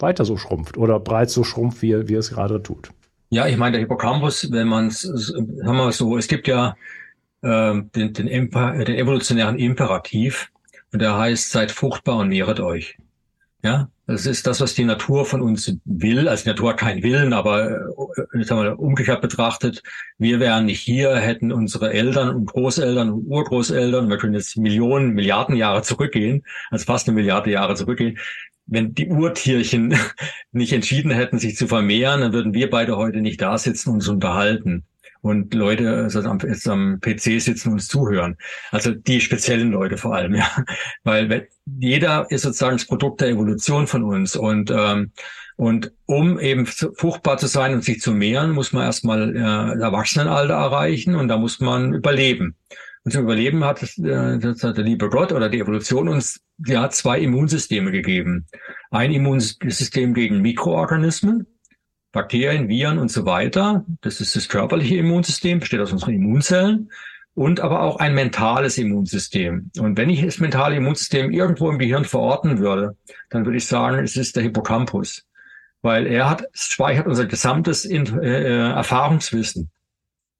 weiter 0.00 0.24
so 0.24 0.36
schrumpft 0.36 0.76
oder 0.76 0.98
breit 0.98 1.30
so 1.30 1.44
schrumpft, 1.44 1.80
wie, 1.80 2.08
wie 2.08 2.14
es 2.14 2.30
gerade 2.30 2.60
tut. 2.60 2.90
Ja, 3.34 3.48
ich 3.48 3.56
meine, 3.56 3.72
der 3.72 3.80
Hippocampus, 3.80 4.52
wenn 4.52 4.68
man 4.68 4.86
es, 4.86 5.04
haben 5.04 5.76
wir 5.76 5.90
so, 5.90 6.16
es 6.16 6.28
gibt 6.28 6.46
ja 6.46 6.76
äh, 7.42 7.74
den, 7.74 8.12
den, 8.12 8.12
den 8.12 8.28
evolutionären 8.28 9.58
Imperativ 9.58 10.52
und 10.92 11.02
der 11.02 11.18
heißt, 11.18 11.50
seid 11.50 11.72
fruchtbar 11.72 12.18
und 12.18 12.28
mehret 12.28 12.60
euch. 12.60 12.96
Ja, 13.64 13.88
das 14.06 14.26
ist 14.26 14.46
das, 14.46 14.60
was 14.60 14.74
die 14.74 14.84
Natur 14.84 15.26
von 15.26 15.40
uns 15.40 15.76
will. 15.84 16.28
Also 16.28 16.44
die 16.44 16.50
Natur 16.50 16.70
hat 16.70 16.76
keinen 16.76 17.02
Willen, 17.02 17.32
aber 17.32 17.72
äh, 18.34 18.44
sagen 18.44 18.62
wir, 18.62 18.78
umgekehrt 18.78 19.20
betrachtet, 19.20 19.82
wir 20.16 20.38
wären 20.38 20.66
nicht 20.66 20.82
hier, 20.82 21.16
hätten 21.16 21.50
unsere 21.50 21.92
Eltern 21.92 22.28
und 22.36 22.46
Großeltern 22.46 23.10
und 23.10 23.26
Urgroßeltern, 23.26 24.08
wir 24.08 24.18
können 24.18 24.34
jetzt 24.34 24.56
Millionen, 24.56 25.12
Milliarden 25.12 25.56
Jahre 25.56 25.82
zurückgehen, 25.82 26.44
also 26.70 26.84
fast 26.84 27.08
eine 27.08 27.16
Milliarde 27.16 27.50
Jahre 27.50 27.74
zurückgehen, 27.74 28.16
wenn 28.66 28.94
die 28.94 29.08
Urtierchen 29.08 29.94
nicht 30.52 30.72
entschieden 30.72 31.10
hätten, 31.10 31.38
sich 31.38 31.56
zu 31.56 31.66
vermehren, 31.66 32.20
dann 32.20 32.32
würden 32.32 32.54
wir 32.54 32.70
beide 32.70 32.96
heute 32.96 33.20
nicht 33.20 33.40
da 33.40 33.58
sitzen 33.58 33.90
und 33.90 33.96
uns 33.96 34.08
unterhalten. 34.08 34.84
Und 35.20 35.54
Leute 35.54 35.96
also 35.96 36.20
am, 36.20 36.38
jetzt 36.40 36.68
am 36.68 37.00
PC 37.00 37.40
sitzen 37.40 37.68
und 37.68 37.74
uns 37.74 37.88
zuhören. 37.88 38.36
Also 38.70 38.92
die 38.92 39.22
speziellen 39.22 39.70
Leute 39.70 39.96
vor 39.96 40.14
allem, 40.14 40.34
ja. 40.34 40.64
Weil 41.02 41.48
jeder 41.64 42.26
ist 42.30 42.42
sozusagen 42.42 42.76
das 42.76 42.86
Produkt 42.86 43.22
der 43.22 43.28
Evolution 43.28 43.86
von 43.86 44.02
uns. 44.04 44.36
Und, 44.36 44.70
ähm, 44.70 45.12
und 45.56 45.92
um 46.04 46.38
eben 46.38 46.66
fruchtbar 46.66 47.38
zu 47.38 47.46
sein 47.46 47.72
und 47.72 47.84
sich 47.84 48.02
zu 48.02 48.12
mehren, 48.12 48.50
muss 48.50 48.74
man 48.74 48.82
erstmal 48.82 49.34
äh, 49.34 49.80
Erwachsenenalter 49.80 50.54
erreichen 50.54 51.14
und 51.14 51.28
da 51.28 51.38
muss 51.38 51.58
man 51.58 51.94
überleben. 51.94 52.56
Und 53.04 53.12
zum 53.12 53.22
Überleben 53.22 53.64
hat, 53.64 53.82
äh, 53.82 54.38
hat 54.40 54.76
der 54.76 54.84
liebe 54.84 55.08
Gott 55.08 55.32
oder 55.32 55.48
die 55.48 55.60
Evolution 55.60 56.08
uns 56.08 56.43
ja 56.58 56.88
zwei 56.90 57.18
Immunsysteme 57.20 57.90
gegeben. 57.90 58.46
Ein 58.90 59.12
Immunsystem 59.12 60.14
gegen 60.14 60.40
Mikroorganismen, 60.40 61.46
Bakterien, 62.12 62.68
Viren 62.68 62.98
und 62.98 63.10
so 63.10 63.26
weiter. 63.26 63.84
Das 64.00 64.20
ist 64.20 64.36
das 64.36 64.48
körperliche 64.48 64.96
Immunsystem, 64.96 65.60
besteht 65.60 65.80
aus 65.80 65.92
unseren 65.92 66.14
Immunzellen. 66.14 66.90
Und 67.34 67.58
aber 67.58 67.82
auch 67.82 67.96
ein 67.96 68.14
mentales 68.14 68.78
Immunsystem. 68.78 69.72
Und 69.78 69.98
wenn 69.98 70.08
ich 70.08 70.24
das 70.24 70.38
mentale 70.38 70.76
Immunsystem 70.76 71.32
irgendwo 71.32 71.68
im 71.68 71.80
Gehirn 71.80 72.04
verorten 72.04 72.58
würde, 72.58 72.96
dann 73.28 73.44
würde 73.44 73.56
ich 73.56 73.66
sagen, 73.66 74.04
es 74.04 74.16
ist 74.16 74.36
der 74.36 74.44
Hippocampus. 74.44 75.26
Weil 75.82 76.06
er 76.06 76.30
hat, 76.30 76.44
speichert 76.52 77.08
unser 77.08 77.26
gesamtes 77.26 77.84
äh, 77.84 77.96
äh, 77.96 78.70
Erfahrungswissen. 78.70 79.68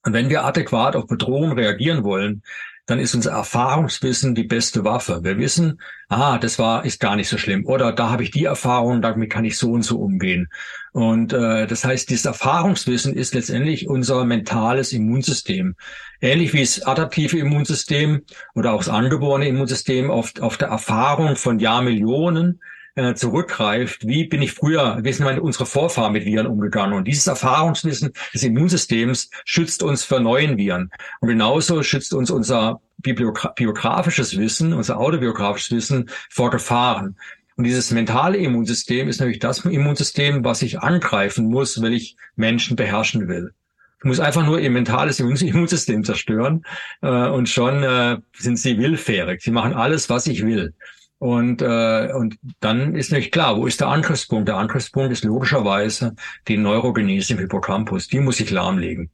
Und 0.05 0.12
wenn 0.12 0.31
wir 0.31 0.45
adäquat 0.45 0.95
auf 0.95 1.09
Bedrohungen 1.09 1.59
reagieren 1.59 2.05
wollen, 2.05 2.43
dann 2.87 2.99
ist 2.99 3.14
unser 3.14 3.32
Erfahrungswissen 3.32 4.35
die 4.35 4.45
beste 4.45 4.85
Waffe. 4.85 5.20
Wir 5.22 5.39
wissen, 5.39 5.80
ah, 6.09 6.39
das 6.39 6.59
war 6.59 6.85
ist 6.85 7.01
gar 7.01 7.16
nicht 7.16 7.28
so 7.28 7.39
schlimm 7.39 7.64
oder 7.64 7.93
da 7.93 8.11
habe 8.11 8.22
ich 8.22 8.30
die 8.30 8.45
Erfahrung, 8.45 9.01
damit 9.01 9.30
kann 9.30 9.45
ich 9.45 9.57
so 9.57 9.72
und 9.72 9.82
so 9.82 9.99
umgehen. 10.01 10.49
Und 10.93 11.32
äh, 11.32 11.66
das 11.66 11.85
heißt, 11.85 12.11
dieses 12.11 12.26
Erfahrungswissen 12.26 13.14
ist 13.14 13.35
letztendlich 13.35 13.89
unser 13.89 14.24
mentales 14.24 14.93
Immunsystem. 14.93 15.76
Ähnlich 16.20 16.53
wie 16.53 16.61
das 16.61 16.82
adaptive 16.82 17.39
Immunsystem 17.39 18.22
oder 18.55 18.72
auch 18.72 18.78
das 18.78 18.89
angeborene 18.89 19.49
Immunsystem 19.49 20.11
auf, 20.11 20.32
auf 20.41 20.59
der 20.59 20.68
Erfahrung 20.68 21.37
von 21.37 21.59
Jahrmillionen 21.59 22.61
äh, 22.97 23.14
zurückgreift, 23.14 24.07
wie 24.07 24.26
bin 24.26 24.42
ich 24.42 24.53
früher, 24.53 24.99
wie 25.03 25.12
sind 25.12 25.24
meine, 25.24 25.42
unsere 25.42 25.66
Vorfahren 25.66 26.12
mit 26.12 26.24
Viren 26.24 26.47
umgegangen? 26.47 26.95
Und 26.95 27.07
dieses 27.07 27.26
Erfahrungswissen 27.26 28.12
des 28.32 28.42
Immunsystems 28.42 29.30
schützt 29.45 29.82
uns 29.82 30.05
vor 30.05 30.20
neuen 30.20 30.57
Viren. 30.57 30.90
Und 31.20 31.28
genauso 31.28 31.82
schützt 31.82 32.14
uns 32.14 32.30
unser 32.30 32.80
biografisches 32.99 34.38
Wissen, 34.38 34.72
unser 34.72 34.99
autobiografisches 34.99 35.72
Wissen 35.72 36.11
vor 36.30 36.51
Gefahren. 36.51 37.16
Und 37.57 37.64
dieses 37.64 37.90
mentale 37.90 38.38
Immunsystem 38.38 39.09
ist 39.09 39.20
natürlich 39.20 39.38
das 39.38 39.64
Immunsystem, 39.64 40.45
was 40.45 40.62
ich 40.62 40.80
angreifen 40.80 41.47
muss, 41.47 41.80
wenn 41.80 41.92
ich 41.92 42.16
Menschen 42.36 42.76
beherrschen 42.76 43.28
will. 43.28 43.53
Ich 43.99 44.05
muss 44.05 44.20
einfach 44.20 44.45
nur 44.45 44.61
ihr 44.61 44.70
mentales 44.70 45.18
Immunsystem 45.20 46.05
zerstören 46.05 46.64
äh, 47.01 47.28
und 47.28 47.49
schon 47.49 47.82
äh, 47.82 48.18
sind 48.36 48.59
sie 48.59 48.78
willfährig. 48.78 49.40
Sie 49.40 49.51
machen 49.51 49.72
alles, 49.72 50.11
was 50.11 50.26
ich 50.26 50.45
will. 50.45 50.74
Und, 51.19 51.62
äh, 51.62 52.12
und 52.12 52.37
dann 52.61 52.95
ist 52.95 53.12
nicht 53.12 53.33
klar, 53.33 53.57
wo 53.57 53.67
ist 53.67 53.81
der 53.81 53.89
Angriffspunkt? 53.89 54.49
Der 54.49 54.57
Angriffspunkt 54.57 55.12
ist 55.12 55.25
logischerweise 55.25 56.15
die 56.49 56.57
Neurogenese 56.57 57.35
im 57.35 57.39
Hippocampus. 57.39 58.09
Die 58.09 58.21
muss 58.21 58.41
ich 58.41 58.51
lahmlegen. 58.51 59.11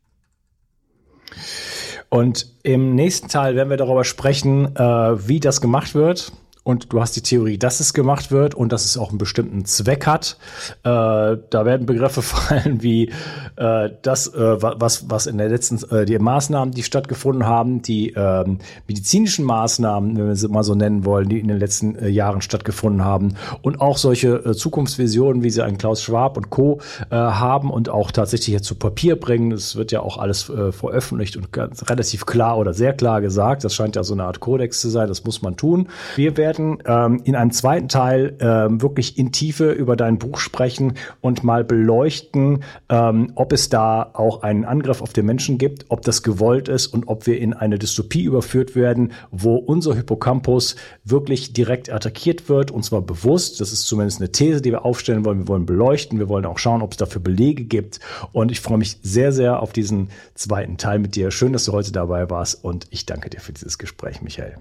Und 2.08 2.46
im 2.64 2.96
nächsten 2.96 3.28
Teil 3.28 3.54
werden 3.54 3.70
wir 3.70 3.76
darüber 3.76 4.04
sprechen, 4.04 4.74
äh, 4.74 5.28
wie 5.28 5.38
das 5.38 5.60
gemacht 5.60 5.94
wird 5.94 6.32
und 6.62 6.92
du 6.92 7.00
hast 7.00 7.16
die 7.16 7.22
Theorie, 7.22 7.58
dass 7.58 7.80
es 7.80 7.94
gemacht 7.94 8.30
wird 8.30 8.54
und 8.54 8.70
dass 8.70 8.84
es 8.84 8.98
auch 8.98 9.08
einen 9.08 9.18
bestimmten 9.18 9.64
Zweck 9.64 10.06
hat. 10.06 10.36
Äh, 10.82 10.84
da 10.84 11.64
werden 11.64 11.86
Begriffe 11.86 12.22
fallen 12.22 12.82
wie 12.82 13.10
äh, 13.56 13.90
das, 14.02 14.26
äh, 14.34 14.62
was, 14.62 15.08
was 15.08 15.26
in 15.26 15.38
der 15.38 15.48
letzten, 15.48 15.82
äh, 15.94 16.04
die 16.04 16.18
Maßnahmen, 16.18 16.74
die 16.74 16.82
stattgefunden 16.82 17.46
haben, 17.46 17.80
die 17.80 18.10
ähm, 18.10 18.58
medizinischen 18.86 19.44
Maßnahmen, 19.46 20.16
wenn 20.18 20.26
wir 20.26 20.36
sie 20.36 20.48
mal 20.48 20.62
so 20.62 20.74
nennen 20.74 21.04
wollen, 21.04 21.28
die 21.28 21.40
in 21.40 21.48
den 21.48 21.58
letzten 21.58 21.96
äh, 21.96 22.08
Jahren 22.08 22.42
stattgefunden 22.42 23.04
haben 23.04 23.36
und 23.62 23.80
auch 23.80 23.96
solche 23.96 24.44
äh, 24.44 24.54
Zukunftsvisionen, 24.54 25.42
wie 25.42 25.50
sie 25.50 25.64
ein 25.64 25.78
Klaus 25.78 26.02
Schwab 26.02 26.36
und 26.36 26.50
Co. 26.50 26.80
Äh, 27.10 27.16
haben 27.16 27.70
und 27.70 27.88
auch 27.88 28.10
tatsächlich 28.10 28.46
hier 28.46 28.62
zu 28.62 28.74
Papier 28.74 29.18
bringen. 29.18 29.50
Das 29.50 29.76
wird 29.76 29.92
ja 29.92 30.00
auch 30.00 30.18
alles 30.18 30.48
äh, 30.50 30.72
veröffentlicht 30.72 31.36
und 31.36 31.52
ganz, 31.52 31.88
relativ 31.88 32.26
klar 32.26 32.58
oder 32.58 32.74
sehr 32.74 32.92
klar 32.92 33.20
gesagt. 33.20 33.64
Das 33.64 33.74
scheint 33.74 33.96
ja 33.96 34.04
so 34.04 34.12
eine 34.12 34.24
Art 34.24 34.40
Kodex 34.40 34.80
zu 34.80 34.90
sein. 34.90 35.08
Das 35.08 35.24
muss 35.24 35.40
man 35.40 35.56
tun. 35.56 35.88
Wir 36.16 36.36
werden 36.36 36.49
werden 36.50 36.78
ähm, 36.84 37.20
in 37.24 37.36
einem 37.36 37.52
zweiten 37.52 37.88
Teil 37.88 38.36
ähm, 38.40 38.82
wirklich 38.82 39.18
in 39.18 39.32
Tiefe 39.32 39.70
über 39.70 39.96
dein 39.96 40.18
Buch 40.18 40.38
sprechen 40.38 40.94
und 41.20 41.44
mal 41.44 41.64
beleuchten, 41.64 42.64
ähm, 42.88 43.32
ob 43.36 43.52
es 43.52 43.68
da 43.68 44.10
auch 44.14 44.42
einen 44.42 44.64
Angriff 44.64 45.00
auf 45.00 45.12
den 45.12 45.26
Menschen 45.26 45.58
gibt, 45.58 45.86
ob 45.88 46.02
das 46.02 46.22
gewollt 46.22 46.68
ist 46.68 46.88
und 46.88 47.08
ob 47.08 47.26
wir 47.26 47.38
in 47.38 47.54
eine 47.54 47.78
Dystopie 47.78 48.24
überführt 48.24 48.74
werden, 48.74 49.12
wo 49.30 49.56
unser 49.56 49.94
Hippocampus 49.94 50.76
wirklich 51.04 51.52
direkt 51.52 51.92
attackiert 51.92 52.48
wird 52.48 52.70
und 52.70 52.84
zwar 52.84 53.02
bewusst. 53.02 53.60
Das 53.60 53.72
ist 53.72 53.82
zumindest 53.86 54.20
eine 54.20 54.32
These, 54.32 54.60
die 54.60 54.72
wir 54.72 54.84
aufstellen 54.84 55.24
wollen. 55.24 55.38
Wir 55.38 55.48
wollen 55.48 55.66
beleuchten, 55.66 56.18
wir 56.18 56.28
wollen 56.28 56.46
auch 56.46 56.58
schauen, 56.58 56.82
ob 56.82 56.92
es 56.92 56.96
dafür 56.96 57.20
Belege 57.20 57.64
gibt. 57.64 58.00
Und 58.32 58.50
ich 58.50 58.60
freue 58.60 58.78
mich 58.78 58.98
sehr, 59.02 59.32
sehr 59.32 59.62
auf 59.62 59.72
diesen 59.72 60.08
zweiten 60.34 60.76
Teil 60.76 60.98
mit 60.98 61.14
dir. 61.14 61.30
Schön, 61.30 61.52
dass 61.52 61.64
du 61.64 61.72
heute 61.72 61.92
dabei 61.92 62.28
warst 62.28 62.64
und 62.64 62.86
ich 62.90 63.06
danke 63.06 63.30
dir 63.30 63.40
für 63.40 63.52
dieses 63.52 63.78
Gespräch, 63.78 64.22
Michael. 64.22 64.56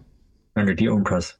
Danke 0.54 0.76
dir, 0.76 0.94
Unkas. 0.94 1.40